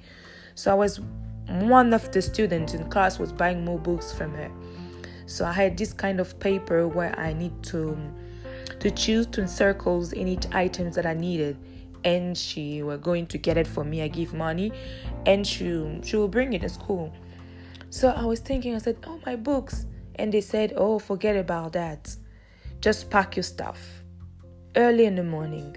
So 0.55 0.71
I 0.71 0.75
was 0.75 1.01
one 1.47 1.93
of 1.93 2.09
the 2.11 2.21
students 2.21 2.73
in 2.73 2.89
class 2.89 3.19
was 3.19 3.33
buying 3.33 3.65
more 3.65 3.79
books 3.79 4.13
from 4.13 4.33
her. 4.33 4.49
So 5.25 5.45
I 5.45 5.51
had 5.51 5.77
this 5.77 5.91
kind 5.91 6.19
of 6.19 6.39
paper 6.39 6.87
where 6.87 7.17
I 7.19 7.33
need 7.33 7.63
to 7.63 7.97
to 8.85 8.91
choose 8.91 9.25
to 9.25 9.47
circles 9.47 10.13
each 10.13 10.45
items 10.51 10.93
that 10.93 11.07
I 11.07 11.15
needed. 11.15 11.57
And 12.03 12.37
she 12.37 12.83
were 12.83 12.99
going 12.99 13.25
to 13.27 13.37
get 13.39 13.57
it 13.57 13.65
for 13.65 13.83
me. 13.83 14.03
I 14.03 14.07
give 14.07 14.31
money 14.31 14.71
and 15.25 15.45
she 15.45 15.99
she 16.03 16.15
will 16.17 16.27
bring 16.27 16.53
it 16.53 16.61
to 16.61 16.69
school. 16.69 17.11
So 17.89 18.09
I 18.09 18.23
was 18.25 18.41
thinking, 18.41 18.75
I 18.75 18.77
said, 18.77 18.97
Oh 19.07 19.19
my 19.25 19.37
books. 19.37 19.87
And 20.17 20.31
they 20.31 20.41
said, 20.41 20.73
Oh, 20.77 20.99
forget 20.99 21.35
about 21.35 21.73
that. 21.73 22.15
Just 22.79 23.09
pack 23.09 23.35
your 23.35 23.41
stuff. 23.41 23.79
Early 24.75 25.05
in 25.05 25.15
the 25.15 25.23
morning. 25.23 25.75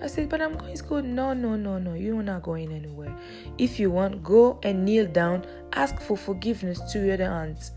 I 0.00 0.06
said, 0.06 0.28
but 0.28 0.40
I'm 0.40 0.56
going 0.56 0.70
to 0.70 0.76
school. 0.78 1.02
No, 1.02 1.34
no, 1.34 1.56
no, 1.56 1.78
no. 1.78 1.94
You're 1.94 2.22
not 2.22 2.42
going 2.42 2.72
anywhere. 2.72 3.14
If 3.58 3.80
you 3.80 3.90
want, 3.90 4.22
go 4.22 4.60
and 4.62 4.84
kneel 4.84 5.06
down. 5.06 5.44
Ask 5.72 6.00
for 6.00 6.16
forgiveness 6.16 6.80
to 6.92 7.04
your 7.04 7.20
aunt. 7.20 7.72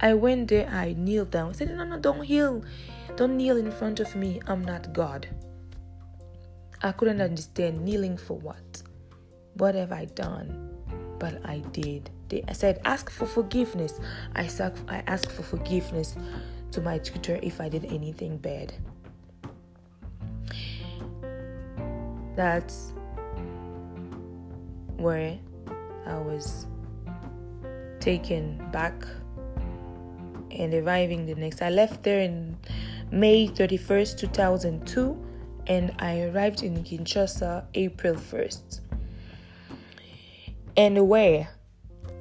I 0.00 0.14
went 0.14 0.48
there. 0.48 0.68
I 0.68 0.94
kneeled 0.98 1.30
down. 1.30 1.50
I 1.50 1.52
said, 1.52 1.76
no, 1.76 1.84
no, 1.84 1.98
don't 1.98 2.28
kneel. 2.28 2.64
Don't 3.16 3.36
kneel 3.36 3.56
in 3.56 3.70
front 3.70 4.00
of 4.00 4.14
me. 4.16 4.40
I'm 4.46 4.64
not 4.64 4.92
God. 4.92 5.28
I 6.82 6.92
couldn't 6.92 7.20
understand 7.20 7.84
kneeling 7.84 8.16
for 8.16 8.36
what. 8.36 8.82
What 9.54 9.74
have 9.74 9.92
I 9.92 10.06
done? 10.06 10.70
But 11.18 11.40
I 11.46 11.58
did. 11.72 12.10
They, 12.28 12.42
I 12.48 12.52
said, 12.52 12.80
ask 12.84 13.08
for 13.08 13.26
forgiveness. 13.26 14.00
I, 14.34 14.48
I 14.88 15.02
asked 15.06 15.30
for 15.30 15.42
forgiveness 15.42 16.16
to 16.72 16.80
my 16.80 16.98
tutor 16.98 17.38
if 17.42 17.60
I 17.60 17.68
did 17.68 17.84
anything 17.86 18.36
bad. 18.36 18.74
That's 22.34 22.92
where 24.96 25.38
I 26.04 26.18
was 26.18 26.66
taken 28.00 28.68
back 28.72 29.06
and 30.54 30.72
arriving 30.74 31.26
the 31.26 31.34
next. 31.34 31.62
I 31.62 31.70
left 31.70 32.02
there 32.02 32.20
in 32.20 32.56
May 33.10 33.48
31st, 33.48 34.18
2002, 34.18 35.26
and 35.66 35.94
I 35.98 36.22
arrived 36.22 36.62
in 36.62 36.82
Kinshasa 36.84 37.64
April 37.74 38.14
1st. 38.14 38.80
And 40.76 41.08
where? 41.08 41.48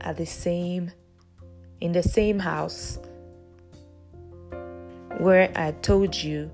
At 0.02 0.18
the 0.18 0.26
same, 0.26 0.92
in 1.80 1.94
the 1.94 2.04
same 2.04 2.40
house 2.40 3.00
where 5.18 5.52
I 5.56 5.72
told 5.72 6.16
you 6.16 6.52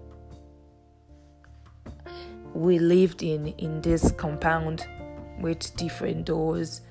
we 2.53 2.79
lived 2.79 3.23
in 3.23 3.47
in 3.57 3.81
this 3.81 4.11
compound 4.11 4.85
with 5.39 5.75
different 5.77 6.25
doors 6.25 6.81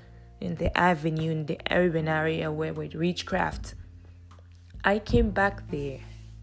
in 0.41 0.55
the 0.55 0.75
avenue 0.77 1.31
in 1.31 1.45
the 1.45 1.59
urban 1.69 2.07
area 2.07 2.51
where 2.51 2.73
with 2.73 2.95
witchcraft. 2.95 3.75
I 4.83 4.99
came 4.99 5.31
back 5.31 5.69
there 5.69 5.99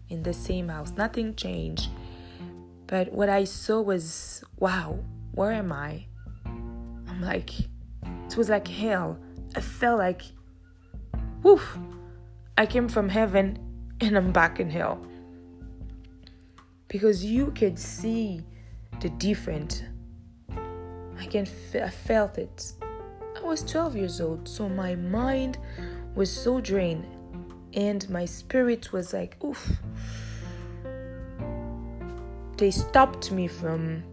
in 0.09 0.23
the 0.23 0.33
same 0.33 0.69
house. 0.69 0.91
Nothing 0.95 1.35
changed. 1.35 1.89
But 2.85 3.11
what 3.11 3.29
I 3.29 3.43
saw 3.43 3.81
was 3.81 4.43
wow, 4.59 4.99
where 5.31 5.51
am 5.51 5.71
I? 5.71 6.05
I'm 6.45 7.21
like, 7.21 7.59
it 7.59 8.37
was 8.37 8.49
like 8.49 8.67
hell. 8.67 9.17
I 9.55 9.61
felt 9.61 9.97
like, 9.97 10.21
woof, 11.41 11.77
I 12.57 12.65
came 12.65 12.87
from 12.87 13.09
heaven 13.09 13.57
and 14.01 14.15
I'm 14.15 14.31
back 14.31 14.59
in 14.59 14.69
hell. 14.69 15.03
Because 16.87 17.25
you 17.25 17.51
could 17.51 17.77
see 17.77 18.41
the 19.01 19.09
different. 19.09 19.83
I 21.19 21.25
can 21.25 21.47
f- 21.47 21.83
I 21.83 21.89
felt 21.89 22.37
it. 22.37 22.71
I 22.81 23.41
was 23.41 23.63
12 23.63 23.95
years 23.95 24.21
old, 24.21 24.47
so 24.47 24.69
my 24.69 24.95
mind 24.95 25.57
was 26.15 26.31
so 26.31 26.61
drained 26.61 27.05
and 27.77 28.09
my 28.09 28.25
spirit 28.25 28.91
was 28.91 29.13
like, 29.13 29.41
oof. 29.43 29.77
They 32.57 32.71
stopped 32.71 33.31
me 33.31 33.47
from 33.47 34.03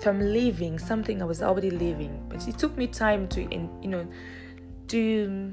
from 0.00 0.18
leaving 0.18 0.78
something 0.78 1.20
I 1.20 1.26
was 1.26 1.42
already 1.42 1.70
leaving. 1.70 2.24
but 2.30 2.48
it 2.48 2.56
took 2.56 2.74
me 2.78 2.86
time 2.86 3.28
to, 3.28 3.42
you 3.42 3.88
know, 3.88 4.06
to 4.88 5.52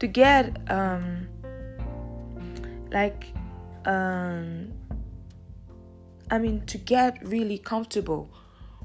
to 0.00 0.06
get 0.06 0.58
um 0.70 1.28
like 2.90 3.28
um 3.86 4.72
I 6.32 6.38
mean, 6.38 6.66
to 6.66 6.78
get 6.78 7.18
really 7.26 7.58
comfortable 7.58 8.30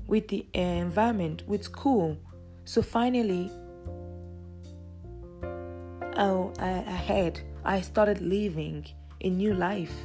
with 0.08 0.28
the 0.30 0.46
environment, 0.54 1.44
with 1.48 1.64
school. 1.64 2.18
So 2.64 2.82
finally, 2.82 3.52
oh, 6.18 6.54
I, 6.60 6.70
I 6.70 6.98
had, 7.12 7.40
I 7.64 7.82
started 7.82 8.22
living 8.22 8.86
a 9.22 9.30
new 9.30 9.54
life, 9.54 9.96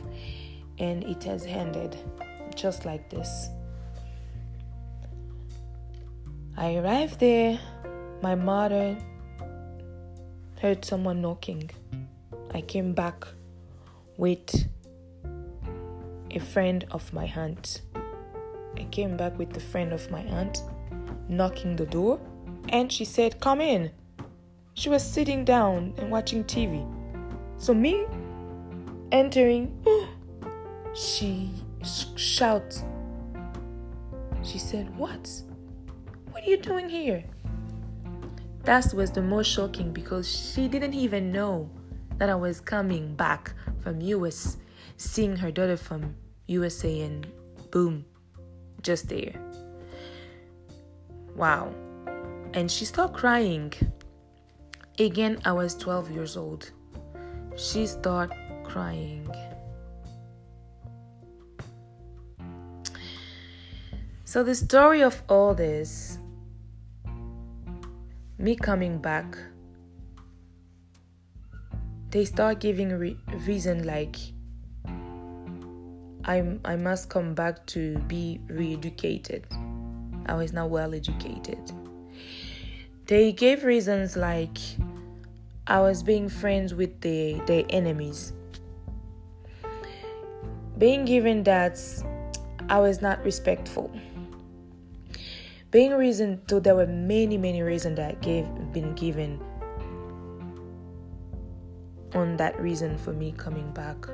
and 0.79 1.05
it 1.05 1.25
has 1.25 1.45
ended 1.47 1.97
just 2.55 2.85
like 2.85 3.11
this. 3.11 3.49
I 6.57 6.77
arrived 6.77 7.21
there, 7.21 7.59
my 8.23 8.35
mother 8.35 8.97
heard 10.61 10.85
someone 10.85 11.23
knocking. 11.23 11.71
I 12.53 12.61
came 12.61 12.93
back 12.93 13.27
with 14.19 14.69
a 16.31 16.39
friend 16.39 16.85
of 16.91 17.13
my 17.15 17.33
aunt. 17.35 17.81
I 18.77 18.85
came 18.91 19.17
back 19.17 19.39
with 19.39 19.53
the 19.53 19.61
friend 19.61 19.93
of 19.93 20.11
my 20.11 20.21
aunt, 20.21 20.63
knocking 21.29 21.77
the 21.77 21.87
door, 21.87 22.21
and 22.69 22.93
she 22.93 23.05
said, 23.05 23.41
Come 23.41 23.61
in. 23.63 23.91
She 24.75 24.89
was 24.89 25.03
sitting 25.03 25.45
down 25.45 25.95
and 25.99 26.11
watching 26.11 26.45
TV. 26.45 26.87
So, 27.59 27.75
me 27.75 28.07
entering, 29.13 29.85
she 30.95 31.51
shouts. 32.17 32.85
She 34.43 34.59
said, 34.59 34.97
What? 34.97 35.31
What 36.31 36.45
are 36.45 36.51
you 36.51 36.57
doing 36.57 36.89
here? 36.89 37.25
That 38.65 38.93
was 38.95 39.11
the 39.11 39.23
most 39.23 39.49
shocking 39.49 39.93
because 39.93 40.29
she 40.29 40.69
didn't 40.69 40.95
even 40.95 41.33
know 41.33 41.69
that 42.19 42.29
I 42.29 42.35
was 42.35 42.61
coming 42.61 43.15
back 43.15 43.53
from 43.81 44.01
US, 44.01 44.59
seeing 44.97 45.37
her 45.37 45.51
daughter 45.51 45.77
from 45.77 46.15
USA, 46.47 47.01
and 47.01 47.27
boom, 47.71 48.05
just 48.83 49.09
there. 49.09 49.33
Wow. 51.35 51.73
And 52.53 52.71
she 52.71 52.85
started 52.85 53.17
crying. 53.17 53.73
Again, 55.01 55.41
I 55.47 55.53
was 55.53 55.75
12 55.77 56.11
years 56.11 56.37
old. 56.37 56.73
She 57.57 57.87
started 57.87 58.37
crying. 58.65 59.27
So, 64.25 64.43
the 64.45 64.55
story 64.55 65.03
of 65.03 65.23
all 65.27 65.55
this, 65.55 66.19
me 68.37 68.55
coming 68.55 68.99
back, 68.99 69.39
they 72.11 72.27
start 72.27 72.61
giving 72.61 72.91
re- 72.91 73.17
reason 73.47 73.87
like 73.87 74.17
I'm, 76.27 76.61
I 76.63 76.77
must 76.77 77.09
come 77.09 77.33
back 77.33 77.65
to 77.69 77.97
be 78.01 78.39
re 78.49 78.75
educated. 78.75 79.47
I 80.27 80.35
was 80.35 80.53
not 80.53 80.69
well 80.69 80.95
educated. 80.95 81.73
They 83.11 83.33
gave 83.33 83.65
reasons 83.65 84.17
like 84.17 84.57
I 85.67 85.81
was 85.81 86.01
being 86.01 86.29
friends 86.29 86.75
with 86.75 87.01
the, 87.01 87.43
their 87.45 87.65
enemies. 87.69 88.33
Being 90.79 91.07
given 91.07 91.43
that 91.43 91.77
I 92.69 92.79
was 92.79 93.03
not 93.03 93.25
respectful. 93.25 93.91
Being 95.73 95.95
reason 95.95 96.41
so 96.49 96.61
there 96.61 96.77
were 96.77 96.87
many 96.87 97.37
many 97.37 97.63
reasons 97.63 97.97
that 97.97 98.23
gave 98.23 98.47
been 98.73 98.95
given 98.95 99.41
on 102.15 102.37
that 102.37 102.61
reason 102.61 102.97
for 102.97 103.13
me 103.13 103.35
coming 103.37 103.73
back. 103.73 104.07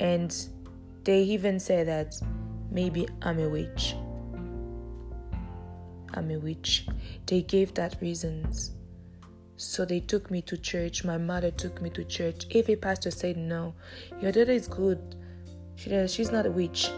And 0.00 0.34
they 1.04 1.20
even 1.20 1.60
say 1.60 1.84
that 1.84 2.20
maybe 2.72 3.06
i'm 3.22 3.38
a 3.38 3.48
witch 3.48 3.94
i'm 6.14 6.30
a 6.30 6.38
witch 6.38 6.86
they 7.26 7.42
gave 7.42 7.74
that 7.74 7.96
reasons 8.00 8.72
so 9.56 9.84
they 9.84 10.00
took 10.00 10.30
me 10.30 10.40
to 10.40 10.56
church 10.56 11.04
my 11.04 11.18
mother 11.18 11.50
took 11.50 11.82
me 11.82 11.90
to 11.90 12.04
church 12.04 12.46
if 12.50 12.68
a 12.68 12.76
pastor 12.76 13.10
said 13.10 13.36
no 13.36 13.74
your 14.20 14.32
daughter 14.32 14.52
is 14.52 14.68
good 14.68 15.16
she, 15.76 16.06
she's 16.06 16.30
not 16.30 16.46
a 16.46 16.50
witch 16.50 16.90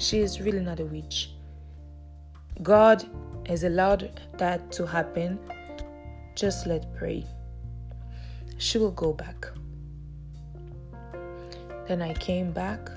she 0.00 0.20
is 0.20 0.40
really 0.40 0.60
not 0.60 0.80
a 0.80 0.86
witch. 0.86 1.30
God 2.62 3.04
has 3.46 3.64
allowed 3.64 4.18
that 4.38 4.72
to 4.72 4.86
happen. 4.86 5.38
Just 6.34 6.66
let 6.66 6.94
pray. 6.96 7.26
She 8.56 8.78
will 8.78 8.92
go 8.92 9.12
back. 9.12 9.46
Then 11.86 12.00
I 12.00 12.14
came 12.14 12.50
back. 12.50 12.88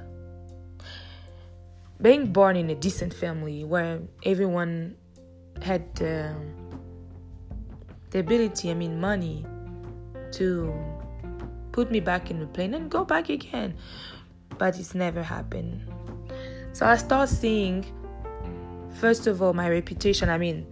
Being 2.02 2.32
born 2.32 2.56
in 2.56 2.70
a 2.70 2.76
decent 2.76 3.14
family 3.14 3.66
where 3.66 4.00
everyone 4.24 4.96
had 5.62 5.84
uh, 6.02 6.34
the 8.12 8.20
ability, 8.20 8.72
I 8.72 8.74
mean, 8.74 9.00
money, 9.00 9.46
to 10.34 10.74
put 11.72 11.92
me 11.92 12.00
back 12.00 12.32
in 12.32 12.40
the 12.40 12.48
plane 12.48 12.74
and 12.74 12.90
go 12.90 13.04
back 13.04 13.30
again. 13.30 13.76
But 14.58 14.80
it's 14.80 14.94
never 14.94 15.24
happened. 15.24 15.82
So 16.74 16.86
I 16.86 16.98
start 16.98 17.30
seeing, 17.30 17.86
first 19.00 19.28
of 19.28 19.42
all, 19.42 19.54
my 19.54 19.70
reputation. 19.70 20.30
I 20.30 20.38
mean, 20.38 20.66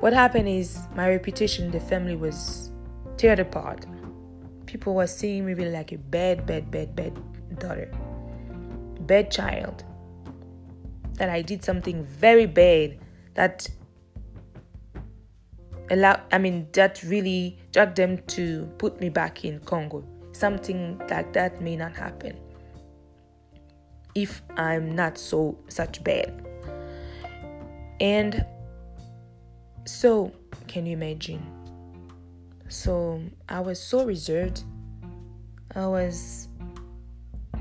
what 0.00 0.12
happened 0.12 0.48
is 0.48 0.78
my 0.94 1.08
reputation 1.08 1.70
the 1.70 1.80
family 1.80 2.16
was 2.16 2.70
teared 3.16 3.38
apart. 3.38 3.86
People 4.66 4.94
were 4.94 5.06
seeing 5.06 5.46
me 5.46 5.54
really 5.54 5.70
like 5.70 5.92
a 5.92 5.98
bad, 5.98 6.46
bad, 6.46 6.70
bad, 6.70 6.94
bad 6.96 7.14
daughter, 7.58 7.90
bad 9.00 9.30
child. 9.30 9.84
That 11.14 11.28
I 11.28 11.42
did 11.42 11.64
something 11.64 12.04
very 12.04 12.46
bad 12.46 12.98
that 13.34 13.68
allow 15.90 16.20
I 16.32 16.38
mean 16.38 16.68
that 16.72 17.02
really 17.02 17.58
dragged 17.72 17.96
them 17.96 18.18
to 18.28 18.66
put 18.78 19.00
me 19.00 19.08
back 19.08 19.44
in 19.44 19.60
Congo. 19.60 20.04
Something 20.32 21.00
like 21.08 21.32
that 21.32 21.60
may 21.60 21.76
not 21.76 21.94
happen 21.94 22.36
if 24.14 24.42
I'm 24.56 24.94
not 24.94 25.18
so 25.18 25.58
such 25.68 26.02
bad. 26.04 26.46
And 28.00 28.44
so, 29.86 30.32
can 30.66 30.86
you 30.86 30.92
imagine? 30.92 31.44
So, 32.68 33.22
I 33.48 33.60
was 33.60 33.80
so 33.80 34.04
reserved. 34.04 34.62
I 35.74 35.86
was 35.86 36.48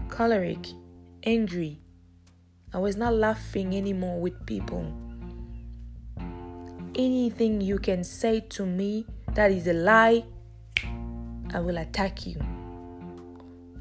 choleric, 0.09 0.65
angry. 1.23 1.79
I 2.73 2.79
was 2.79 2.95
not 2.95 3.13
laughing 3.13 3.75
anymore 3.75 4.19
with 4.19 4.45
people. 4.45 4.91
Anything 6.95 7.59
you 7.59 7.79
can 7.79 8.03
say 8.03 8.41
to 8.49 8.67
me 8.67 9.07
that 9.33 9.49
is 9.49 9.65
a 9.65 9.73
lie, 9.73 10.23
I 11.51 11.59
will 11.59 11.77
attack 11.77 12.27
you. 12.27 12.39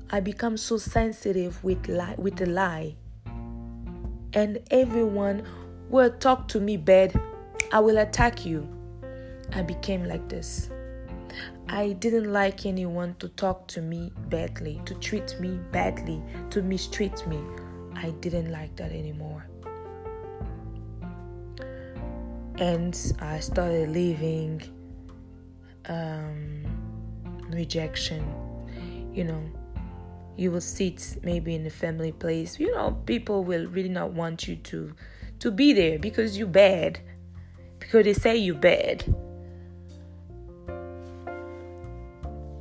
I 0.08 0.20
become 0.20 0.56
so 0.56 0.78
sensitive 0.78 1.62
with 1.62 1.88
lie, 1.88 2.14
with 2.16 2.40
a 2.40 2.46
lie. 2.46 2.96
And 4.32 4.60
everyone 4.70 5.42
will 5.90 6.10
talk 6.10 6.48
to 6.48 6.60
me 6.60 6.78
bad, 6.78 7.12
I 7.70 7.80
will 7.80 7.98
attack 7.98 8.46
you. 8.46 8.66
I 9.52 9.60
became 9.60 10.04
like 10.04 10.26
this. 10.30 10.70
I 11.68 11.92
didn't 11.92 12.32
like 12.32 12.64
anyone 12.64 13.14
to 13.18 13.28
talk 13.28 13.68
to 13.68 13.82
me 13.82 14.10
badly, 14.30 14.80
to 14.86 14.94
treat 14.94 15.38
me 15.38 15.60
badly, 15.70 16.22
to 16.48 16.62
mistreat 16.62 17.26
me. 17.26 17.38
I 17.94 18.10
didn't 18.20 18.50
like 18.50 18.74
that 18.76 18.90
anymore. 18.90 19.51
And 22.58 22.96
I 23.20 23.40
started 23.40 23.90
living 23.90 24.62
um, 25.88 26.64
rejection, 27.50 28.24
you 29.12 29.24
know 29.24 29.42
you 30.36 30.50
will 30.50 30.60
sit 30.60 31.18
maybe 31.22 31.54
in 31.54 31.66
a 31.66 31.70
family 31.70 32.12
place. 32.12 32.58
You 32.58 32.72
know 32.72 32.92
people 33.06 33.44
will 33.44 33.66
really 33.66 33.88
not 33.88 34.12
want 34.12 34.48
you 34.48 34.56
to 34.56 34.94
to 35.40 35.50
be 35.50 35.72
there 35.72 35.98
because 35.98 36.38
you're 36.38 36.46
bad. 36.46 37.00
Because 37.78 38.04
they 38.04 38.12
say 38.14 38.36
you're 38.36 38.54
bad. 38.54 39.04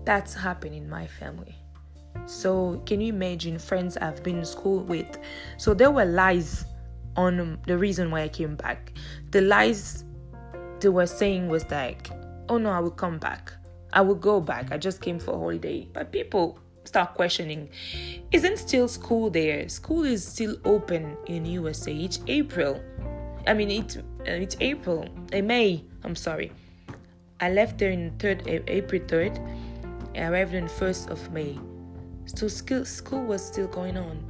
That's 0.04 0.34
happened 0.34 0.76
in 0.76 0.90
my 0.90 1.08
family. 1.08 1.56
So 2.26 2.82
can 2.86 3.00
you 3.02 3.14
imagine 3.14 3.58
friends 3.58 3.98
i've 3.98 4.22
been 4.24 4.40
in 4.40 4.46
school 4.46 4.80
with? 4.80 5.18
So 5.58 5.74
there 5.74 5.92
were 5.92 6.06
lies 6.06 6.66
on 7.16 7.60
the 7.68 7.78
reason 7.78 8.10
why 8.10 8.22
i 8.22 8.30
came 8.30 8.56
back 8.56 8.91
the 9.32 9.42
lies 9.42 10.06
they 10.80 10.90
were 10.90 11.08
saying 11.08 11.48
was 11.48 11.70
like 11.72 12.10
oh 12.50 12.58
no 12.58 12.70
i 12.70 12.80
will 12.80 12.92
come 12.92 13.18
back. 13.18 13.54
I 13.94 14.02
will 14.02 14.16
go 14.16 14.40
back. 14.40 14.72
I 14.72 14.78
just 14.78 15.02
came 15.02 15.20
for 15.20 15.32
a 15.32 15.38
holiday. 15.38 15.88
But 15.92 16.12
people 16.12 16.60
start 16.84 17.14
questioning 17.14 17.70
isn't 18.32 18.58
still 18.58 18.88
school 18.88 19.30
there? 19.30 19.68
School 19.70 20.04
is 20.04 20.26
still 20.26 20.56
open 20.66 21.16
in 21.28 21.46
usa 21.46 21.94
it's 21.94 22.20
april. 22.28 22.82
I 23.48 23.54
mean 23.54 23.70
it's 23.72 23.98
uh, 23.98 24.02
it's 24.26 24.56
april 24.60 25.08
uh, 25.34 25.42
may 25.42 25.84
i'm 26.04 26.16
sorry. 26.16 26.52
I 27.40 27.50
left 27.52 27.80
there 27.80 27.92
in 27.92 28.12
third 28.20 28.48
april 28.48 29.02
3rd 29.02 29.40
i 30.16 30.22
arrived 30.28 30.56
on 30.56 30.68
1st 30.68 31.10
of 31.10 31.32
may. 31.32 31.58
So 32.26 32.48
school, 32.48 32.86
school 32.86 33.24
was 33.24 33.44
still 33.44 33.68
going 33.68 33.98
on. 33.98 34.24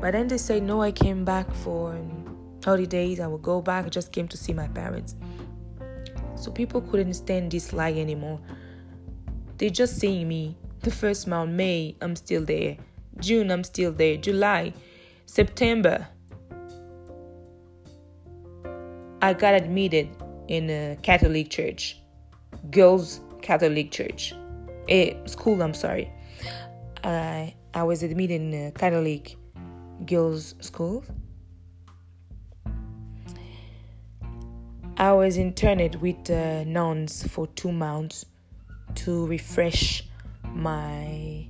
But 0.00 0.12
then 0.12 0.28
they 0.28 0.38
say 0.38 0.60
no 0.60 0.82
i 0.82 0.92
came 0.92 1.24
back 1.24 1.52
for 1.52 1.94
holidays 2.64 3.20
i 3.20 3.26
will 3.26 3.38
go 3.38 3.60
back 3.60 3.86
i 3.86 3.88
just 3.88 4.12
came 4.12 4.28
to 4.28 4.36
see 4.36 4.52
my 4.52 4.68
parents 4.68 5.14
so 6.36 6.50
people 6.50 6.80
couldn't 6.80 7.14
stand 7.14 7.50
this 7.50 7.72
lie 7.72 7.92
anymore 7.92 8.40
they 9.58 9.70
just 9.70 9.98
seeing 9.98 10.28
me 10.28 10.56
the 10.82 10.90
first 10.90 11.26
month, 11.26 11.50
May, 11.50 11.96
I'm 12.00 12.14
still 12.14 12.44
there. 12.44 12.76
June, 13.20 13.50
I'm 13.50 13.64
still 13.64 13.92
there. 13.92 14.16
July, 14.16 14.72
September, 15.26 16.06
I 19.20 19.32
got 19.32 19.54
admitted 19.54 20.08
in 20.46 20.70
a 20.70 20.96
Catholic 21.02 21.50
church, 21.50 21.98
girls' 22.70 23.20
Catholic 23.42 23.90
church, 23.90 24.32
a 24.88 25.20
school. 25.26 25.60
I'm 25.62 25.74
sorry. 25.74 26.10
I 27.02 27.54
I 27.74 27.82
was 27.82 28.02
admitted 28.02 28.40
in 28.40 28.54
a 28.54 28.70
Catholic 28.70 29.36
girls' 30.06 30.54
school. 30.60 31.04
I 35.00 35.12
was 35.12 35.36
interned 35.36 35.94
with 36.02 36.28
uh, 36.28 36.64
nuns 36.64 37.24
for 37.28 37.46
two 37.46 37.70
months 37.70 38.26
to 38.96 39.28
refresh 39.28 40.02
my 40.42 41.46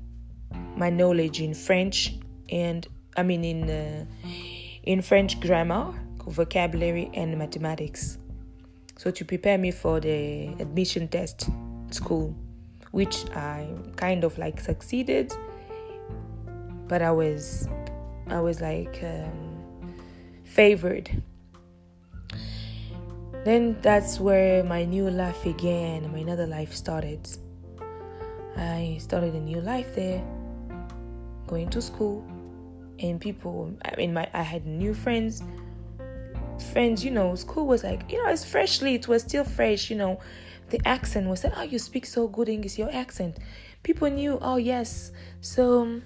my 0.76 0.90
knowledge 0.90 1.40
in 1.40 1.54
French 1.54 2.14
and 2.50 2.86
I 3.16 3.22
mean 3.22 3.44
in 3.44 3.70
uh, 3.70 4.04
in 4.82 5.00
French 5.00 5.40
grammar, 5.40 5.94
vocabulary, 6.26 7.10
and 7.14 7.38
mathematics. 7.38 8.18
So 8.98 9.10
to 9.10 9.24
prepare 9.24 9.56
me 9.56 9.70
for 9.70 9.98
the 9.98 10.48
admission 10.60 11.08
test 11.08 11.48
school, 11.90 12.36
which 12.90 13.24
I 13.30 13.66
kind 13.96 14.24
of 14.24 14.36
like 14.36 14.60
succeeded, 14.60 15.32
but 16.86 17.00
I 17.00 17.12
was 17.12 17.66
I 18.26 18.40
was 18.40 18.60
like 18.60 19.00
um, 19.02 20.04
favored. 20.44 21.10
Then 23.48 23.78
that's 23.80 24.20
where 24.20 24.62
my 24.62 24.84
new 24.84 25.08
life 25.08 25.42
began. 25.42 26.12
My 26.12 26.18
another 26.18 26.46
life 26.46 26.74
started. 26.74 27.26
I 28.58 28.98
started 29.00 29.34
a 29.34 29.40
new 29.40 29.62
life 29.62 29.94
there, 29.94 30.22
going 31.46 31.70
to 31.70 31.80
school, 31.80 32.26
and 32.98 33.18
people. 33.18 33.74
I 33.86 33.96
mean, 33.96 34.12
my 34.12 34.28
I 34.34 34.42
had 34.42 34.66
new 34.66 34.92
friends. 34.92 35.42
Friends, 36.74 37.02
you 37.02 37.10
know, 37.10 37.34
school 37.36 37.66
was 37.66 37.84
like, 37.84 38.12
you 38.12 38.22
know, 38.22 38.28
it's 38.28 38.44
freshly. 38.44 38.94
It 38.94 39.08
was 39.08 39.22
still 39.22 39.44
fresh, 39.44 39.88
you 39.88 39.96
know. 39.96 40.20
The 40.68 40.86
accent 40.86 41.26
was 41.26 41.42
like, 41.42 41.54
oh, 41.56 41.62
you 41.62 41.78
speak 41.78 42.04
so 42.04 42.28
good 42.28 42.50
English. 42.50 42.76
Your 42.76 42.92
accent, 42.92 43.38
people 43.82 44.10
knew. 44.10 44.38
Oh 44.42 44.58
yes. 44.58 45.10
So 45.40 46.02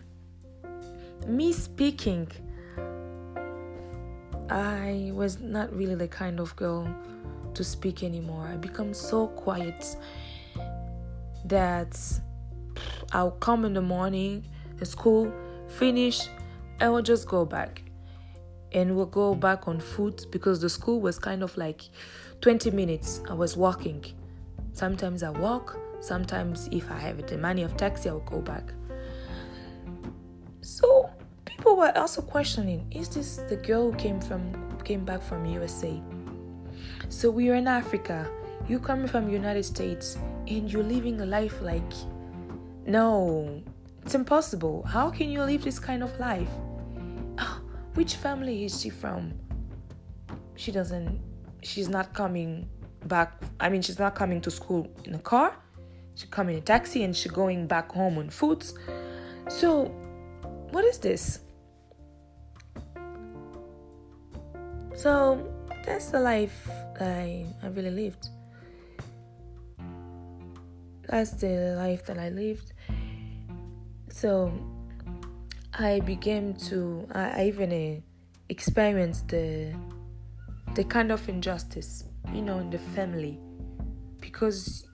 me 1.26 1.52
speaking, 1.52 2.28
I 4.48 5.10
was 5.12 5.40
not 5.40 5.74
really 5.74 5.96
the 5.96 6.06
kind 6.06 6.38
of 6.38 6.54
girl 6.54 6.86
to 7.54 7.64
speak 7.64 8.02
anymore. 8.02 8.46
I 8.46 8.56
become 8.56 8.94
so 8.94 9.28
quiet 9.28 9.96
that 11.44 11.98
I'll 13.12 13.32
come 13.32 13.64
in 13.64 13.74
the 13.74 13.82
morning, 13.82 14.46
the 14.76 14.86
school, 14.86 15.32
finish, 15.68 16.28
I 16.80 16.88
will 16.88 17.02
just 17.02 17.28
go 17.28 17.44
back. 17.44 17.82
And 18.72 18.96
we'll 18.96 19.06
go 19.06 19.34
back 19.34 19.68
on 19.68 19.80
foot 19.80 20.26
because 20.30 20.60
the 20.60 20.70
school 20.70 21.00
was 21.00 21.18
kind 21.18 21.42
of 21.42 21.56
like 21.58 21.82
20 22.40 22.70
minutes. 22.70 23.20
I 23.28 23.34
was 23.34 23.56
walking. 23.56 24.04
Sometimes 24.72 25.22
I 25.22 25.30
walk, 25.30 25.78
sometimes 26.00 26.68
if 26.72 26.90
I 26.90 26.98
have 26.98 27.26
the 27.26 27.36
money 27.36 27.62
of 27.62 27.76
taxi, 27.76 28.08
I'll 28.08 28.20
go 28.20 28.40
back. 28.40 28.72
So 30.62 31.10
people 31.44 31.76
were 31.76 31.96
also 31.96 32.22
questioning, 32.22 32.86
is 32.90 33.08
this 33.10 33.36
the 33.48 33.56
girl 33.56 33.90
who 33.90 33.98
came 33.98 34.20
from 34.20 34.52
came 34.84 35.04
back 35.04 35.22
from 35.22 35.44
USA? 35.44 36.02
So 37.12 37.30
we 37.30 37.50
are 37.50 37.54
in 37.54 37.68
Africa. 37.68 38.26
You 38.66 38.78
coming 38.80 39.06
from 39.06 39.28
United 39.28 39.64
States 39.64 40.16
and 40.48 40.72
you're 40.72 40.82
living 40.82 41.20
a 41.20 41.26
life 41.26 41.60
like 41.60 41.92
no, 42.86 43.62
it's 44.02 44.14
impossible. 44.14 44.82
How 44.84 45.10
can 45.10 45.28
you 45.28 45.42
live 45.42 45.62
this 45.62 45.78
kind 45.78 46.02
of 46.02 46.18
life? 46.18 46.48
Oh, 47.38 47.60
which 47.94 48.16
family 48.16 48.64
is 48.64 48.80
she 48.80 48.88
from? 48.88 49.34
She 50.56 50.72
doesn't, 50.72 51.20
she's 51.62 51.90
not 51.90 52.14
coming 52.14 52.66
back. 53.04 53.40
I 53.60 53.68
mean, 53.68 53.82
she's 53.82 53.98
not 53.98 54.14
coming 54.14 54.40
to 54.40 54.50
school 54.50 54.88
in 55.04 55.14
a 55.14 55.20
car. 55.20 55.54
She's 56.14 56.30
coming 56.30 56.56
in 56.56 56.62
a 56.62 56.64
taxi 56.64 57.04
and 57.04 57.14
she's 57.14 57.30
going 57.30 57.66
back 57.66 57.92
home 57.92 58.16
on 58.16 58.30
foot. 58.30 58.72
So, 59.48 59.84
what 60.70 60.86
is 60.86 60.96
this? 60.96 61.40
So, 64.94 65.46
that's 65.84 66.06
the 66.06 66.18
life 66.18 66.68
I, 67.02 67.46
I 67.62 67.66
really 67.68 67.90
lived. 67.90 68.28
That's 71.08 71.32
the 71.32 71.74
life 71.76 72.06
that 72.06 72.18
I 72.18 72.28
lived. 72.28 72.72
So 74.08 74.52
I 75.74 76.00
began 76.00 76.54
to, 76.68 77.08
I, 77.12 77.46
even 77.46 77.72
uh, 77.72 78.00
experienced 78.48 79.28
the, 79.28 79.74
the 80.74 80.84
kind 80.84 81.10
of 81.10 81.28
injustice, 81.28 82.04
you 82.32 82.42
know, 82.42 82.58
in 82.60 82.70
the 82.70 82.78
family. 82.78 83.40
Because, 84.20 84.86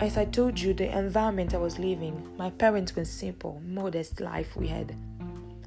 as 0.00 0.18
I 0.18 0.24
told 0.24 0.58
you, 0.58 0.74
the 0.74 0.94
environment 0.98 1.54
I 1.54 1.58
was 1.58 1.78
living, 1.78 2.34
my 2.36 2.50
parents 2.50 2.96
were 2.96 3.04
simple, 3.04 3.62
modest 3.64 4.20
life 4.20 4.56
we 4.56 4.66
had. 4.66 4.96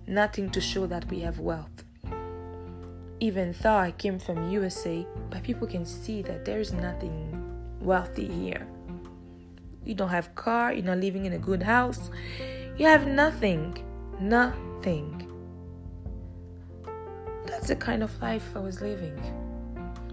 Nothing 0.08 0.50
to 0.52 0.62
show 0.62 0.86
that 0.88 1.10
we 1.10 1.22
have 1.22 1.40
wealth 1.40 1.85
even 3.20 3.56
though 3.62 3.76
I 3.76 3.92
came 3.92 4.20
from 4.20 4.50
USA, 4.52 5.06
but 5.30 5.44
people 5.44 5.68
can 5.68 5.86
see 5.86 6.22
that 6.24 6.46
there's 6.46 6.74
nothing 6.74 7.32
wealthy 7.80 8.28
here. 8.28 8.68
You 9.84 9.94
don't 9.94 10.10
have 10.10 10.34
car, 10.36 10.74
you're 10.74 10.84
not 10.84 10.98
living 10.98 11.26
in 11.26 11.34
a 11.34 11.38
good 11.38 11.62
house. 11.62 12.10
You 12.78 12.88
have 12.88 13.08
nothing. 13.08 13.78
Nothing. 14.20 15.32
That's 17.46 17.68
the 17.68 17.76
kind 17.76 18.04
of 18.04 18.20
life 18.22 18.44
I 18.56 18.60
was 18.60 18.82
living. 18.82 19.18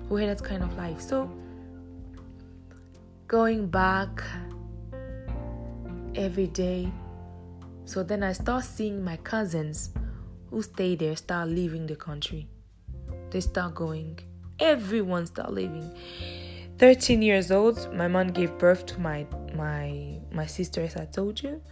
Who 0.08 0.16
had 0.16 0.36
that 0.36 0.44
kind 0.44 0.62
of 0.62 0.76
life. 0.76 1.00
So 1.00 1.30
going 3.26 3.66
back 3.66 4.22
every 6.14 6.48
day. 6.48 6.92
So 7.84 8.02
then 8.02 8.22
I 8.22 8.32
start 8.32 8.64
seeing 8.64 9.02
my 9.02 9.16
cousins 9.16 9.90
who 10.50 10.62
stay 10.62 10.94
there 10.94 11.16
start 11.16 11.48
leaving 11.48 11.86
the 11.86 11.96
country. 11.96 12.46
They 13.32 13.40
start 13.40 13.74
going. 13.74 14.18
Everyone 14.58 15.24
start 15.24 15.54
leaving. 15.54 15.90
13 16.76 17.22
years 17.22 17.50
old, 17.50 17.90
my 17.94 18.06
mom 18.06 18.28
gave 18.28 18.58
birth 18.58 18.84
to 18.86 19.00
my 19.00 19.26
my 19.54 20.18
my 20.30 20.44
sister 20.44 20.82
as 20.82 20.96
I 20.96 21.06
told 21.06 21.42
you. 21.42 21.62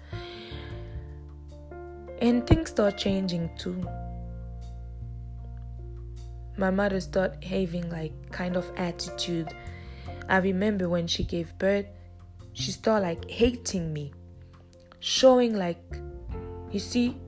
And 2.22 2.46
things 2.46 2.70
start 2.70 2.96
changing 2.96 3.50
too. 3.58 3.86
My 6.56 6.70
mother 6.70 6.98
started 6.98 7.44
having 7.44 7.90
like 7.90 8.14
kind 8.32 8.56
of 8.56 8.70
attitude. 8.78 9.54
I 10.30 10.38
remember 10.38 10.88
when 10.88 11.06
she 11.06 11.24
gave 11.24 11.56
birth, 11.58 11.86
she 12.54 12.72
started 12.72 13.04
like 13.04 13.30
hating 13.30 13.92
me. 13.92 14.14
Showing 15.00 15.56
like 15.56 15.84
you 16.70 16.80
see 16.80 17.18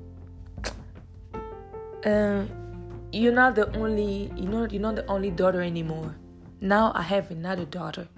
uh, 2.07 2.45
you're 3.13 3.33
not 3.33 3.55
the 3.55 3.75
only 3.77 4.33
you 4.37 4.49
know 4.49 4.67
you're 4.71 4.81
not 4.81 4.97
the 4.97 5.07
only 5.07 5.31
daughter 5.31 5.61
anymore. 5.61 6.17
Now 6.61 6.93
i 6.95 7.03
have 7.03 7.31
another 7.31 7.67
daughter. 7.67 8.09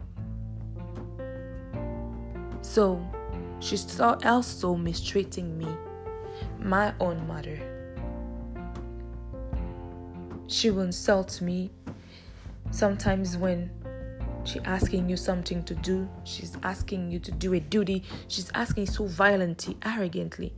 So 2.62 3.05
she 3.61 3.76
started 3.76 4.26
also 4.26 4.74
mistreating 4.76 5.59
me 5.59 5.66
my 6.61 6.95
own 7.01 7.26
mother. 7.26 7.59
She 10.47 10.70
will 10.70 10.82
insult 10.82 11.40
me. 11.40 11.70
Sometimes 12.70 13.36
when 13.36 13.70
she's 14.45 14.62
asking 14.64 15.09
you 15.09 15.16
something 15.16 15.62
to 15.64 15.74
do 15.74 16.09
she's 16.24 16.57
asking 16.62 17.11
you 17.11 17.18
to 17.18 17.32
do 17.32 17.55
a 17.55 17.61
duty. 17.61 18.05
She's 18.28 18.51
asking 18.55 18.86
so 18.86 19.07
violently 19.07 19.76
arrogantly 19.84 20.53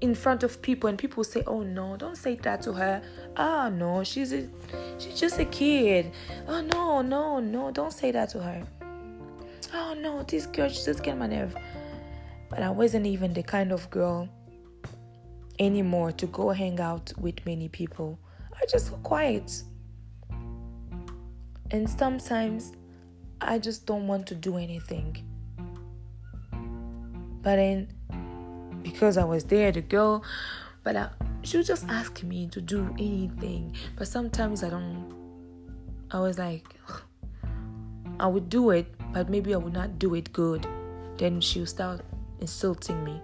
in 0.00 0.14
front 0.14 0.42
of 0.42 0.62
people 0.62 0.88
and 0.88 0.98
people 0.98 1.24
say 1.24 1.42
oh 1.46 1.62
no 1.62 1.96
don't 1.96 2.16
say 2.16 2.36
that 2.36 2.62
to 2.62 2.72
her. 2.72 3.02
Oh 3.36 3.68
no 3.68 4.04
she's 4.04 4.32
a, 4.32 4.48
she's 4.98 5.18
just 5.18 5.38
a 5.38 5.44
kid. 5.44 6.12
Oh 6.46 6.60
no 6.60 7.02
no 7.02 7.40
no 7.40 7.70
don't 7.70 7.92
say 7.92 8.10
that 8.12 8.30
to 8.30 8.40
her. 8.40 8.66
Oh 9.74 9.94
no 9.94 10.22
this 10.22 10.46
girl 10.46 10.68
just 10.68 11.02
get 11.02 11.16
my 11.18 11.26
nerve. 11.26 11.56
But 12.50 12.62
i 12.62 12.70
wasn't 12.70 13.06
even 13.06 13.34
the 13.34 13.42
kind 13.42 13.72
of 13.72 13.90
girl 13.90 14.28
anymore 15.58 16.12
to 16.12 16.26
go 16.26 16.50
hang 16.50 16.80
out 16.80 17.12
with 17.18 17.44
many 17.44 17.68
people. 17.68 18.18
I 18.60 18.66
just 18.66 18.90
go 18.90 18.96
quiet. 18.98 19.62
And 21.70 21.88
sometimes 21.88 22.72
i 23.40 23.58
just 23.58 23.86
don't 23.86 24.06
want 24.06 24.26
to 24.28 24.34
do 24.34 24.56
anything. 24.56 25.24
But 27.42 27.56
then 27.56 27.88
because 28.90 29.16
I 29.16 29.24
was 29.24 29.44
there, 29.44 29.70
the 29.72 29.80
girl, 29.80 30.24
but 30.82 30.96
I, 30.96 31.10
she 31.42 31.56
would 31.56 31.66
just 31.66 31.86
ask 31.88 32.22
me 32.22 32.46
to 32.48 32.60
do 32.60 32.88
anything. 32.98 33.74
But 33.96 34.08
sometimes 34.08 34.62
I 34.62 34.70
don't. 34.70 35.14
I 36.10 36.20
was 36.20 36.38
like, 36.38 36.64
I 38.18 38.26
would 38.26 38.48
do 38.48 38.70
it, 38.70 38.86
but 39.12 39.28
maybe 39.28 39.54
I 39.54 39.58
would 39.58 39.74
not 39.74 39.98
do 39.98 40.14
it 40.14 40.32
good. 40.32 40.66
Then 41.18 41.40
she 41.40 41.60
would 41.60 41.68
start 41.68 42.00
insulting 42.40 43.04
me, 43.04 43.20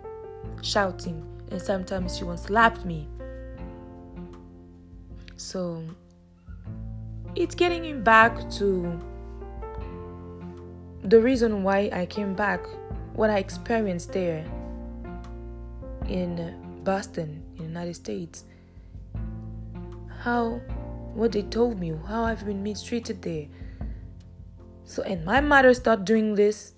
shouting, 0.63 1.25
and 1.51 1.61
sometimes 1.61 2.19
she 2.19 2.25
would 2.25 2.39
slap 2.39 2.85
me. 2.85 3.09
So 5.37 5.83
it's 7.35 7.55
getting 7.55 7.83
me 7.83 7.95
back 7.95 8.51
to 8.53 9.01
the 11.03 11.21
reason 11.21 11.63
why 11.63 11.91
I 11.93 12.07
came 12.07 12.35
back, 12.35 12.67
what 13.15 13.31
I 13.31 13.39
experienced 13.39 14.13
there 14.13 14.45
in 16.09 16.83
Boston, 16.85 17.43
in 17.57 17.65
United 17.65 17.95
States. 17.95 18.45
How, 20.21 20.61
what 21.15 21.33
they 21.33 21.43
told 21.43 21.79
me, 21.79 21.93
how 22.07 22.25
I've 22.25 22.45
been 22.45 22.63
mistreated 22.63 23.23
there. 23.23 23.47
So, 24.85 25.03
and 25.03 25.25
my 25.25 25.41
mother 25.41 25.73
started 25.75 26.05
doing 26.05 26.35
this. 26.35 26.73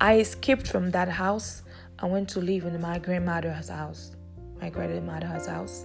I 0.00 0.18
escaped 0.18 0.66
from 0.66 0.90
that 0.90 1.08
house. 1.08 1.62
I 1.98 2.06
went 2.06 2.28
to 2.30 2.40
live 2.40 2.64
in 2.64 2.80
my 2.80 2.98
grandmother's 2.98 3.68
house, 3.68 4.16
my 4.60 4.70
grandmother's 4.70 5.46
house. 5.46 5.84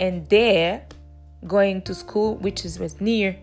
And 0.00 0.28
there, 0.28 0.86
going 1.46 1.82
to 1.82 1.94
school, 1.94 2.36
which 2.36 2.64
is 2.64 2.78
was 2.78 3.00
near 3.00 3.36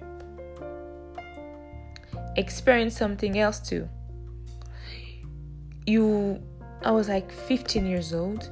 experience 2.36 2.96
something 2.96 3.38
else 3.38 3.60
too. 3.60 3.88
You, 5.86 6.42
I 6.84 6.90
was 6.90 7.08
like 7.08 7.32
15 7.32 7.86
years 7.86 8.12
old. 8.12 8.50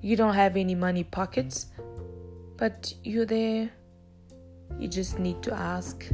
You 0.00 0.16
don't 0.16 0.34
have 0.34 0.56
any 0.56 0.74
money 0.74 1.04
pockets, 1.04 1.66
but 2.56 2.92
you're 3.04 3.26
there. 3.26 3.70
You 4.78 4.88
just 4.88 5.18
need 5.18 5.40
to 5.42 5.54
ask. 5.54 6.06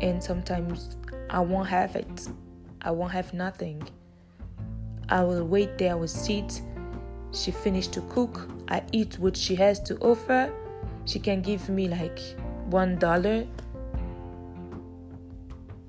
And 0.00 0.22
sometimes 0.22 0.96
I 1.30 1.38
won't 1.40 1.68
have 1.68 1.94
it. 1.94 2.28
I 2.82 2.90
won't 2.90 3.12
have 3.12 3.32
nothing. 3.32 3.88
I 5.08 5.22
will 5.22 5.44
wait 5.44 5.78
there, 5.78 5.96
will 5.96 6.08
sit. 6.08 6.60
She 7.32 7.52
finished 7.52 7.92
to 7.92 8.00
cook. 8.02 8.48
I 8.68 8.82
eat 8.90 9.18
what 9.20 9.36
she 9.36 9.54
has 9.54 9.78
to 9.84 9.96
offer. 9.98 10.52
She 11.04 11.20
can 11.20 11.42
give 11.42 11.68
me 11.68 11.86
like 11.86 12.18
one 12.70 12.96
dollar 12.96 13.46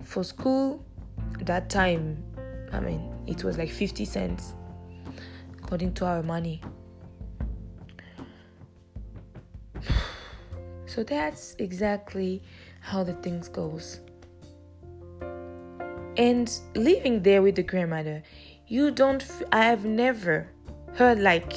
for 0.03 0.23
school. 0.23 0.86
That 1.41 1.69
time, 1.69 2.23
I 2.71 2.79
mean, 2.79 3.13
it 3.27 3.43
was 3.43 3.57
like 3.57 3.69
50 3.69 4.05
cents 4.05 4.53
according 5.57 5.93
to 5.95 6.05
our 6.05 6.23
money. 6.23 6.61
So 10.85 11.03
that's 11.03 11.55
exactly 11.59 12.41
how 12.79 13.03
the 13.03 13.13
things 13.13 13.49
goes. 13.49 13.99
And 16.17 16.51
living 16.75 17.21
there 17.21 17.43
with 17.43 17.55
the 17.55 17.61
grandmother, 17.61 18.23
you 18.65 18.89
don't 18.89 19.21
f- 19.21 19.43
I 19.51 19.65
have 19.65 19.85
never 19.85 20.47
heard 20.95 21.19
like 21.19 21.53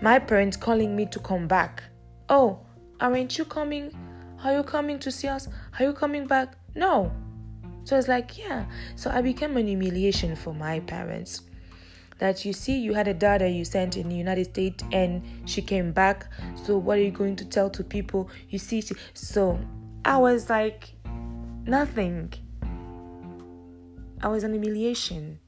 my 0.00 0.20
parents 0.20 0.56
calling 0.56 0.94
me 0.94 1.06
to 1.06 1.18
come 1.18 1.48
back. 1.48 1.82
Oh, 2.28 2.60
aren't 3.00 3.36
you 3.38 3.44
coming? 3.44 3.90
Are 4.44 4.52
you 4.54 4.62
coming 4.62 5.00
to 5.00 5.10
see 5.10 5.26
us? 5.26 5.48
Are 5.78 5.84
you 5.84 5.92
coming 5.92 6.26
back? 6.26 6.54
No. 6.76 7.10
So 7.88 7.96
it's 7.96 8.06
like, 8.06 8.36
yeah. 8.36 8.66
So 8.96 9.08
I 9.10 9.22
became 9.22 9.56
an 9.56 9.66
humiliation 9.66 10.36
for 10.36 10.52
my 10.52 10.80
parents 10.80 11.40
that 12.18 12.44
you 12.44 12.52
see 12.52 12.78
you 12.78 12.92
had 12.92 13.08
a 13.08 13.14
daughter 13.14 13.46
you 13.46 13.64
sent 13.64 13.96
in 13.96 14.10
the 14.10 14.14
United 14.14 14.44
States 14.44 14.84
and 14.92 15.22
she 15.46 15.62
came 15.62 15.92
back. 15.92 16.30
So 16.66 16.76
what 16.76 16.98
are 16.98 17.00
you 17.00 17.10
going 17.10 17.34
to 17.36 17.46
tell 17.46 17.70
to 17.70 17.82
people? 17.82 18.28
You 18.50 18.58
see, 18.58 18.82
she, 18.82 18.94
so 19.14 19.58
I 20.04 20.18
was 20.18 20.50
like 20.50 20.90
nothing. 21.64 22.34
I 24.20 24.28
was 24.28 24.44
an 24.44 24.52
humiliation, 24.52 25.38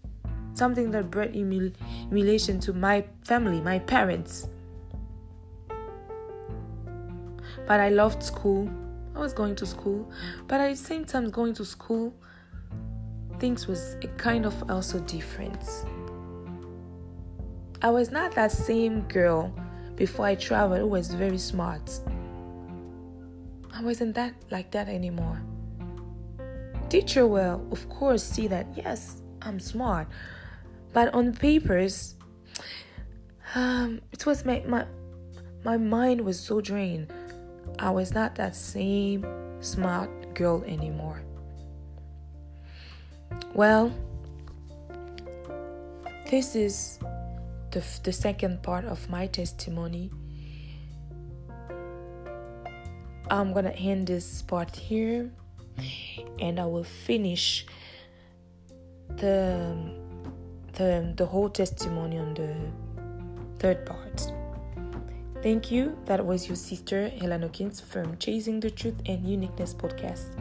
something 0.55 0.93
that 0.93 1.11
brought 1.11 1.33
humil- 1.33 1.77
humiliation 2.09 2.59
to 2.61 2.73
my 2.73 3.05
family, 3.23 3.61
my 3.61 3.81
parents. 3.81 4.49
But 7.67 7.81
I 7.81 7.91
loved 7.91 8.23
school. 8.23 8.71
I 9.15 9.19
was 9.19 9.35
going 9.35 9.57
to 9.57 9.67
school, 9.67 10.11
but 10.47 10.59
at 10.59 10.71
the 10.71 10.77
same 10.77 11.05
time 11.05 11.29
going 11.29 11.53
to 11.55 11.65
school, 11.67 12.15
things 13.41 13.67
was 13.67 13.97
kind 14.19 14.45
of 14.45 14.71
also 14.71 15.01
different. 15.01 15.65
I 17.83 17.89
was 17.91 18.11
not 18.11 18.35
that 18.35 18.53
same 18.53 19.01
girl 19.09 19.53
before 19.97 20.27
I 20.27 20.35
traveled 20.35 20.81
who 20.81 20.87
was 20.87 21.13
very 21.15 21.39
smart. 21.39 21.91
I 23.73 23.83
wasn't 23.83 24.15
that 24.15 24.35
like 24.51 24.71
that 24.73 24.89
anymore. 24.89 25.41
Teacher 26.91 27.27
will, 27.27 27.67
of 27.73 27.89
course, 27.89 28.23
see 28.23 28.47
that 28.49 28.67
yes, 28.77 29.23
I'm 29.43 29.59
smart, 29.59 30.09
but 30.93 31.15
on 31.15 31.33
papers, 31.33 32.17
um, 33.55 34.03
it 34.13 34.27
was 34.27 34.45
my 34.45 34.63
my 34.67 34.85
my 35.65 35.77
mind 35.79 36.21
was 36.21 36.39
so 36.39 36.61
drained. 36.61 37.13
I 37.79 37.91
was 37.91 38.13
not 38.13 38.35
that 38.35 38.55
same 38.55 39.25
smart 39.61 40.35
girl 40.35 40.63
anymore. 40.67 41.23
Well, 43.55 43.93
this 46.31 46.55
is 46.55 46.99
the, 47.71 47.85
the 48.03 48.13
second 48.13 48.63
part 48.63 48.85
of 48.85 49.09
my 49.11 49.27
testimony. 49.27 50.11
I'm 53.31 53.53
gonna 53.53 53.71
end 53.71 54.09
this 54.09 54.43
part 54.43 54.75
here 54.75 55.31
and 56.41 56.59
I 56.59 56.67
will 56.67 56.85
finish 56.85 57.65
the 59.17 59.77
the 60.73 61.13
the 61.17 61.27
whole 61.27 61.49
testimony 61.49 62.19
on 62.19 62.35
the 62.35 62.55
third 63.59 63.87
part. 63.87 64.33
Thank 65.43 65.71
you. 65.71 65.97
That 66.05 66.25
was 66.25 66.49
your 66.49 66.57
sister 66.57 67.09
Helen 67.09 67.43
Hawkins 67.43 67.81
from 67.81 68.19
Chasing 68.19 68.61
the 68.61 68.71
Truth 68.71 69.01
and 69.07 69.27
Uniqueness 69.27 69.75
podcast. 69.75 70.37